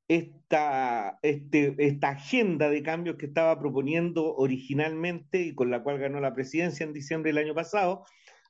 esta, 0.09 1.18
este, 1.22 1.74
esta 1.78 2.11
agenda 2.11 2.70
de 2.70 2.82
cambios 2.82 3.16
que 3.16 3.26
estaba 3.26 3.59
proponiendo 3.59 4.34
originalmente 4.36 5.42
y 5.42 5.54
con 5.54 5.70
la 5.70 5.82
cual 5.82 5.98
ganó 5.98 6.20
la 6.20 6.34
presidencia 6.34 6.84
en 6.84 6.92
diciembre 6.92 7.32
del 7.32 7.44
año 7.44 7.54
pasado, 7.54 8.04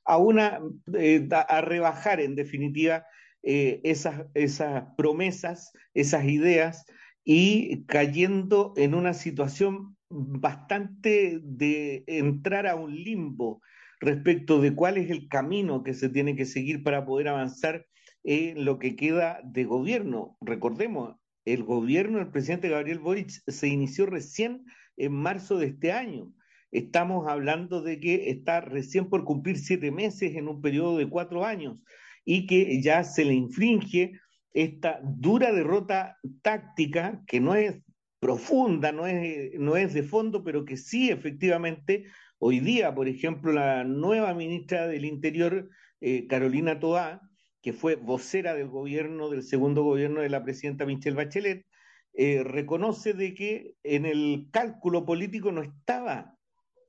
a, 0.05 0.17
una, 0.17 0.59
eh, 0.93 1.27
a 1.31 1.61
rebajar 1.61 2.21
en 2.21 2.35
definitiva 2.35 3.05
eh, 3.43 3.81
esas, 3.83 4.25
esas 4.33 4.85
promesas, 4.97 5.71
esas 5.93 6.25
ideas 6.25 6.85
y 7.23 7.85
cayendo 7.85 8.73
en 8.77 8.93
una 8.93 9.13
situación 9.13 9.97
bastante 10.09 11.39
de 11.43 12.03
entrar 12.07 12.67
a 12.67 12.75
un 12.75 12.95
limbo 12.95 13.61
respecto 13.99 14.61
de 14.61 14.73
cuál 14.75 14.97
es 14.97 15.09
el 15.09 15.27
camino 15.27 15.83
que 15.83 15.93
se 15.93 16.09
tiene 16.09 16.35
que 16.35 16.45
seguir 16.45 16.83
para 16.83 17.05
poder 17.05 17.27
avanzar 17.27 17.85
en 18.23 18.63
lo 18.65 18.79
que 18.79 18.95
queda 18.95 19.39
de 19.43 19.65
gobierno. 19.65 20.37
Recordemos, 20.41 21.15
el 21.47 21.63
gobierno 21.63 22.17
del 22.17 22.27
presidente 22.27 22.67
Gabriel 22.67 22.99
Boric 22.99 23.29
se 23.29 23.69
inició 23.69 24.05
recién 24.05 24.65
en 24.97 25.13
marzo 25.13 25.57
de 25.57 25.67
este 25.67 25.93
año. 25.93 26.33
Estamos 26.71 27.25
hablando 27.29 27.81
de 27.81 28.01
que 28.01 28.29
está 28.29 28.59
recién 28.59 29.09
por 29.09 29.23
cumplir 29.23 29.57
siete 29.57 29.89
meses 29.89 30.35
en 30.35 30.49
un 30.49 30.61
periodo 30.61 30.97
de 30.97 31.07
cuatro 31.07 31.45
años 31.45 31.77
y 32.25 32.47
que 32.47 32.81
ya 32.81 33.05
se 33.05 33.23
le 33.23 33.33
infringe 33.33 34.19
esta 34.53 34.99
dura 35.01 35.53
derrota 35.53 36.17
táctica 36.41 37.23
que 37.25 37.39
no 37.39 37.55
es 37.55 37.79
profunda, 38.19 38.91
no 38.91 39.07
es, 39.07 39.57
no 39.57 39.77
es 39.77 39.93
de 39.93 40.03
fondo, 40.03 40.43
pero 40.43 40.65
que 40.65 40.75
sí 40.75 41.09
efectivamente 41.09 42.07
hoy 42.39 42.59
día, 42.59 42.93
por 42.93 43.07
ejemplo, 43.07 43.53
la 43.53 43.85
nueva 43.85 44.33
ministra 44.33 44.85
del 44.87 45.05
Interior, 45.05 45.69
eh, 46.01 46.27
Carolina 46.27 46.77
Toá, 46.77 47.21
que 47.67 47.73
fue 47.73 47.97
vocera 47.97 48.53
del 48.53 48.69
gobierno, 48.69 49.29
del 49.29 49.43
segundo 49.43 49.83
gobierno 49.83 50.21
de 50.21 50.29
la 50.29 50.41
presidenta 50.41 50.85
Michelle 50.85 51.17
Bachelet, 51.17 51.65
eh, 52.13 52.41
reconoce 52.41 53.11
de 53.11 53.33
que 53.33 53.75
en 53.83 54.05
el 54.05 54.47
cálculo 54.53 55.05
político 55.05 55.51
no 55.51 55.63
estaba 55.63 56.37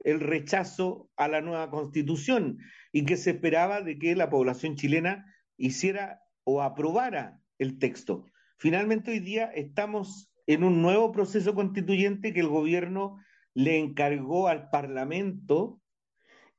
el 0.05 0.21
rechazo 0.21 1.11
a 1.17 1.27
la 1.27 1.41
nueva 1.41 1.69
constitución 1.69 2.59
y 2.93 3.05
que 3.07 3.17
se 3.17 3.31
esperaba 3.31 3.83
de 3.83 3.99
que 3.99 4.15
la 4.15 4.31
población 4.31 4.77
chilena 4.77 5.27
hiciera 5.57 6.21
o 6.45 6.63
aprobara 6.63 7.41
el 7.59 7.81
texto. 7.81 8.27
Finalmente 8.57 9.11
hoy 9.11 9.19
día 9.19 9.47
estamos 9.47 10.31
en 10.47 10.63
un 10.63 10.81
nuevo 10.81 11.11
proceso 11.11 11.57
constituyente 11.57 12.33
que 12.33 12.39
el 12.39 12.47
gobierno 12.47 13.19
le 13.53 13.79
encargó 13.81 14.47
al 14.47 14.71
Parlamento 14.71 15.83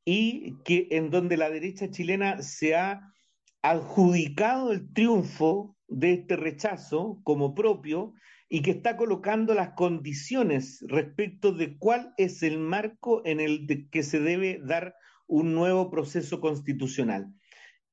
y 0.03 0.61
que 0.65 0.89
en 0.91 1.09
donde 1.09 1.37
la 1.37 1.49
derecha 1.49 1.89
chilena 1.89 2.41
se 2.41 2.75
ha 2.75 3.13
adjudicado 3.61 4.71
el 4.71 4.91
triunfo 4.93 5.75
de 5.87 6.13
este 6.13 6.35
rechazo 6.35 7.19
como 7.23 7.55
propio 7.55 8.13
y 8.47 8.61
que 8.61 8.71
está 8.71 8.97
colocando 8.97 9.53
las 9.53 9.71
condiciones 9.73 10.83
respecto 10.87 11.51
de 11.51 11.77
cuál 11.77 12.13
es 12.17 12.41
el 12.41 12.57
marco 12.57 13.21
en 13.25 13.39
el 13.39 13.89
que 13.91 14.03
se 14.03 14.19
debe 14.19 14.59
dar 14.63 14.95
un 15.27 15.53
nuevo 15.53 15.91
proceso 15.91 16.41
constitucional. 16.41 17.27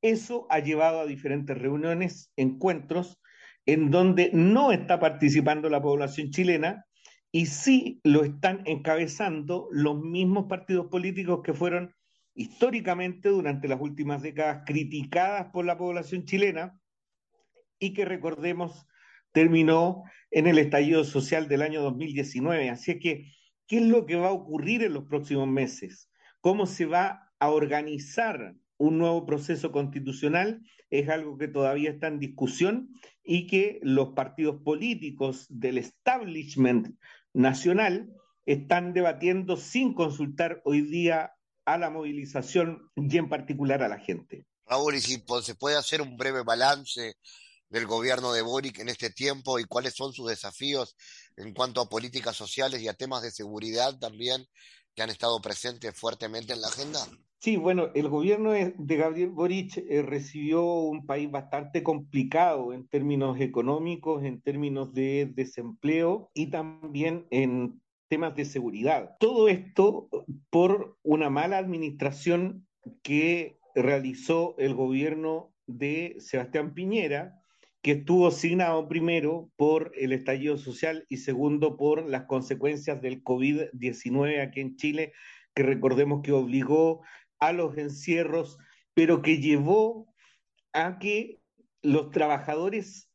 Eso 0.01 0.47
ha 0.51 0.61
llevado 0.61 1.01
a 1.01 1.07
diferentes 1.07 1.57
reuniones, 1.59 2.33
encuentros, 2.37 3.21
en 3.67 3.91
donde 3.91 4.31
no 4.33 4.73
está 4.73 5.01
participando 5.01 5.69
la 5.69 5.83
población 5.83 6.31
chilena 6.31 6.87
y 7.33 7.47
sí 7.47 8.01
lo 8.05 8.25
están 8.25 8.63
encabezando 8.65 9.69
los 9.73 10.01
mismos 10.01 10.47
partidos 10.49 10.87
políticos 10.87 11.41
que 11.43 11.53
fueron 11.53 11.95
históricamente 12.37 13.31
durante 13.31 13.67
las 13.67 13.81
últimas 13.81 14.23
décadas 14.23 14.63
criticadas 14.67 15.47
por 15.53 15.65
la 15.65 15.79
población 15.79 16.27
chilena 16.27 16.79
y 17.79 17.95
que 17.95 18.05
recordemos 18.05 18.87
terminó 19.33 20.05
en 20.31 20.47
el 20.47 20.59
estallido 20.59 21.05
social 21.05 21.49
del 21.49 21.63
año 21.63 21.83
2019. 21.83 22.71
Así 22.71 22.99
que, 22.99 23.33
¿qué 23.67 23.79
es 23.79 23.83
lo 23.85 24.07
que 24.07 24.17
va 24.17 24.29
a 24.29 24.33
ocurrir 24.33 24.83
en 24.83 24.93
los 24.93 25.05
próximos 25.05 25.49
meses? 25.49 26.11
¿Cómo 26.41 26.67
se 26.67 26.87
va 26.87 27.33
a 27.39 27.51
organizar 27.51 28.55
un 28.77 28.99
nuevo 28.99 29.25
proceso 29.25 29.73
constitucional? 29.73 30.63
Es 30.91 31.09
algo 31.09 31.39
que 31.39 31.49
todavía 31.49 31.91
está 31.91 32.09
en 32.09 32.19
discusión 32.19 32.91
y 33.25 33.47
que 33.47 33.81
los 33.83 34.11
partidos 34.11 34.63
políticos 34.63 35.47
del 35.49 35.79
establishment 35.79 36.99
nacional 37.33 38.13
están 38.45 38.93
debatiendo 38.93 39.57
sin 39.57 39.95
consultar 39.95 40.61
hoy 40.65 40.83
día 40.83 41.36
a 41.67 41.77
la 41.77 41.91
movilización 41.91 42.91
y 42.97 43.19
en 43.19 43.29
particular 43.29 43.83
a 43.83 43.89
la 43.89 43.99
gente. 43.99 44.47
Raúl, 44.67 44.95
y 44.95 45.01
si 45.01 45.23
se 45.43 45.55
puede 45.55 45.77
hacer 45.77 46.01
un 46.01 46.17
breve 46.17 46.43
balance 46.43 47.17
del 47.69 47.87
gobierno 47.87 48.33
de 48.33 48.43
Boric 48.43 48.79
en 48.79 48.89
este 48.89 49.11
tiempo 49.11 49.59
y 49.59 49.65
cuáles 49.65 49.95
son 49.95 50.13
sus 50.13 50.29
desafíos 50.29 50.97
en 51.37 51.53
cuanto 51.53 51.81
a 51.81 51.89
políticas 51.89 52.37
sociales 52.37 52.81
y 52.81 52.89
a 52.89 52.95
temas 52.95 53.23
de 53.23 53.31
seguridad 53.31 53.99
también 53.99 54.47
que 54.95 55.03
han 55.03 55.11
estado 55.11 55.41
presentes 55.41 55.95
fuertemente 55.95 56.53
en 56.55 56.63
la 56.63 56.69
agenda? 56.69 57.01
Sí, 57.39 57.57
bueno, 57.57 57.91
el 57.95 58.09
gobierno 58.09 58.53
de 58.53 58.97
Gabriel 58.97 59.31
Boric 59.31 59.77
eh, 59.77 60.03
recibió 60.03 60.65
un 60.65 61.05
país 61.05 61.31
bastante 61.31 61.83
complicado 61.83 62.73
en 62.73 62.89
términos 62.89 63.39
económicos, 63.41 64.25
en 64.25 64.41
términos 64.41 64.93
de 64.95 65.31
desempleo 65.35 66.31
y 66.33 66.47
también 66.51 67.27
en 67.31 67.81
temas 68.09 68.35
de 68.37 68.45
seguridad. 68.45 69.17
Todo 69.19 69.49
esto 69.49 70.09
por 70.51 70.97
una 71.03 71.31
mala 71.31 71.59
administración 71.59 72.67
que 73.03 73.59
realizó 73.75 74.57
el 74.59 74.75
gobierno 74.75 75.53
de 75.67 76.17
Sebastián 76.19 76.75
Piñera, 76.75 77.41
que 77.83 77.93
estuvo 77.93 78.29
asignado 78.29 78.89
primero 78.89 79.51
por 79.57 79.93
el 79.97 80.13
estallido 80.13 80.57
social 80.59 81.05
y 81.09 81.19
segundo 81.19 81.77
por 81.77 82.09
las 82.09 82.25
consecuencias 82.25 83.01
del 83.01 83.23
COVID-19 83.23 84.43
aquí 84.43 84.61
en 84.61 84.77
Chile, 84.77 85.13
que 85.55 85.63
recordemos 85.63 86.23
que 86.23 86.33
obligó 86.33 87.03
a 87.39 87.53
los 87.53 87.77
encierros, 87.77 88.59
pero 88.95 89.23
que 89.23 89.39
llevó 89.39 90.13
a 90.73 90.99
que 90.99 91.41
los 91.83 92.11
trabajadores 92.11 93.11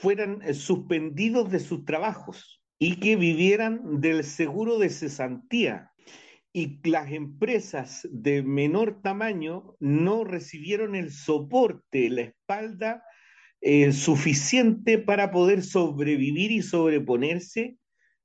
fueran 0.00 0.54
suspendidos 0.54 1.50
de 1.50 1.60
sus 1.60 1.84
trabajos 1.84 2.55
y 2.78 2.96
que 2.96 3.16
vivieran 3.16 4.00
del 4.00 4.24
seguro 4.24 4.78
de 4.78 4.90
cesantía. 4.90 5.92
Y 6.52 6.80
las 6.88 7.12
empresas 7.12 8.08
de 8.10 8.42
menor 8.42 9.02
tamaño 9.02 9.76
no 9.78 10.24
recibieron 10.24 10.94
el 10.94 11.10
soporte, 11.10 12.08
la 12.08 12.22
espalda 12.22 13.02
eh, 13.60 13.92
suficiente 13.92 14.98
para 14.98 15.30
poder 15.30 15.62
sobrevivir 15.62 16.50
y 16.52 16.62
sobreponerse 16.62 17.76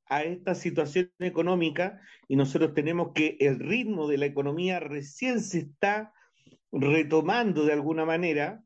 a 0.06 0.24
esta 0.24 0.56
situación 0.56 1.10
económica 1.20 2.02
y 2.28 2.36
nosotros 2.36 2.74
tenemos 2.74 3.12
que 3.16 3.38
el 3.40 3.60
ritmo 3.60 4.10
de 4.10 4.18
la 4.18 4.26
economía 4.26 4.82
recién 4.82 5.40
se 5.40 5.60
está 5.60 6.14
retomando 6.72 7.66
de 7.66 7.74
alguna 7.74 8.06
manera, 8.06 8.62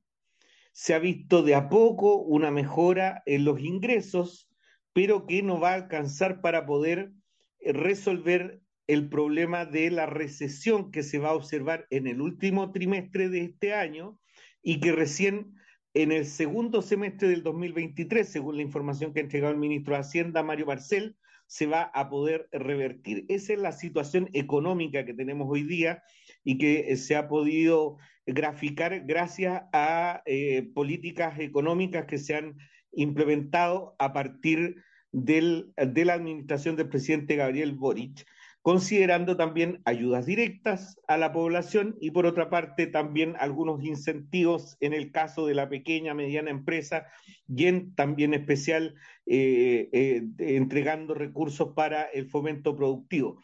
se 0.71 0.95
ha 0.95 0.99
visto 0.99 1.43
de 1.43 1.55
a 1.55 1.69
poco 1.69 2.17
una 2.17 2.49
mejora 2.49 3.21
en 3.27 3.45
los 3.45 3.59
ingresos, 3.59 4.49
pero 4.95 5.27
que 5.27 5.43
no 5.43 5.59
va 5.59 5.71
a 5.71 5.75
alcanzar 5.75 6.39
para 6.39 6.65
poder 6.65 7.11
resolver 7.59 8.61
el 8.87 9.09
problema 9.09 9.65
de 9.65 9.91
la 9.91 10.05
recesión 10.05 10.89
que 10.89 11.03
se 11.03 11.19
va 11.19 11.31
a 11.31 11.35
observar 11.35 11.85
en 11.89 12.07
el 12.07 12.21
último 12.21 12.71
trimestre 12.71 13.27
de 13.27 13.41
este 13.41 13.73
año 13.73 14.17
y 14.63 14.79
que 14.79 14.93
recién 14.93 15.53
en 15.93 16.13
el 16.13 16.25
segundo 16.25 16.81
semestre 16.81 17.27
del 17.27 17.43
2023, 17.43 18.25
según 18.25 18.55
la 18.55 18.61
información 18.61 19.11
que 19.11 19.19
ha 19.19 19.23
entregado 19.23 19.51
el 19.51 19.59
ministro 19.59 19.95
de 19.95 19.99
Hacienda, 19.99 20.43
Mario 20.43 20.67
Barcel, 20.67 21.17
se 21.45 21.65
va 21.65 21.83
a 21.83 22.09
poder 22.09 22.47
revertir. 22.53 23.25
Esa 23.27 23.51
es 23.51 23.59
la 23.59 23.73
situación 23.73 24.29
económica 24.31 25.03
que 25.03 25.13
tenemos 25.13 25.47
hoy 25.49 25.63
día 25.63 26.03
y 26.45 26.57
que 26.57 26.91
eh, 26.91 26.95
se 26.95 27.17
ha 27.17 27.27
podido 27.27 27.97
graficar 28.25 29.05
gracias 29.05 29.63
a 29.73 30.21
eh, 30.25 30.69
políticas 30.73 31.37
económicas 31.39 32.05
que 32.05 32.17
se 32.17 32.35
han 32.35 32.55
implementado 32.95 33.95
a 33.99 34.13
partir 34.13 34.83
del, 35.11 35.73
de 35.77 36.05
la 36.05 36.13
administración 36.13 36.75
del 36.75 36.89
presidente 36.89 37.35
Gabriel 37.35 37.73
Boric 37.73 38.25
considerando 38.65 39.37
también 39.37 39.83
ayudas 39.85 40.25
directas 40.25 40.99
a 41.07 41.17
la 41.17 41.31
población 41.31 41.97
y 42.01 42.09
por 42.09 42.25
otra 42.25 42.49
parte 42.49 42.87
también 42.87 43.35
algunos 43.37 43.83
incentivos 43.83 44.75
en 44.79 44.93
el 44.93 45.11
caso 45.11 45.45
de 45.45 45.53
la 45.53 45.69
pequeña, 45.69 46.15
mediana 46.15 46.49
empresa 46.49 47.05
y 47.47 47.67
en 47.67 47.93
también 47.93 48.33
especial 48.33 48.95
eh, 49.27 49.87
eh, 49.91 50.23
entregando 50.39 51.13
recursos 51.13 51.75
para 51.75 52.05
el 52.05 52.27
fomento 52.27 52.75
productivo. 52.75 53.39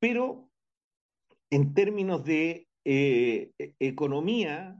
Pero 0.00 0.50
en 1.48 1.72
términos 1.72 2.26
de 2.26 2.68
eh, 2.84 3.52
economía, 3.78 4.76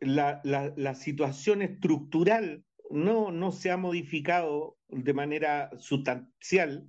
la, 0.00 0.42
la, 0.44 0.94
situación 0.94 1.62
estructural 1.62 2.62
no, 2.90 3.30
no 3.30 3.52
se 3.52 3.70
ha 3.70 3.76
modificado 3.76 4.76
de 4.88 5.14
manera 5.14 5.70
sustancial 5.78 6.88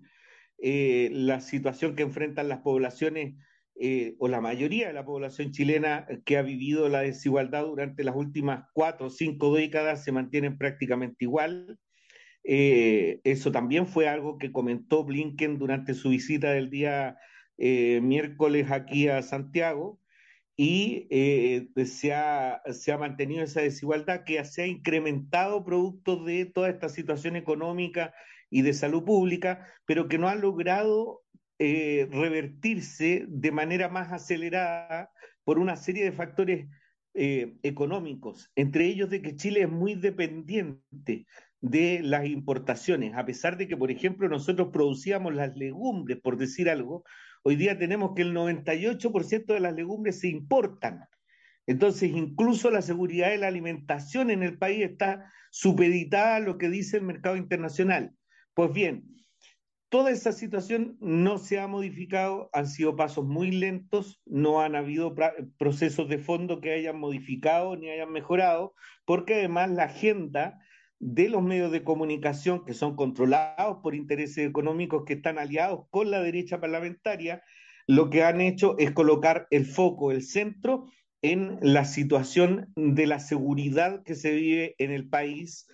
eh, 0.57 1.09
la 1.11 1.41
situación 1.41 1.95
que 1.95 2.03
enfrentan 2.03 2.49
las 2.49 2.59
poblaciones 2.59 3.35
eh, 3.75 4.15
o 4.19 4.27
la 4.27 4.41
mayoría 4.41 4.87
de 4.87 4.93
la 4.93 5.05
población 5.05 5.51
chilena 5.51 6.05
que 6.25 6.37
ha 6.37 6.41
vivido 6.41 6.89
la 6.89 7.01
desigualdad 7.01 7.65
durante 7.65 8.03
las 8.03 8.15
últimas 8.15 8.65
cuatro 8.73 9.07
o 9.07 9.09
cinco 9.09 9.55
décadas 9.55 10.03
se 10.03 10.11
mantienen 10.11 10.57
prácticamente 10.57 11.25
igual. 11.25 11.79
Eh, 12.43 13.21
eso 13.23 13.51
también 13.51 13.87
fue 13.87 14.07
algo 14.07 14.37
que 14.37 14.51
comentó 14.51 15.03
Blinken 15.03 15.57
durante 15.57 15.93
su 15.93 16.09
visita 16.09 16.51
del 16.51 16.69
día 16.69 17.17
miércoles 17.57 18.71
aquí 18.71 19.07
a 19.07 19.21
Santiago 19.21 20.00
y 20.63 21.07
se 21.85 22.13
ha, 22.13 22.61
se, 22.71 22.91
ha, 22.91 22.97
mantenido 22.99 23.43
esa 23.43 23.61
desigualdad 23.61 24.23
que 24.23 24.45
se 24.45 24.61
ha 24.61 24.67
incrementado 24.67 25.65
producto 25.65 26.23
de 26.23 26.45
toda 26.45 26.69
esta 26.69 26.87
situación 26.87 27.35
económica 27.35 28.13
y 28.51 28.61
de 28.61 28.73
salud 28.73 29.03
pública, 29.03 29.65
pero 29.87 30.07
que 30.07 30.19
no 30.19 30.27
ha 30.29 30.35
logrado 30.35 31.23
eh, 31.57 32.07
revertirse 32.11 33.25
de 33.27 33.51
manera 33.51 33.89
más 33.89 34.11
acelerada 34.11 35.09
por 35.43 35.57
una 35.57 35.77
serie 35.77 36.03
de 36.03 36.11
factores 36.11 36.67
eh, 37.15 37.55
económicos, 37.63 38.51
entre 38.55 38.85
ellos 38.85 39.09
de 39.09 39.23
que 39.23 39.35
Chile 39.35 39.61
es 39.61 39.69
muy 39.69 39.95
dependiente 39.95 41.25
de 41.59 42.01
las 42.03 42.27
importaciones, 42.27 43.15
a 43.15 43.25
pesar 43.25 43.57
de 43.57 43.67
que, 43.67 43.77
por 43.77 43.89
ejemplo, 43.89 44.29
nosotros 44.29 44.69
producíamos 44.71 45.33
las 45.33 45.57
legumbres, 45.57 46.19
por 46.21 46.37
decir 46.37 46.69
algo, 46.69 47.03
hoy 47.43 47.55
día 47.55 47.77
tenemos 47.77 48.13
que 48.15 48.21
el 48.21 48.33
98% 48.33 49.45
de 49.45 49.59
las 49.59 49.73
legumbres 49.73 50.19
se 50.19 50.27
importan. 50.27 51.05
Entonces, 51.67 52.11
incluso 52.11 52.71
la 52.71 52.81
seguridad 52.81 53.29
de 53.29 53.37
la 53.37 53.47
alimentación 53.47 54.31
en 54.31 54.43
el 54.43 54.57
país 54.57 54.83
está 54.83 55.31
supeditada 55.51 56.37
a 56.37 56.39
lo 56.39 56.57
que 56.57 56.69
dice 56.69 56.97
el 56.97 57.03
mercado 57.03 57.37
internacional. 57.37 58.15
Pues 58.53 58.73
bien, 58.73 59.11
toda 59.89 60.11
esa 60.11 60.31
situación 60.31 60.97
no 60.99 61.37
se 61.37 61.59
ha 61.59 61.67
modificado, 61.67 62.49
han 62.53 62.67
sido 62.67 62.95
pasos 62.95 63.25
muy 63.25 63.51
lentos, 63.51 64.21
no 64.25 64.61
han 64.61 64.75
habido 64.75 65.13
procesos 65.57 66.09
de 66.09 66.17
fondo 66.17 66.61
que 66.61 66.71
hayan 66.71 66.97
modificado 66.97 67.75
ni 67.75 67.89
hayan 67.89 68.11
mejorado, 68.11 68.73
porque 69.05 69.35
además 69.35 69.69
la 69.69 69.83
agenda 69.83 70.59
de 71.01 71.29
los 71.29 71.41
medios 71.41 71.71
de 71.71 71.83
comunicación 71.83 72.63
que 72.63 72.75
son 72.75 72.95
controlados 72.95 73.79
por 73.81 73.95
intereses 73.95 74.47
económicos 74.47 75.03
que 75.03 75.13
están 75.13 75.39
aliados 75.39 75.87
con 75.89 76.11
la 76.11 76.21
derecha 76.21 76.61
parlamentaria, 76.61 77.43
lo 77.87 78.11
que 78.11 78.23
han 78.23 78.39
hecho 78.39 78.77
es 78.77 78.91
colocar 78.91 79.47
el 79.49 79.65
foco, 79.65 80.11
el 80.11 80.21
centro 80.21 80.85
en 81.23 81.57
la 81.61 81.85
situación 81.85 82.71
de 82.75 83.07
la 83.07 83.19
seguridad 83.19 84.03
que 84.03 84.13
se 84.13 84.31
vive 84.31 84.75
en 84.77 84.91
el 84.91 85.09
país, 85.09 85.67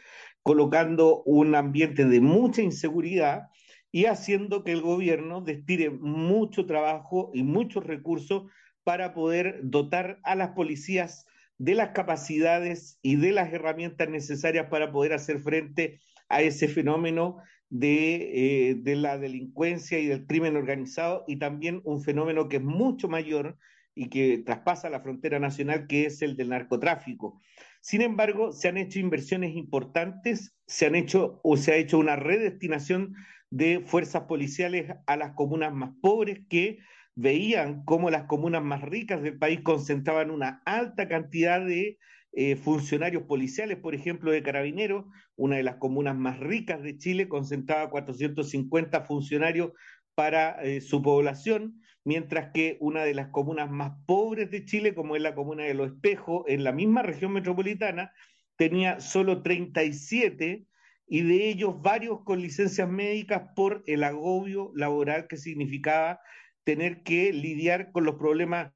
colocando 0.44 1.24
un 1.24 1.56
ambiente 1.56 2.06
de 2.06 2.22
mucha 2.22 2.62
inseguridad 2.62 3.48
y 3.92 4.06
haciendo 4.06 4.64
que 4.64 4.72
el 4.72 4.82
gobierno 4.82 5.42
destine 5.42 5.90
mucho 5.90 6.66
trabajo 6.66 7.32
y 7.34 7.44
muchos 7.44 7.86
recursos 7.86 8.50
para 8.86 9.14
poder 9.14 9.60
dotar 9.64 10.20
a 10.24 10.36
las 10.36 10.52
policías 10.52 11.26
de 11.58 11.76
las 11.76 11.90
capacidades 11.90 13.00
y 13.02 13.16
de 13.16 13.32
las 13.32 13.52
herramientas 13.52 14.10
necesarias 14.10 14.68
para 14.70 14.92
poder 14.92 15.14
hacer 15.14 15.40
frente 15.40 16.00
a 16.30 16.42
ese 16.42 16.68
fenómeno 16.68 17.38
de, 17.70 18.70
eh, 18.70 18.76
de, 18.76 18.96
la 18.96 19.18
delincuencia 19.18 20.00
y 20.00 20.08
del 20.08 20.26
crimen 20.26 20.56
organizado 20.56 21.24
y 21.28 21.38
también 21.38 21.82
un 21.84 22.02
fenómeno 22.02 22.48
que 22.48 22.58
es 22.58 22.64
mucho 22.64 23.08
mayor 23.08 23.58
y 23.96 24.10
que 24.10 24.38
traspasa 24.46 24.90
la 24.90 25.02
frontera 25.02 25.40
nacional, 25.40 25.88
que 25.88 26.06
es 26.06 26.22
el 26.22 26.38
del 26.38 26.50
narcotráfico. 26.50 27.42
Sin 27.82 28.02
embargo, 28.02 28.52
se 28.52 28.68
han 28.68 28.78
hecho 28.78 29.00
inversiones 29.00 29.56
importantes, 29.56 30.56
se 30.68 30.86
han 30.86 30.96
hecho 30.96 31.40
o 31.44 31.58
se 31.58 31.72
ha 31.72 31.78
hecho 31.78 31.98
una 31.98 32.16
redestinación 32.16 33.16
de 33.50 33.82
fuerzas 33.86 34.24
policiales 34.24 34.92
a 35.06 35.18
las 35.18 35.34
comunas 35.34 35.74
más 35.74 35.92
pobres 36.02 36.42
que 36.50 36.80
veían 37.18 37.84
cómo 37.84 38.12
las 38.12 38.26
comunas 38.26 38.64
más 38.64 38.84
ricas 38.84 39.24
del 39.24 39.40
país 39.40 39.62
concentraban 39.62 40.30
una 40.30 40.62
alta 40.66 41.08
cantidad 41.08 41.60
de 41.60 41.98
eh, 42.32 42.56
funcionarios 42.56 43.24
policiales, 43.24 43.80
por 43.80 43.96
ejemplo, 43.96 44.32
de 44.32 44.44
carabineros. 44.44 45.06
Una 45.36 45.58
de 45.58 45.64
las 45.64 45.78
comunas 45.78 46.16
más 46.16 46.40
ricas 46.40 46.84
de 46.84 46.96
Chile 47.00 47.28
concentraba 47.28 47.90
450 47.90 49.02
funcionarios 49.02 49.72
para 50.14 50.62
eh, 50.62 50.80
su 50.80 51.02
población, 51.02 51.82
mientras 52.04 52.52
que 52.54 52.78
una 52.82 53.04
de 53.04 53.16
las 53.16 53.30
comunas 53.30 53.72
más 53.72 53.94
pobres 54.06 54.52
de 54.52 54.66
Chile, 54.66 54.94
como 54.94 55.16
es 55.16 55.22
la 55.24 55.34
comuna 55.34 55.64
de 55.64 55.74
Los 55.74 55.94
Espejos, 55.94 56.44
en 56.48 56.64
la 56.64 56.72
misma 56.72 57.02
región 57.02 57.34
metropolitana, 57.34 58.12
tenía 58.58 59.00
solo 59.00 59.42
37 59.42 60.68
y 61.08 61.22
de 61.22 61.50
ellos 61.50 61.82
varios 61.82 62.24
con 62.24 62.42
licencias 62.42 62.88
médicas 62.88 63.42
por 63.56 63.84
el 63.88 64.04
agobio 64.04 64.72
laboral 64.76 65.28
que 65.28 65.38
significaba 65.38 66.20
tener 66.68 67.02
que 67.02 67.32
lidiar 67.32 67.94
con 67.94 68.04
los 68.04 68.16
problemas 68.16 68.74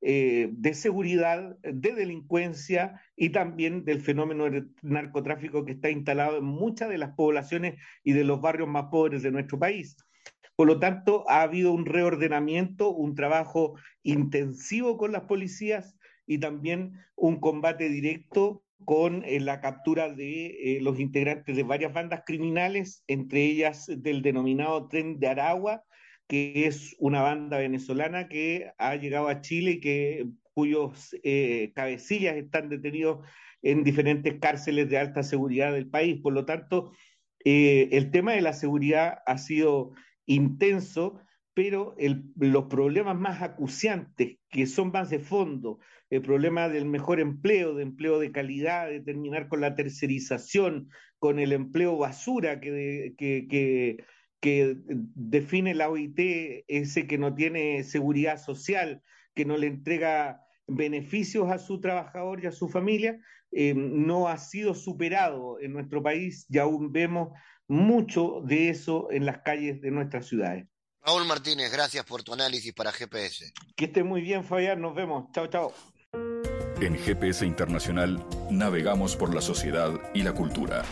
eh, 0.00 0.50
de 0.52 0.72
seguridad, 0.72 1.56
de 1.64 1.92
delincuencia 1.92 3.00
y 3.16 3.30
también 3.30 3.84
del 3.84 4.00
fenómeno 4.00 4.44
del 4.44 4.70
narcotráfico 4.82 5.64
que 5.64 5.72
está 5.72 5.90
instalado 5.90 6.38
en 6.38 6.44
muchas 6.44 6.90
de 6.90 6.98
las 6.98 7.10
poblaciones 7.16 7.74
y 8.04 8.12
de 8.12 8.22
los 8.22 8.40
barrios 8.40 8.68
más 8.68 8.84
pobres 8.84 9.24
de 9.24 9.32
nuestro 9.32 9.58
país. 9.58 9.96
Por 10.54 10.68
lo 10.68 10.78
tanto, 10.78 11.28
ha 11.28 11.42
habido 11.42 11.72
un 11.72 11.86
reordenamiento, 11.86 12.90
un 12.90 13.16
trabajo 13.16 13.74
intensivo 14.04 14.96
con 14.96 15.10
las 15.10 15.22
policías 15.22 15.96
y 16.28 16.38
también 16.38 16.92
un 17.16 17.40
combate 17.40 17.88
directo 17.88 18.62
con 18.84 19.24
eh, 19.24 19.40
la 19.40 19.60
captura 19.60 20.08
de 20.08 20.76
eh, 20.76 20.80
los 20.80 21.00
integrantes 21.00 21.56
de 21.56 21.64
varias 21.64 21.92
bandas 21.92 22.22
criminales, 22.24 23.02
entre 23.08 23.42
ellas 23.42 23.86
del 23.88 24.22
denominado 24.22 24.86
Tren 24.86 25.18
de 25.18 25.26
Aragua, 25.26 25.82
que 26.28 26.66
es 26.66 26.96
una 26.98 27.22
banda 27.22 27.58
venezolana 27.58 28.28
que 28.28 28.72
ha 28.78 28.96
llegado 28.96 29.28
a 29.28 29.40
Chile 29.40 29.72
y 29.72 29.80
que, 29.80 30.26
cuyos 30.52 31.16
eh, 31.22 31.72
cabecillas 31.74 32.36
están 32.36 32.68
detenidos 32.68 33.26
en 33.62 33.82
diferentes 33.82 34.38
cárceles 34.40 34.88
de 34.88 34.98
alta 34.98 35.22
seguridad 35.22 35.72
del 35.72 35.88
país. 35.88 36.20
Por 36.22 36.32
lo 36.32 36.44
tanto, 36.44 36.92
el 37.44 38.10
tema 38.10 38.32
de 38.32 38.40
la 38.40 38.52
seguridad 38.52 39.18
ha 39.26 39.36
sido 39.36 39.92
intenso, 40.26 41.20
pero 41.52 41.94
los 42.36 42.64
problemas 42.64 43.16
más 43.16 43.42
acuciantes, 43.42 44.38
que 44.48 44.66
son 44.66 44.90
más 44.92 45.10
de 45.10 45.18
fondo, 45.18 45.78
el 46.10 46.22
problema 46.22 46.68
del 46.68 46.84
mejor 46.84 47.20
empleo, 47.20 47.74
de 47.74 47.82
empleo 47.82 48.18
de 48.18 48.32
calidad, 48.32 48.88
de 48.88 49.00
terminar 49.00 49.48
con 49.48 49.60
la 49.60 49.74
tercerización, 49.74 50.88
con 51.18 51.38
el 51.38 51.52
empleo 51.52 51.96
basura 51.96 52.60
que, 52.60 54.04
define 54.42 55.74
la 55.74 55.88
OIT, 55.88 56.64
ese 56.68 57.06
que 57.06 57.18
no 57.18 57.34
tiene 57.34 57.82
seguridad 57.84 58.42
social, 58.42 59.02
que 59.34 59.44
no 59.44 59.56
le 59.56 59.68
entrega 59.68 60.42
beneficios 60.66 61.50
a 61.50 61.58
su 61.58 61.80
trabajador 61.80 62.42
y 62.42 62.46
a 62.46 62.52
su 62.52 62.68
familia, 62.68 63.18
eh, 63.52 63.74
no 63.74 64.28
ha 64.28 64.38
sido 64.38 64.74
superado 64.74 65.58
en 65.60 65.72
nuestro 65.72 66.02
país 66.02 66.46
y 66.48 66.58
aún 66.58 66.92
vemos 66.92 67.28
mucho 67.68 68.42
de 68.44 68.68
eso 68.68 69.08
en 69.10 69.26
las 69.26 69.38
calles 69.38 69.80
de 69.80 69.90
nuestras 69.90 70.26
ciudades. 70.26 70.66
Raúl 71.00 71.26
Martínez, 71.26 71.70
gracias 71.70 72.04
por 72.04 72.22
tu 72.22 72.32
análisis 72.32 72.72
para 72.72 72.90
GPS. 72.90 73.52
Que 73.76 73.86
esté 73.86 74.02
muy 74.02 74.22
bien, 74.22 74.42
Fabián. 74.42 74.80
Nos 74.80 74.94
vemos. 74.94 75.30
Chao, 75.32 75.46
chao. 75.48 75.74
En 76.80 76.96
GPS 76.96 77.46
Internacional 77.46 78.24
navegamos 78.50 79.14
por 79.14 79.34
la 79.34 79.40
sociedad 79.40 79.92
y 80.14 80.22
la 80.22 80.32
cultura. 80.32 80.82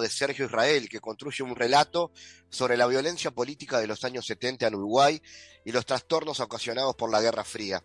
De 0.00 0.08
Sergio 0.08 0.46
Israel 0.46 0.88
que 0.88 1.00
construye 1.00 1.42
un 1.42 1.56
relato 1.56 2.12
sobre 2.48 2.76
la 2.76 2.86
violencia 2.86 3.30
política 3.30 3.80
de 3.80 3.86
los 3.86 4.04
años 4.04 4.26
70 4.26 4.66
en 4.66 4.74
Uruguay 4.74 5.22
y 5.64 5.72
los 5.72 5.86
trastornos 5.86 6.40
ocasionados 6.40 6.94
por 6.96 7.10
la 7.10 7.20
Guerra 7.20 7.44
Fría. 7.44 7.84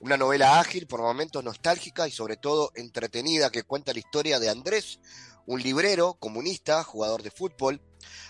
Una 0.00 0.16
novela 0.16 0.60
ágil, 0.60 0.86
por 0.86 1.00
momentos 1.00 1.42
nostálgica 1.42 2.06
y 2.08 2.10
sobre 2.10 2.36
todo 2.36 2.70
entretenida 2.74 3.50
que 3.50 3.62
cuenta 3.62 3.92
la 3.92 3.98
historia 3.98 4.38
de 4.38 4.48
Andrés, 4.48 5.00
un 5.46 5.62
librero 5.62 6.14
comunista, 6.14 6.84
jugador 6.84 7.22
de 7.22 7.30
fútbol, 7.30 7.80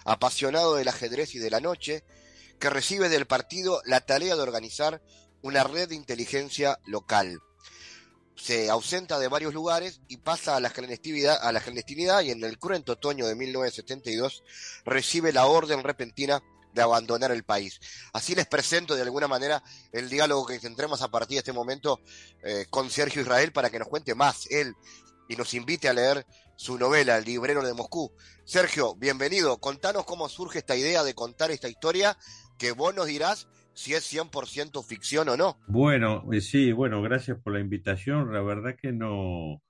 apasionado 0.05 0.77
del 0.77 0.89
ajedrez 0.89 1.35
y 1.35 1.39
de 1.39 1.51
la 1.51 1.61
noche, 1.61 2.05
que 2.59 2.71
recibe 2.71 3.09
del 3.09 3.27
partido 3.27 3.83
la 3.85 4.01
tarea 4.01 4.37
de 4.37 4.43
organizar 4.43 5.03
una 5.43 5.65
red 5.65 5.89
de 5.89 5.95
inteligencia 5.95 6.79
local 6.87 7.41
se 8.41 8.71
ausenta 8.71 9.19
de 9.19 9.29
varios 9.29 9.53
lugares 9.53 10.01
y 10.09 10.19
pasa 10.19 10.57
a 10.57 10.61
la 10.61 10.71
clandestinidad, 10.71 12.23
y 12.23 12.31
en 12.31 12.43
el 12.45 12.59
cruento 12.59 12.93
otoño 12.93 13.27
de 13.27 13.35
1972 13.35 14.43
recibe 14.85 15.33
la 15.33 15.47
orden 15.47 15.83
repentina 15.83 16.43
de 16.73 16.83
abandonar 16.83 17.33
el 17.33 17.45
país. 17.45 17.81
Así 18.13 18.35
les 18.35 18.47
presento 18.47 18.95
de 18.95 19.03
alguna 19.03 19.27
manera 19.27 19.63
el 19.93 20.09
diálogo 20.09 20.47
que 20.47 20.61
tendremos 20.61 21.03
a 21.03 21.09
partir 21.09 21.37
de 21.37 21.39
este 21.39 21.53
momento 21.53 22.01
eh, 22.43 22.67
con 22.71 22.91
Sergio 22.91 23.23
Israel 23.23 23.53
para 23.53 23.71
que 23.71 23.79
nos 23.79 23.89
cuente 23.89 24.15
más 24.15 24.47
él 24.51 24.75
y 25.29 25.37
nos 25.37 25.55
invite 25.55 25.89
a 25.89 25.93
leer 25.93 26.27
su 26.57 26.79
novela, 26.79 27.19
El 27.19 27.25
librero 27.25 27.63
de 27.63 27.75
Moscú. 27.75 28.13
Sergio, 28.45 28.95
bienvenido. 28.95 29.59
Contanos 29.59 30.05
cómo 30.05 30.29
surge 30.29 30.59
esta 30.59 30.77
idea 30.77 31.05
de 31.05 31.15
contar 31.15 31.51
esta 31.51 31.69
historia 31.69 32.17
que 32.59 32.73
vos 32.73 32.95
nos 32.95 33.07
dirás 33.07 33.47
si 33.79 33.95
es 33.95 34.13
100% 34.13 34.83
ficción 34.83 35.29
o 35.29 35.37
no. 35.37 35.57
Bueno, 35.69 36.25
eh, 36.33 36.41
sí, 36.41 36.73
bueno, 36.73 37.01
gracias 37.01 37.39
por 37.39 37.53
la 37.53 37.61
invitación. 37.61 38.33
La 38.33 38.43
verdad 38.43 38.75
que 38.75 38.91
no, 38.91 39.63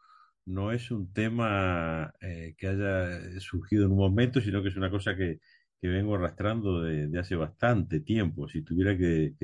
no 0.46 0.72
es 0.72 0.90
un 0.90 1.12
tema 1.12 2.14
eh, 2.22 2.54
que 2.56 2.68
haya 2.68 3.38
surgido 3.38 3.84
en 3.84 3.92
un 3.92 3.98
momento, 3.98 4.40
sino 4.40 4.62
que 4.62 4.70
es 4.70 4.76
una 4.76 4.90
cosa 4.90 5.14
que, 5.14 5.40
que 5.78 5.88
vengo 5.88 6.14
arrastrando 6.14 6.80
de, 6.80 7.18
hace 7.18 7.36
bastante 7.36 8.00
tiempo. 8.00 8.48
Si 8.48 8.62
tuviera 8.62 8.96
que, 8.96 9.34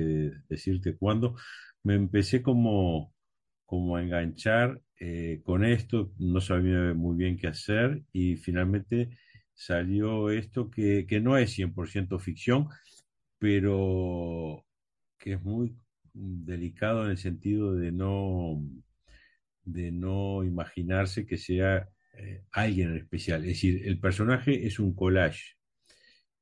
decirte 0.49 0.97
cuándo, 0.97 1.35
me 1.83 1.93
empecé 1.93 2.41
como, 2.41 3.13
como 3.67 3.97
a 3.97 4.01
enganchar 4.01 4.81
eh, 4.99 5.41
con 5.43 5.63
esto, 5.63 6.11
no 6.17 6.41
sabía 6.41 6.95
muy 6.95 7.15
bien 7.15 7.37
qué 7.37 7.45
hacer 7.45 8.01
y 8.11 8.37
finalmente 8.37 9.09
salió 9.53 10.31
esto 10.31 10.71
que, 10.71 11.05
que 11.07 11.21
no 11.21 11.37
es 11.37 11.55
100% 11.55 12.19
ficción, 12.19 12.67
pero 13.39 14.65
que 15.17 15.33
es 15.33 15.43
muy 15.43 15.75
delicado 16.13 17.05
en 17.05 17.11
el 17.11 17.17
sentido 17.17 17.75
de 17.75 17.91
no, 17.91 18.61
de 19.63 19.91
no 19.91 20.43
imaginarse 20.43 21.25
que 21.25 21.37
sea 21.37 21.89
eh, 22.17 22.43
alguien 22.51 22.91
en 22.91 22.97
especial. 22.97 23.41
Es 23.41 23.49
decir, 23.49 23.81
el 23.85 23.99
personaje 23.99 24.65
es 24.65 24.79
un 24.79 24.95
collage, 24.95 25.55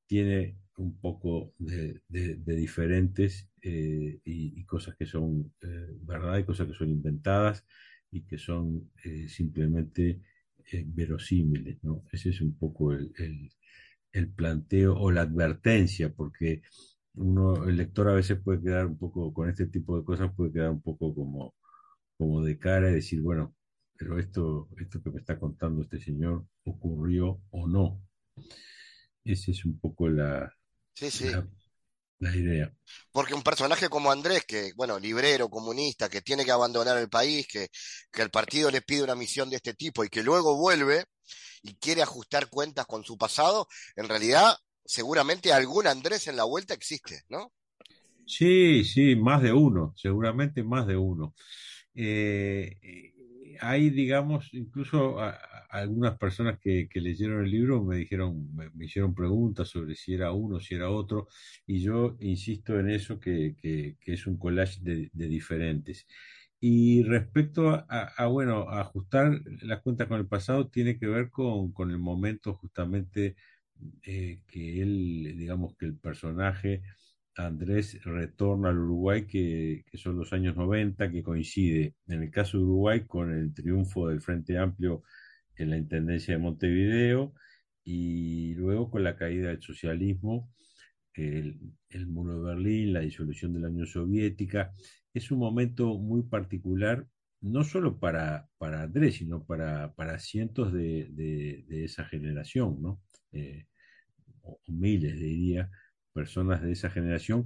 tiene 0.05 0.57
un 0.77 0.99
poco 0.99 1.53
de, 1.57 2.01
diferentes 2.09 3.49
eh, 3.61 4.19
y, 4.23 4.63
cosas 4.65 4.95
que 4.95 5.05
son 5.05 5.53
eh, 5.61 5.87
verdad 6.01 6.37
y 6.37 6.43
cosas 6.43 6.67
que 6.67 6.73
son 6.73 6.89
inventadas 6.89 7.65
y 8.11 8.21
que 8.23 8.37
son 8.37 8.91
simplemente 9.27 10.21
verosímiles. 10.85 11.83
¿no? 11.83 12.05
Ese 12.11 12.29
es 12.29 12.41
un 12.41 12.55
poco 12.57 12.93
el, 12.93 13.11
el 13.17 13.51
planteo 14.35 14.95
o 14.97 15.11
la 15.11 15.21
advertencia, 15.21 16.13
porque 16.13 16.61
uno, 17.15 17.65
el 17.65 17.77
lector 17.77 18.09
a 18.09 18.13
veces 18.13 18.39
puede 18.43 18.61
quedar 18.61 18.85
un 18.87 18.97
poco, 18.97 19.33
con 19.33 19.49
este 19.49 19.67
tipo 19.67 19.97
de 19.97 20.05
cosas 20.05 20.31
puede 20.35 20.51
quedar 20.53 20.71
un 20.71 20.81
poco 20.81 21.13
como, 21.15 21.53
de 22.43 22.57
cara 22.57 22.89
y 22.89 22.95
decir, 22.95 23.21
bueno, 23.21 23.55
pero 23.97 24.19
esto, 24.19 24.69
esto 24.79 25.01
que 25.03 25.11
me 25.11 25.19
está 25.19 25.39
contando 25.39 25.81
este 25.83 25.99
señor 25.99 26.45
ocurrió 26.63 27.41
o 27.51 27.67
no. 27.67 28.01
Esa 29.25 29.51
es 29.51 29.65
un 29.65 29.77
poco 29.79 30.09
la, 30.09 30.49
Sí, 30.95 31.11
sí. 31.11 31.25
la, 31.31 31.47
la 32.19 32.35
idea. 32.35 32.73
Porque 33.11 33.33
un 33.33 33.43
personaje 33.43 33.89
como 33.89 34.11
Andrés, 34.11 34.43
que, 34.45 34.71
bueno, 34.75 34.99
librero, 34.99 35.49
comunista, 35.49 36.09
que 36.09 36.21
tiene 36.21 36.45
que 36.45 36.51
abandonar 36.51 36.97
el 36.97 37.09
país, 37.09 37.47
que, 37.47 37.67
que 38.11 38.21
el 38.21 38.29
partido 38.31 38.71
le 38.71 38.81
pide 38.81 39.03
una 39.03 39.15
misión 39.15 39.49
de 39.49 39.57
este 39.57 39.73
tipo 39.73 40.03
y 40.03 40.09
que 40.09 40.23
luego 40.23 40.57
vuelve 40.57 41.05
y 41.61 41.75
quiere 41.75 42.01
ajustar 42.01 42.49
cuentas 42.49 42.85
con 42.85 43.03
su 43.03 43.17
pasado, 43.17 43.67
en 43.95 44.09
realidad, 44.09 44.57
seguramente 44.85 45.53
algún 45.53 45.87
Andrés 45.87 46.27
en 46.27 46.37
la 46.37 46.43
vuelta 46.45 46.73
existe, 46.73 47.23
¿no? 47.29 47.51
Sí, 48.25 48.83
sí, 48.85 49.15
más 49.15 49.41
de 49.43 49.53
uno, 49.53 49.93
seguramente 49.97 50.63
más 50.63 50.87
de 50.87 50.95
uno. 50.97 51.35
Eh, 51.95 52.77
eh, 52.81 53.13
hay, 53.61 53.89
digamos, 53.89 54.49
incluso 54.53 55.19
a- 55.19 55.31
algunas 55.69 56.17
personas 56.17 56.59
que, 56.59 56.87
leyeron 56.95 57.43
el 57.45 57.51
libro 57.51 57.83
me 57.83 57.97
dijeron, 57.97 58.49
me, 58.55 58.69
hicieron 58.85 59.13
preguntas 59.15 59.69
sobre 59.69 59.95
si 59.95 60.13
era 60.13 60.31
uno, 60.31 60.59
si 60.59 60.75
era 60.75 60.89
otro, 60.89 61.27
y 61.67 61.81
yo 61.81 62.15
insisto 62.21 62.79
en 62.79 62.89
eso 62.89 63.19
que, 63.19 63.55
es 64.05 64.27
un 64.27 64.37
collage 64.37 64.79
de 64.81 65.27
diferentes. 65.27 66.07
Y 66.65 67.03
respecto 67.03 67.71
a, 67.89 68.25
bueno, 68.27 68.69
ajustar 68.69 69.41
las 69.63 69.81
cuentas 69.81 70.07
con 70.07 70.19
el 70.21 70.27
pasado, 70.27 70.69
tiene 70.69 70.97
que 70.97 71.07
ver 71.07 71.29
con, 71.29 71.73
con 71.73 71.91
el 71.91 71.97
momento 71.99 72.53
justamente 72.53 73.35
eh, 74.03 74.41
que 74.47 74.81
él, 74.81 75.35
digamos, 75.37 75.75
que 75.77 75.85
el 75.87 75.97
personaje 75.97 76.83
Andrés 77.35 78.01
retorna 78.05 78.69
al 78.69 78.79
Uruguay, 78.79 79.27
que, 79.27 79.83
que 79.91 79.97
son 79.97 80.17
los 80.17 80.31
años 80.31 80.55
90, 80.55 81.11
que 81.11 81.21
coincide 81.23 81.95
en 82.07 82.23
el 82.23 82.31
caso 82.31 82.57
de 82.57 82.63
Uruguay 82.63 83.05
con 83.07 83.33
el 83.33 83.53
triunfo 83.53 84.07
del 84.07 84.21
Frente 84.21 84.57
Amplio 84.57 85.03
en 85.57 85.69
la 85.69 85.77
Intendencia 85.77 86.33
de 86.33 86.39
Montevideo 86.39 87.33
y 87.83 88.53
luego 88.55 88.89
con 88.89 89.03
la 89.03 89.17
caída 89.17 89.49
del 89.49 89.61
socialismo, 89.61 90.49
el, 91.13 91.59
el 91.89 92.07
muro 92.07 92.39
de 92.39 92.45
Berlín, 92.55 92.93
la 92.93 93.01
disolución 93.01 93.53
de 93.53 93.59
la 93.61 93.69
Unión 93.69 93.87
Soviética. 93.87 94.73
Es 95.13 95.31
un 95.31 95.39
momento 95.39 95.97
muy 95.97 96.23
particular, 96.23 97.07
no 97.41 97.63
solo 97.63 97.99
para, 97.99 98.49
para 98.57 98.83
Andrés, 98.83 99.15
sino 99.15 99.43
para, 99.45 99.93
para 99.93 100.19
cientos 100.19 100.73
de, 100.73 101.09
de, 101.11 101.85
esa 101.85 102.05
generación, 102.05 102.81
¿no? 102.81 103.01
Eh, 103.31 103.67
o 104.41 104.59
miles, 104.67 105.19
diría, 105.19 105.69
personas 106.13 106.61
de 106.61 106.71
esa 106.71 106.89
generación 106.89 107.45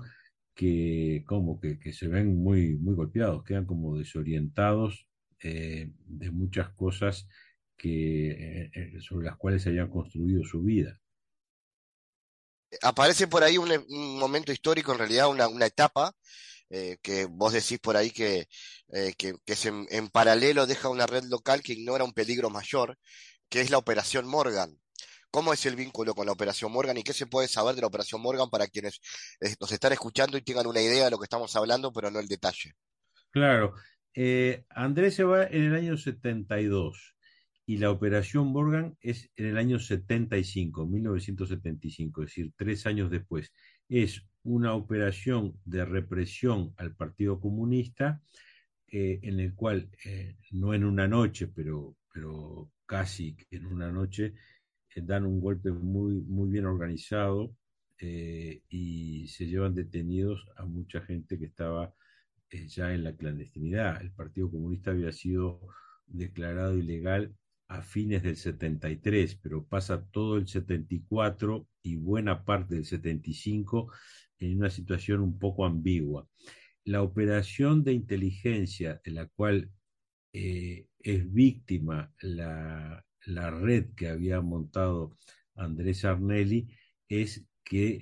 que 0.53 1.23
como 1.27 1.59
que, 1.59 1.79
que 1.79 1.93
se 1.93 2.07
ven 2.07 2.35
muy, 2.35 2.77
muy 2.77 2.95
golpeados, 2.95 3.43
quedan 3.43 3.65
como 3.65 3.97
desorientados 3.97 5.07
eh, 5.43 5.91
de 6.05 6.31
muchas 6.31 6.69
cosas 6.69 7.27
que, 7.77 8.71
eh, 8.73 9.01
sobre 9.01 9.27
las 9.27 9.37
cuales 9.37 9.67
habían 9.67 9.89
construido 9.89 10.43
su 10.43 10.63
vida. 10.63 10.99
Aparece 12.81 13.27
por 13.27 13.43
ahí 13.43 13.57
un, 13.57 13.71
un 13.71 14.19
momento 14.19 14.51
histórico, 14.51 14.91
en 14.91 14.97
realidad 14.97 15.29
una, 15.29 15.47
una 15.47 15.67
etapa, 15.67 16.11
eh, 16.69 16.97
que 17.01 17.25
vos 17.25 17.53
decís 17.53 17.79
por 17.79 17.95
ahí 17.97 18.11
que, 18.11 18.47
eh, 18.89 19.13
que, 19.17 19.35
que 19.45 19.53
es 19.53 19.65
en, 19.65 19.85
en 19.89 20.09
paralelo 20.09 20.67
deja 20.67 20.89
una 20.89 21.05
red 21.07 21.23
local 21.25 21.61
que 21.61 21.73
ignora 21.73 22.03
un 22.03 22.13
peligro 22.13 22.49
mayor, 22.49 22.97
que 23.49 23.61
es 23.61 23.69
la 23.69 23.77
Operación 23.77 24.27
Morgan. 24.27 24.77
¿Cómo 25.29 25.53
es 25.53 25.65
el 25.65 25.75
vínculo 25.75 26.15
con 26.15 26.25
la 26.25 26.31
Operación 26.31 26.71
Morgan 26.71 26.97
y 26.97 27.03
qué 27.03 27.13
se 27.13 27.27
puede 27.27 27.47
saber 27.47 27.75
de 27.75 27.81
la 27.81 27.87
Operación 27.87 28.21
Morgan 28.21 28.49
para 28.49 28.67
quienes 28.67 28.99
eh, 29.41 29.55
nos 29.59 29.71
están 29.71 29.93
escuchando 29.93 30.37
y 30.37 30.41
tengan 30.41 30.67
una 30.67 30.81
idea 30.81 31.05
de 31.05 31.11
lo 31.11 31.17
que 31.17 31.25
estamos 31.25 31.55
hablando, 31.55 31.91
pero 31.91 32.09
no 32.09 32.19
el 32.19 32.27
detalle? 32.27 32.73
Claro, 33.31 33.73
Andrés 34.69 35.15
se 35.15 35.23
va 35.23 35.43
en 35.43 35.65
el 35.65 35.75
año 35.75 35.97
72 35.97 37.17
y 37.69 37.77
la 37.77 37.91
Operación 37.91 38.47
Morgan 38.47 38.97
es 39.01 39.29
en 39.35 39.47
el 39.47 39.57
año 39.57 39.77
75, 39.77 40.87
1975, 40.87 42.23
es 42.23 42.29
decir, 42.29 42.53
tres 42.55 42.85
años 42.87 43.11
después. 43.11 43.51
Es 43.89 44.23
una 44.47 44.73
operación 44.75 45.59
de 45.65 45.83
represión 45.83 46.73
al 46.77 46.95
Partido 46.95 47.39
Comunista 47.39 48.21
eh, 48.87 49.19
en 49.21 49.41
el 49.41 49.53
cual, 49.53 49.89
eh, 50.05 50.37
no 50.51 50.73
en 50.73 50.85
una 50.85 51.05
noche, 51.05 51.47
pero, 51.47 51.97
pero 52.13 52.71
casi 52.85 53.35
en 53.51 53.65
una 53.65 53.91
noche, 53.91 54.35
eh, 54.95 55.01
dan 55.03 55.25
un 55.25 55.41
golpe 55.41 55.71
muy, 55.71 56.21
muy 56.21 56.49
bien 56.49 56.65
organizado 56.65 57.55
y 57.99 59.27
se 59.27 59.47
llevan 59.47 59.73
detenidos 59.73 60.45
a 60.55 60.65
mucha 60.65 61.01
gente 61.01 61.39
que 61.39 61.45
estaba 61.45 61.91
ya 62.67 62.93
en 62.93 63.03
la 63.03 63.15
clandestinidad. 63.15 63.99
El 63.99 64.11
Partido 64.11 64.51
Comunista 64.51 64.91
había 64.91 65.11
sido 65.11 65.59
declarado 66.05 66.77
ilegal 66.77 67.35
a 67.67 67.81
fines 67.81 68.21
del 68.21 68.37
73, 68.37 69.39
pero 69.41 69.65
pasa 69.65 70.05
todo 70.11 70.37
el 70.37 70.47
74 70.47 71.67
y 71.81 71.95
buena 71.95 72.45
parte 72.45 72.75
del 72.75 72.85
75 72.85 73.91
en 74.39 74.57
una 74.57 74.69
situación 74.69 75.21
un 75.21 75.37
poco 75.39 75.65
ambigua. 75.65 76.27
La 76.85 77.01
operación 77.01 77.83
de 77.83 77.93
inteligencia 77.93 79.01
de 79.03 79.11
la 79.11 79.27
cual 79.27 79.71
eh, 80.33 80.87
es 80.99 81.31
víctima 81.33 82.13
la, 82.21 83.03
la, 83.25 83.51
red 83.51 83.93
que 83.95 84.09
había 84.09 84.41
montado 84.41 85.17
Andrés 85.55 86.05
Arnelli 86.05 86.67
es 87.09 87.45
que 87.63 87.99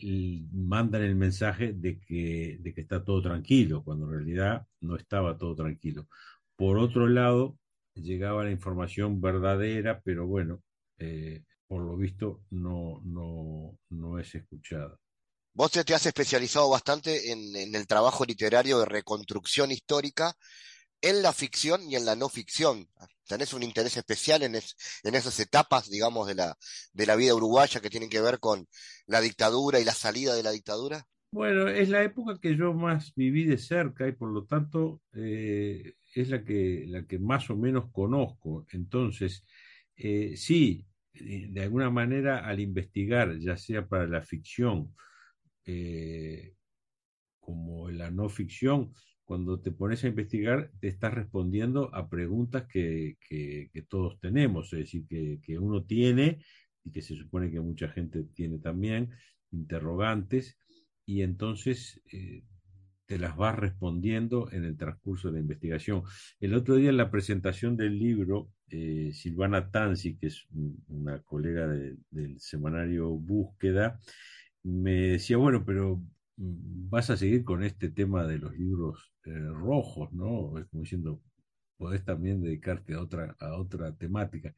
mandan 0.52 1.04
el 1.04 1.16
mensaje 1.16 1.74
de 1.74 2.00
que, 2.00 2.58
de 2.60 2.74
que 2.74 2.82
está 2.82 3.04
todo 3.04 3.22
tranquilo, 3.22 3.84
cuando 3.84 4.06
en 4.06 4.12
realidad 4.12 4.68
no 4.82 4.96
estaba 4.96 5.38
todo 5.38 5.56
tranquilo. 5.56 6.08
Por 6.56 6.78
otro 6.78 7.08
lado, 7.08 7.58
llegaba 7.96 8.44
la 8.44 8.52
información 8.52 9.22
verdadera, 9.22 10.02
pero 10.04 10.28
bueno, 10.28 10.62
eh, 11.00 11.44
por 11.68 11.84
lo 11.84 11.98
visto 11.98 12.44
no, 12.52 13.02
no, 13.04 13.78
no 13.90 14.20
es 14.20 14.36
escuchada. 14.36 15.00
Vos 15.58 15.72
te, 15.72 15.94
has 15.94 16.06
especializado 16.06 16.70
bastante 16.70 17.32
en, 17.32 17.74
el 17.74 17.88
trabajo 17.88 18.26
literario 18.26 18.80
de 18.80 18.86
reconstrucción 18.86 19.72
histórica 19.72 20.34
en 21.02 21.22
la 21.22 21.32
ficción 21.32 21.90
y 21.90 21.96
en 21.96 22.04
la 22.04 22.18
no 22.18 22.28
ficción. 22.28 22.90
¿Tenés 23.26 23.54
un 23.54 23.64
interés 23.64 23.96
especial 23.96 24.44
en, 24.44 24.56
es, 24.56 24.76
en 25.06 25.16
esas 25.16 25.40
etapas, 25.40 25.90
digamos, 25.90 26.28
de 26.28 26.36
la, 26.36 27.16
vida 27.16 27.34
uruguaya 27.34 27.80
que 27.80 27.90
tienen 27.90 28.10
que 28.10 28.20
ver 28.20 28.40
con 28.40 28.68
la 29.08 29.22
dictadura 29.22 29.80
y 29.80 29.86
la 29.86 29.94
salida 29.94 30.36
de 30.36 30.44
la 30.44 30.52
dictadura? 30.52 31.08
Bueno, 31.32 31.70
es 31.70 31.88
la 31.88 32.04
época 32.04 32.38
que 32.38 32.58
yo 32.58 32.74
más 32.74 33.14
viví 33.16 33.46
de 33.46 33.58
cerca 33.58 34.10
y 34.10 34.12
por 34.12 34.32
lo 34.32 34.44
tanto 34.44 35.04
eh, 35.14 35.94
es 36.14 36.30
la 36.32 36.44
que, 36.44 36.84
la 36.86 37.06
que 37.06 37.18
más 37.18 37.50
o 37.50 37.56
menos 37.56 37.90
conozco. 37.94 38.66
Entonces, 38.72 39.46
eh, 39.96 40.34
sí, 40.36 40.86
de 41.14 41.62
alguna 41.62 41.90
manera 41.90 42.46
al 42.46 42.60
investigar, 42.60 43.38
ya 43.40 43.56
sea 43.56 43.88
para 43.88 44.06
la 44.06 44.22
ficción 44.22 44.94
eh, 45.66 46.54
como 47.40 47.90
la 47.90 48.12
no 48.12 48.30
ficción, 48.30 48.94
cuando 49.24 49.60
te 49.60 49.72
pones 49.72 50.04
a 50.04 50.08
investigar, 50.08 50.72
te 50.80 50.88
estás 50.88 51.14
respondiendo 51.14 51.94
a 51.94 52.10
preguntas 52.10 52.66
que, 52.68 53.18
que, 53.20 53.70
todos 53.90 54.20
tenemos, 54.20 54.72
es 54.74 54.80
decir, 54.80 55.06
que, 55.08 55.40
que, 55.44 55.58
uno 55.58 55.84
tiene 55.84 56.44
y 56.84 56.92
que 56.92 57.02
se 57.02 57.16
supone 57.16 57.50
que 57.50 57.60
mucha 57.60 57.90
gente 57.90 58.24
tiene 58.36 58.60
también, 58.60 59.10
interrogantes, 59.52 60.58
y 61.06 61.22
entonces 61.22 62.02
eh, 62.12 62.44
te 63.06 63.20
las 63.20 63.36
vas 63.36 63.56
respondiendo 63.56 64.52
en 64.52 64.66
el 64.66 64.78
transcurso 64.78 65.28
de 65.28 65.36
la 65.36 65.40
investigación. 65.40 66.04
El 66.40 66.54
otro 66.56 66.76
día 66.76 66.90
en 66.90 66.98
la 66.98 67.12
presentación 67.12 67.78
del 67.78 67.98
libro, 67.98 68.50
eh, 68.70 69.12
Silvana 69.14 69.70
Tanzi, 69.70 70.18
que 70.18 70.28
es 70.28 70.46
una 70.88 71.22
colega 71.22 71.68
de, 71.68 71.98
del 72.10 72.40
semanario 72.40 73.10
Búsqueda, 73.10 74.00
me 74.66 74.94
decía, 75.12 75.38
bueno, 75.38 75.64
pero 75.64 76.02
vas 76.38 77.10
a 77.12 77.18
seguir 77.18 77.44
con 77.44 77.64
este 77.64 77.90
tema 77.90 78.26
de 78.26 78.40
los 78.40 78.58
libros 78.58 79.12
eh, 79.26 79.32
rojos, 79.32 80.12
¿no? 80.12 80.58
Es 80.58 80.66
como 80.68 80.84
diciendo, 80.84 81.22
podés 81.78 82.04
también 82.04 82.42
dedicarte 82.42 82.96
a 82.96 83.02
otra, 83.02 83.36
a 83.40 83.56
otra 83.56 83.96
temática. 83.96 84.56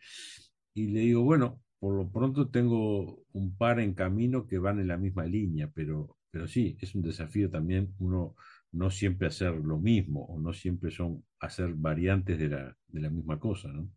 Y 0.73 0.87
le 0.87 1.01
digo, 1.01 1.23
bueno, 1.23 1.61
por 1.79 1.95
lo 1.95 2.09
pronto 2.09 2.49
tengo 2.49 3.21
un 3.33 3.57
par 3.57 3.79
en 3.79 3.93
camino 3.93 4.47
que 4.47 4.59
van 4.59 4.79
en 4.79 4.87
la 4.87 4.97
misma 4.97 5.25
línea, 5.25 5.69
pero, 5.73 6.17
pero 6.31 6.47
sí, 6.47 6.77
es 6.79 6.95
un 6.95 7.01
desafío 7.01 7.49
también 7.49 7.93
uno 7.99 8.35
no 8.71 8.89
siempre 8.89 9.27
hacer 9.27 9.55
lo 9.55 9.77
mismo 9.77 10.25
o 10.25 10.39
no 10.39 10.53
siempre 10.53 10.91
son 10.91 11.23
hacer 11.39 11.73
variantes 11.73 12.39
de 12.39 12.49
la, 12.49 12.77
de 12.87 13.01
la 13.01 13.09
misma 13.09 13.39
cosa, 13.39 13.69
¿no? 13.69 13.89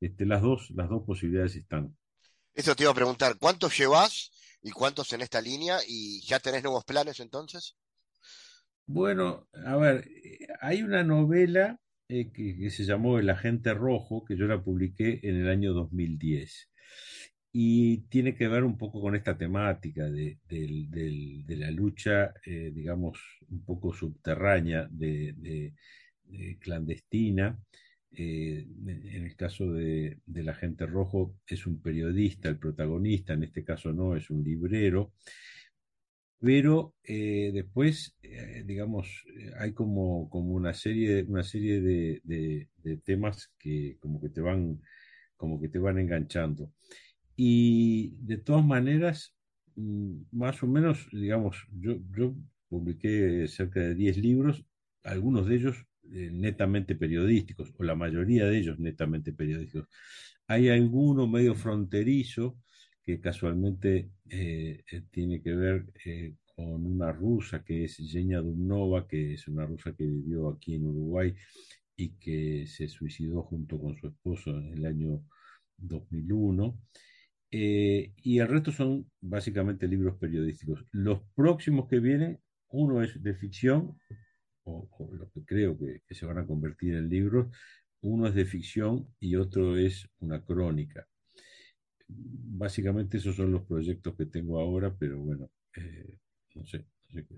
Este, 0.00 0.24
las, 0.26 0.42
dos, 0.42 0.70
las 0.70 0.88
dos 0.88 1.04
posibilidades 1.04 1.56
están. 1.56 1.96
Eso 2.54 2.74
te 2.74 2.84
iba 2.84 2.92
a 2.92 2.94
preguntar, 2.94 3.36
¿cuántos 3.38 3.76
llevas 3.76 4.30
y 4.66 4.72
cuántos 4.72 5.12
en 5.12 5.20
esta 5.20 5.40
línea? 5.40 5.78
¿Y 5.86 6.20
ya 6.26 6.40
tenés 6.40 6.64
nuevos 6.64 6.84
planes 6.84 7.20
entonces? 7.20 7.76
Bueno, 8.84 9.46
a 9.64 9.76
ver, 9.76 10.08
hay 10.60 10.82
una 10.82 11.04
novela 11.04 11.78
eh, 12.08 12.32
que, 12.32 12.68
se 12.70 12.84
llamó 12.84 13.20
El 13.20 13.30
Agente 13.30 13.74
Rojo, 13.74 14.24
que 14.24 14.36
yo 14.36 14.46
la 14.46 14.60
publiqué 14.60 15.20
en 15.22 15.36
el 15.36 15.48
año 15.48 15.72
2010. 15.72 16.68
Y 17.52 18.08
tiene 18.08 18.34
que 18.34 18.48
ver 18.48 18.64
un 18.64 18.76
poco 18.76 19.00
con 19.00 19.14
esta 19.14 19.38
temática 19.38 20.10
de 20.10 20.38
la 21.46 21.70
lucha, 21.70 22.34
eh, 22.44 22.72
digamos, 22.74 23.20
un 23.48 23.64
poco 23.64 23.94
subterránea 23.94 24.88
de, 24.90 25.74
clandestina. 26.58 27.56
En 28.16 29.24
el 29.24 29.36
caso 29.36 29.72
de, 29.72 30.18
del 30.26 30.48
agente 30.48 30.86
rojo 30.86 31.36
es 31.46 31.66
un 31.66 31.80
periodista, 31.80 32.48
el 32.48 32.58
protagonista, 32.58 33.34
en 33.34 33.44
este 33.44 33.64
caso 33.64 33.92
no, 33.92 34.16
es 34.16 34.30
un 34.30 34.42
librero. 34.42 35.12
Pero 36.38 36.94
después, 37.02 38.14
digamos, 38.64 39.24
hay 39.58 39.72
como, 39.72 40.28
como 40.28 40.54
una 40.54 40.74
serie, 40.74 41.24
una 41.24 41.42
serie 41.42 41.80
de, 41.80 42.20
de, 42.24 42.96
temas 42.98 43.50
que 43.58 43.96
como 44.00 44.20
que 44.20 44.28
te 44.28 44.42
van, 44.42 44.80
como 45.36 45.58
que 45.60 45.68
te 45.68 45.78
van 45.78 45.98
enganchando. 45.98 46.72
Y 47.36 48.16
de 48.20 48.38
todas 48.38 48.64
maneras, 48.64 49.34
mm, 49.76 50.22
más 50.32 50.62
o 50.62 50.66
menos, 50.66 51.06
digamos, 51.12 51.66
yo, 51.72 51.96
yo 52.16 52.34
publiqué 52.68 53.46
cerca 53.48 53.80
de 53.80 53.94
10 53.94 54.18
libros, 54.18 54.64
algunos 55.04 55.46
de 55.46 55.56
ellos 55.56 55.86
eh, 56.12 56.30
netamente 56.32 56.94
periodísticos, 56.96 57.72
o 57.76 57.84
la 57.84 57.94
mayoría 57.94 58.46
de 58.46 58.58
ellos 58.58 58.78
netamente 58.78 59.32
periodísticos. 59.32 59.88
Hay 60.46 60.68
alguno 60.68 61.26
medio 61.26 61.54
fronterizo 61.54 62.58
que 63.02 63.20
casualmente 63.20 64.10
eh, 64.28 64.82
eh, 64.90 65.02
tiene 65.10 65.42
que 65.42 65.54
ver 65.54 65.86
con 66.54 66.86
una 66.86 67.12
rusa 67.12 67.64
que 67.64 67.84
es 67.84 67.98
Yenya 67.98 68.40
Dumnova, 68.40 69.06
que 69.06 69.34
es 69.34 69.48
una 69.48 69.66
rusa 69.66 69.94
que 69.94 70.04
vivió 70.06 70.48
aquí 70.48 70.74
en 70.74 70.86
Uruguay 70.86 71.34
y 71.96 72.10
que 72.18 72.66
se 72.66 72.88
suicidó 72.88 73.42
junto 73.42 73.80
con 73.80 73.96
su 73.96 74.08
esposo 74.08 74.50
en 74.50 74.72
el 74.74 74.86
año 74.86 75.22
2001. 75.78 76.78
Eh, 77.50 78.12
y 78.22 78.38
el 78.38 78.48
resto 78.48 78.72
son 78.72 79.10
básicamente 79.20 79.86
libros 79.88 80.16
periodísticos. 80.18 80.84
Los 80.92 81.22
próximos 81.34 81.88
que 81.88 82.00
vienen, 82.00 82.40
uno 82.68 83.02
es 83.02 83.22
de 83.22 83.34
ficción, 83.34 83.98
o, 84.66 84.88
lo 85.12 85.30
que 85.30 85.44
creo 85.44 85.76
que, 85.78 86.14
se 86.14 86.26
van 86.26 86.38
a 86.38 86.46
convertir 86.46 86.94
en 86.94 87.08
libros, 87.08 87.46
uno 88.02 88.26
es 88.26 88.34
de 88.34 88.44
ficción 88.44 89.08
y 89.20 89.36
otro 89.36 89.76
es 89.76 90.08
una 90.20 90.44
crónica. 90.44 91.06
Básicamente 92.08 93.18
esos 93.18 93.36
son 93.36 93.52
los 93.52 93.62
proyectos 93.62 94.14
que 94.16 94.26
tengo 94.26 94.60
ahora, 94.60 94.94
pero 94.96 95.18
bueno, 95.18 95.50
eh, 95.76 96.18
no 96.54 96.66
sé, 96.66 96.84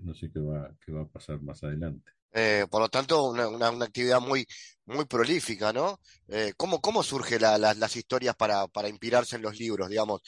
no 0.01 0.13
sé, 0.13 0.31
qué, 0.31 0.39
va, 0.39 1.01
a 1.01 1.07
pasar 1.07 1.41
más 1.41 1.63
adelante. 1.63 2.11
Eh, 2.31 2.67
por 2.69 2.81
lo 2.81 2.89
tanto, 2.89 3.29
una, 3.29 3.67
actividad 3.67 4.21
muy, 4.21 4.45
muy 4.85 5.05
prolífica, 5.05 5.73
¿no? 5.73 5.99
Eh, 6.27 6.53
¿cómo, 6.55 6.79
¿Cómo 6.79 7.01
surgen 7.01 7.41
las 7.41 7.95
historias 7.95 8.35
para, 8.35 8.67
para, 8.67 8.89
inspirarse 8.89 9.35
en 9.35 9.41
los 9.41 9.57
libros, 9.57 9.89
digamos? 9.89 10.21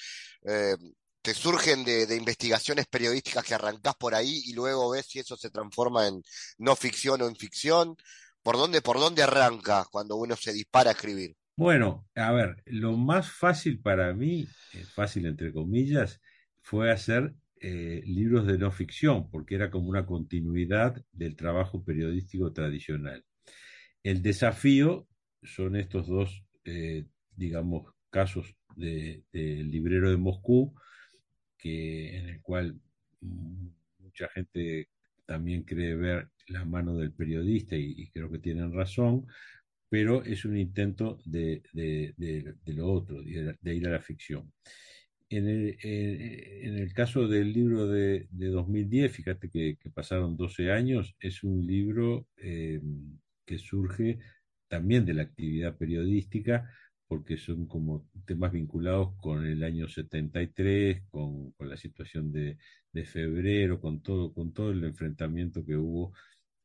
¿Te 1.21 1.33
surgen 1.33 1.83
de, 1.83 2.15
investigaciones 2.15 2.87
periodísticas 2.87 3.45
que 3.45 3.53
arrancás 3.53 3.95
por 3.95 4.15
ahí 4.15 4.41
y 4.45 4.53
luego 4.53 4.91
ves 4.91 5.05
si 5.07 5.19
eso 5.19 5.37
se 5.37 5.51
transforma 5.51 6.07
en 6.07 6.21
no 6.57 6.75
ficción 6.75 7.21
o 7.21 7.27
en 7.27 7.35
ficción? 7.35 7.95
¿Por 8.41 8.57
dónde, 8.57 8.81
por 8.81 8.99
dónde 8.99 9.21
arranca 9.21 9.85
cuando 9.91 10.15
uno 10.15 10.35
se 10.35 10.51
dispara 10.51 10.89
a 10.89 10.93
escribir? 10.93 11.35
Bueno, 11.55 12.07
a 12.15 12.31
ver, 12.31 12.63
lo 12.65 12.97
más 12.97 13.31
fácil 13.31 13.79
para 13.81 14.13
mí, 14.13 14.47
fácil 14.95 15.27
entre 15.27 15.53
comillas, 15.53 16.19
fue 16.61 16.91
hacer 16.91 17.35
eh, 17.59 18.01
libros 18.05 18.47
de 18.47 18.57
no 18.57 18.71
ficción, 18.71 19.29
porque 19.29 19.53
era 19.53 19.69
como 19.69 19.89
una 19.89 20.07
continuidad 20.07 20.99
del 21.11 21.35
trabajo 21.35 21.83
periodístico 21.83 22.51
tradicional. 22.51 23.23
El 24.01 24.23
desafío 24.23 25.07
son 25.43 25.75
estos 25.75 26.07
dos, 26.07 26.43
eh, 26.65 27.05
digamos, 27.35 27.93
casos 28.09 28.55
del 28.75 29.23
de, 29.31 29.63
librero 29.63 30.09
de 30.09 30.17
Moscú, 30.17 30.73
que, 31.61 32.17
en 32.17 32.29
el 32.29 32.41
cual 32.41 32.79
mucha 33.99 34.27
gente 34.29 34.89
también 35.25 35.63
cree 35.63 35.95
ver 35.95 36.27
la 36.47 36.65
mano 36.65 36.97
del 36.97 37.13
periodista 37.13 37.75
y, 37.75 38.09
creo 38.09 38.29
que 38.29 38.39
tienen 38.39 38.73
razón, 38.73 39.27
pero 39.89 40.23
es 40.23 40.43
un 40.45 40.57
intento 40.57 41.19
de, 41.25 41.61
lo 42.65 42.91
otro, 42.91 43.21
de, 43.21 43.75
ir 43.75 43.87
a 43.87 43.91
la 43.91 44.01
ficción. 44.01 44.51
En 45.29 45.47
el, 45.47 45.77
en 45.81 46.77
el, 46.77 46.93
caso 46.93 47.27
del 47.27 47.53
libro 47.53 47.87
de, 47.87 48.27
de 48.31 48.47
2010, 48.47 49.11
fíjate 49.11 49.49
que, 49.49 49.77
pasaron 49.93 50.35
12 50.35 50.71
años, 50.71 51.15
es 51.19 51.43
un 51.43 51.65
libro 51.65 52.27
eh, 52.37 52.81
que 53.45 53.57
surge 53.57 54.19
también 54.67 55.05
de 55.05 55.13
la 55.13 55.23
actividad 55.23 55.77
periodística, 55.77 56.69
porque 57.11 57.35
son 57.35 57.65
como 57.65 58.07
temas 58.25 58.53
vinculados 58.53 59.17
con 59.17 59.45
el 59.45 59.65
año 59.65 59.85
73, 59.85 61.03
con, 61.09 61.51
con 61.51 61.67
la 61.67 61.75
situación 61.75 62.31
de, 62.31 62.57
de, 62.93 63.03
febrero, 63.03 63.81
con 63.81 64.01
todo, 64.01 64.33
con 64.33 64.53
todo 64.53 64.71
el 64.71 64.81
enfrentamiento 64.85 65.65
que 65.65 65.75
hubo 65.75 66.13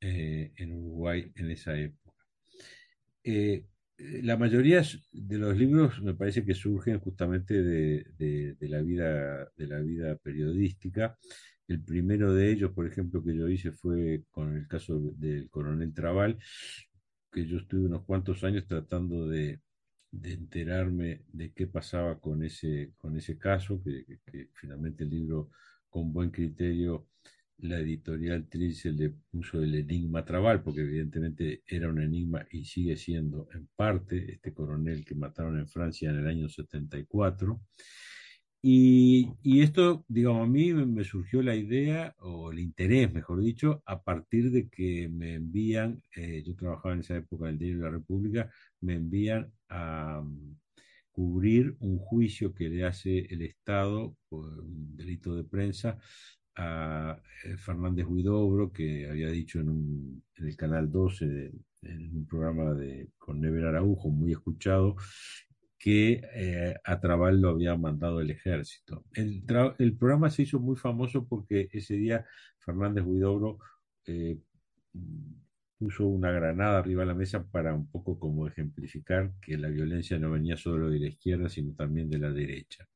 eh, 0.01 0.53
en 0.55 0.70
Uruguay 0.70 1.32
en 1.34 1.51
esa 1.51 1.76
época. 1.76 2.24
Eh, 3.24 3.66
la 3.99 4.36
mayoría 4.36 4.84
de 5.11 5.38
los 5.38 5.57
libros 5.57 6.01
me 6.01 6.14
parece 6.14 6.44
que 6.44 6.55
surgen 6.55 7.01
justamente 7.01 7.64
de, 7.64 8.57
la 8.61 8.82
vida, 8.82 9.51
de 9.57 9.66
la 9.66 9.80
vida 9.80 10.14
periodística. 10.14 11.18
El 11.66 11.82
primero 11.82 12.32
de 12.32 12.53
ellos, 12.53 12.70
por 12.70 12.86
ejemplo, 12.86 13.20
que 13.24 13.36
yo 13.36 13.49
hice 13.49 13.72
fue 13.72 14.22
con 14.30 14.57
el 14.57 14.68
caso 14.68 15.11
del 15.16 15.51
coronel 15.51 15.92
Trabal, 15.92 16.38
que 17.32 17.44
yo 17.44 17.59
estuve 17.59 17.86
unos 17.86 18.05
cuantos 18.05 18.44
años 18.44 18.64
tratando 18.68 19.26
de, 19.26 19.61
enterarme 20.13 21.23
de 21.33 21.53
qué 21.53 21.67
pasaba 21.67 22.19
con 22.21 22.43
ese, 22.45 22.93
con 22.97 23.17
ese 23.17 23.39
caso, 23.39 23.83
que, 23.83 24.05
finalmente 24.55 25.05
el 25.05 25.11
libro 25.11 25.51
con 25.89 26.13
buen 26.13 26.31
criterio 26.31 27.09
la 27.59 27.79
editorial 27.79 28.49
Trilce 28.49 28.93
le 28.93 29.11
puso 29.31 29.63
el 29.63 29.75
enigma 29.75 30.25
Trabal, 30.25 30.63
porque 30.63 30.83
evidentemente 30.83 31.63
era 31.67 31.89
un 31.89 32.03
enigma 32.03 32.47
y 32.51 32.65
sigue 32.65 32.97
siendo 32.97 33.49
en 33.55 33.69
parte 33.75 34.33
este 34.33 34.53
coronel 34.53 35.05
que 35.05 35.15
mataron 35.15 35.59
en 35.59 35.69
Francia 35.69 36.11
en 36.11 36.17
el 36.17 36.27
año 36.27 36.49
74. 36.49 37.61
Y, 38.63 39.31
y 39.43 39.63
esto, 39.63 40.05
digamos, 40.09 40.43
a 40.43 40.51
mí 40.51 40.73
me 40.75 41.05
surgió 41.05 41.41
la 41.43 41.55
idea, 41.55 42.15
o 42.19 42.51
el 42.51 42.59
interés, 42.59 43.13
mejor 43.13 43.41
dicho, 43.41 43.83
a 43.87 44.03
partir 44.03 44.51
de 44.51 44.69
que 44.69 45.09
me 45.09 45.35
envían, 45.35 46.03
eh, 46.17 46.43
yo 46.45 46.57
trabajaba 46.57 46.95
en 46.95 47.01
esa 47.01 47.17
época 47.17 47.45
en 47.45 47.53
el 47.53 47.59
Diario 47.59 47.79
de 47.79 47.85
la 47.85 47.91
República, 47.91 48.51
me 48.81 48.95
envían 48.95 49.53
a 49.69 50.21
um, 50.21 50.57
cubrir 51.12 51.77
un 51.81 51.99
juicio 51.99 52.53
que 52.55 52.69
le 52.69 52.85
hace 52.85 53.21
el 53.31 53.43
Estado 53.43 54.17
por 54.29 54.61
un 54.61 54.97
delito 54.97 55.35
de 55.35 55.45
prensa 55.45 55.99
a 56.57 57.21
eh, 57.45 57.57
Fernández 57.57 58.07
Huidobro, 58.07 58.73
que 58.73 59.09
había 59.09 59.29
dicho 59.29 59.61
en, 59.61 60.23
el 60.37 60.57
Canal 60.57 60.91
12, 60.91 61.53
en 61.83 62.17
un 62.17 62.27
programa 62.27 62.75
de, 62.75 63.11
con 63.19 63.41
Never 63.41 63.64
Araujo, 63.67 64.11
muy 64.11 64.33
escuchado, 64.33 64.97
que 65.79 66.21
eh, 66.35 66.75
a 66.85 67.01
Trabal 67.01 67.41
lo 67.41 67.51
había 67.51 67.77
mandado 67.77 68.21
el 68.21 68.31
ejército. 68.31 69.05
El, 69.12 69.97
programa 69.97 70.31
se 70.31 70.43
hizo 70.43 70.59
muy 70.59 70.77
famoso 70.77 71.27
porque 71.27 71.69
ese 71.73 71.95
día 71.95 72.25
Fernández 72.59 73.05
Huidobro 73.05 73.59
eh, 74.07 74.39
puso 75.79 76.07
una 76.07 76.31
granada 76.31 76.79
arriba 76.79 77.03
de 77.03 77.09
la 77.09 77.14
mesa 77.14 77.45
para 77.45 77.74
un 77.74 77.91
poco 77.91 78.18
como 78.18 78.47
ejemplificar 78.47 79.33
que 79.41 79.59
la 79.59 79.68
violencia 79.68 80.18
no 80.18 80.31
venía 80.31 80.57
solo 80.57 80.91
de 80.91 81.01
la 81.01 81.09
izquierda, 81.09 81.49
sino 81.49 81.74
también 81.74 82.09
de 82.11 82.18
la 82.18 82.31
derecha. 82.31 82.87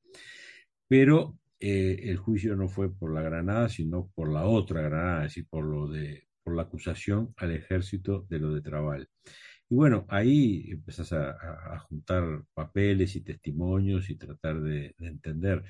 Pero 0.88 1.38
eh, 1.60 2.00
el 2.10 2.16
juicio 2.16 2.56
no 2.56 2.68
fue 2.68 2.92
por 2.92 3.12
la 3.12 3.22
granada, 3.22 3.68
sino 3.68 4.10
por 4.14 4.32
la 4.32 4.46
otra 4.46 4.82
granada, 4.82 5.26
es 5.26 5.34
decir, 5.34 5.46
por, 5.48 5.64
lo 5.64 5.88
de, 5.88 6.26
por 6.42 6.56
la 6.56 6.62
acusación 6.62 7.34
al 7.36 7.52
ejército 7.52 8.26
de 8.28 8.38
lo 8.38 8.54
de 8.54 8.62
Trabal. 8.62 9.08
Y 9.70 9.74
bueno, 9.76 10.04
ahí 10.08 10.70
empezás 10.70 11.12
a, 11.12 11.78
juntar 11.88 12.44
papeles 12.54 13.14
y 13.16 13.20
testimonios 13.22 14.10
y 14.10 14.16
tratar 14.16 14.60
de, 14.60 14.94
entender. 14.98 15.62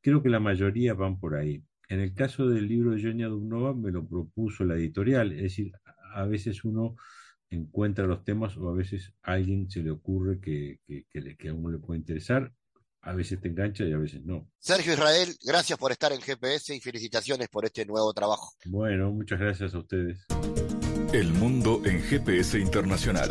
Creo 0.00 0.22
que 0.22 0.28
la 0.28 0.40
mayoría 0.40 0.94
van 0.94 1.18
por 1.18 1.34
ahí. 1.34 1.64
En 1.88 2.00
el 2.00 2.14
caso 2.14 2.48
del 2.48 2.68
libro 2.68 2.92
de 2.92 3.02
Jonia 3.02 3.28
Dubnova 3.28 3.74
me 3.74 3.90
lo 3.90 4.06
propuso 4.06 4.64
la 4.64 4.76
editorial, 4.76 5.32
es 5.32 5.42
decir, 5.42 5.72
a 6.14 6.24
veces 6.24 6.64
uno 6.64 6.96
encuentra 7.50 8.06
los 8.06 8.24
temas 8.24 8.56
o 8.56 8.68
a 8.68 8.74
veces 8.74 9.12
a 9.22 9.32
alguien 9.32 9.70
se 9.70 9.82
le 9.82 9.90
ocurre 9.90 10.40
que, 10.40 10.80
que, 10.86 11.36
que 11.36 11.48
a 11.48 11.54
uno 11.54 11.70
le 11.70 11.78
puede 11.78 12.00
interesar 12.00 12.52
a 13.04 13.12
veces 13.12 13.40
te 13.40 13.48
engancha 13.48 13.84
y 13.84 13.92
a 13.92 13.98
veces 13.98 14.24
no. 14.24 14.48
Sergio 14.58 14.94
Israel, 14.94 15.28
gracias 15.44 15.78
por 15.78 15.92
estar 15.92 16.12
en 16.12 16.20
GPS 16.20 16.74
y 16.74 16.80
felicitaciones 16.80 17.48
por 17.48 17.64
este 17.64 17.84
nuevo 17.84 18.12
trabajo. 18.12 18.52
Bueno, 18.64 19.10
muchas 19.10 19.38
gracias 19.38 19.74
a 19.74 19.78
ustedes. 19.78 20.24
El 21.12 21.32
mundo 21.34 21.82
en 21.84 22.00
GPS 22.02 22.58
Internacional. 22.58 23.30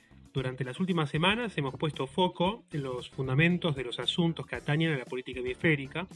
Durante 0.33 0.63
las 0.63 0.79
últimas 0.79 1.09
semanas 1.09 1.57
hemos 1.57 1.75
puesto 1.75 2.07
foco 2.07 2.63
en 2.71 2.83
los 2.83 3.09
fundamentos 3.09 3.75
de 3.75 3.83
los 3.83 3.99
asuntos 3.99 4.45
que 4.45 4.55
atañen 4.55 4.93
a 4.93 4.97
la 4.97 5.03
política 5.03 5.41
hemisférica. 5.41 6.07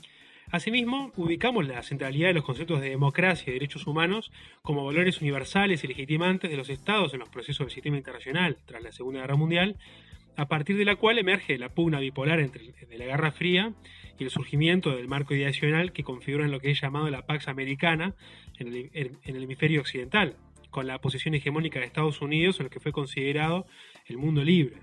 Asimismo, 0.52 1.12
ubicamos 1.18 1.68
la 1.68 1.84
centralidad 1.84 2.30
de 2.30 2.36
los 2.36 2.46
conceptos 2.46 2.80
de 2.80 2.90
democracia 2.90 3.52
y 3.52 3.54
derechos 3.56 3.88
humanos 3.88 4.32
como 4.62 4.86
valores 4.86 5.20
universales 5.20 5.84
y 5.84 5.88
legitimantes 5.88 6.50
de 6.50 6.56
los 6.56 6.70
estados 6.70 7.14
en 7.14 7.20
los 7.20 7.28
procesos 7.28 7.66
del 7.66 7.74
sistema 7.74 7.98
internacional 7.98 8.58
tras 8.66 8.82
la 8.82 8.94
Segunda 8.94 9.20
Guerra 9.20 9.36
Mundial, 9.36 9.76
a 10.38 10.48
partir 10.48 10.78
de 10.78 10.86
la 10.86 10.96
cual 10.96 11.18
emerge 11.18 11.58
la 11.58 11.70
pugna 11.70 12.00
bipolar 12.00 12.40
entre 12.40 12.74
la 12.98 13.06
Guerra 13.06 13.34
Fría 13.34 13.74
y 14.18 14.24
el 14.24 14.30
surgimiento 14.30 14.96
del 14.96 15.10
marco 15.10 15.34
ideacional 15.34 15.92
que 15.92 16.04
configura 16.04 16.48
lo 16.48 16.62
que 16.62 16.72
es 16.72 16.80
llamado 16.80 17.10
la 17.10 17.26
Pax 17.26 17.50
Americana 17.50 18.16
en 18.60 18.68
el, 18.68 18.90
en 18.94 19.36
el 19.36 19.44
hemisferio 19.44 19.82
occidental, 19.82 20.38
con 20.70 20.88
la 20.88 21.00
posición 21.00 21.34
hegemónica 21.34 21.80
de 21.80 21.86
Estados 21.86 22.22
Unidos 22.22 22.60
en 22.60 22.66
lo 22.66 22.70
que 22.70 22.80
fue 22.80 22.94
considerado 22.94 23.66
el 24.06 24.18
mundo 24.18 24.44
libre. 24.44 24.78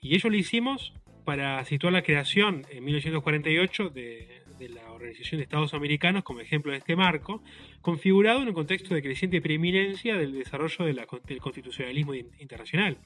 Y 0.00 0.14
ello 0.14 0.30
lo 0.30 0.36
hicimos 0.36 0.92
para 1.24 1.64
situar 1.64 1.92
la 1.92 2.02
creación 2.02 2.64
en 2.70 2.84
1948 2.84 3.90
de, 3.90 4.42
la 4.70 4.92
Organización 4.92 5.38
de 5.38 5.42
Estados 5.42 5.74
Americanos 5.74 6.22
como 6.22 6.40
ejemplo 6.40 6.72
de 6.72 6.78
este 6.78 6.94
marco, 6.96 7.42
configurado 7.82 8.42
en 8.42 8.48
un 8.48 8.54
contexto 8.54 8.94
de 8.94 9.02
creciente 9.02 9.42
preeminencia 9.42 10.16
del 10.16 10.32
desarrollo 10.32 10.84
del 10.84 11.40
constitucionalismo 11.40 12.14
internacional. 12.14 12.98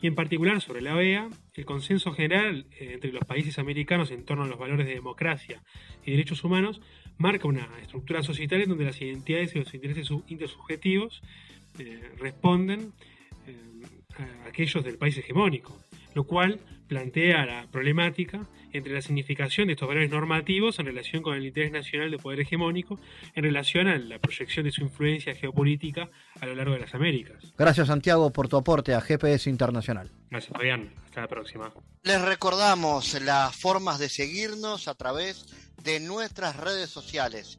Y 0.00 0.08
en 0.08 0.14
particular 0.14 0.60
sobre 0.60 0.82
la 0.82 0.96
OEA, 0.96 1.28
el 1.54 1.64
consenso 1.64 2.12
general 2.12 2.66
eh, 2.72 2.90
entre 2.94 3.12
los 3.12 3.24
países 3.24 3.58
americanos 3.58 4.10
en 4.10 4.24
torno 4.24 4.44
a 4.44 4.48
los 4.48 4.58
valores 4.58 4.86
de 4.86 4.94
democracia 4.94 5.62
y 6.04 6.10
derechos 6.10 6.42
humanos 6.42 6.80
marca 7.18 7.46
una 7.46 7.68
estructura 7.80 8.22
societaria 8.22 8.66
donde 8.66 8.84
las 8.84 9.00
identidades 9.00 9.54
y 9.54 9.60
los 9.60 9.72
intereses 9.74 10.08
intersubjetivos 10.26 11.22
eh, 11.78 12.00
responden 12.18 12.92
eh, 13.46 13.56
a 14.18 14.48
aquellos 14.48 14.84
del 14.84 14.98
país 14.98 15.16
hegemónico, 15.18 15.76
lo 16.14 16.24
cual 16.24 16.60
plantea 16.88 17.46
la 17.46 17.66
problemática 17.70 18.46
entre 18.72 18.92
la 18.92 19.02
significación 19.02 19.66
de 19.66 19.74
estos 19.74 19.88
valores 19.88 20.10
normativos 20.10 20.78
en 20.78 20.86
relación 20.86 21.22
con 21.22 21.34
el 21.34 21.46
interés 21.46 21.72
nacional 21.72 22.10
de 22.10 22.18
poder 22.18 22.40
hegemónico, 22.40 22.98
en 23.34 23.44
relación 23.44 23.88
a 23.88 23.96
la 23.98 24.18
proyección 24.18 24.64
de 24.64 24.72
su 24.72 24.82
influencia 24.82 25.34
geopolítica 25.34 26.10
a 26.40 26.46
lo 26.46 26.54
largo 26.54 26.74
de 26.74 26.80
las 26.80 26.94
Américas. 26.94 27.52
Gracias 27.56 27.88
Santiago 27.88 28.30
por 28.30 28.48
tu 28.48 28.56
aporte 28.56 28.94
a 28.94 29.00
GPS 29.00 29.48
Internacional. 29.48 30.10
Gracias 30.30 30.52
Fabián, 30.52 30.92
hasta 31.06 31.22
la 31.22 31.28
próxima. 31.28 31.72
Les 32.02 32.20
recordamos 32.20 33.20
las 33.22 33.54
formas 33.56 33.98
de 33.98 34.08
seguirnos 34.08 34.88
a 34.88 34.94
través 34.94 35.46
de 35.82 36.00
nuestras 36.00 36.56
redes 36.56 36.90
sociales. 36.90 37.58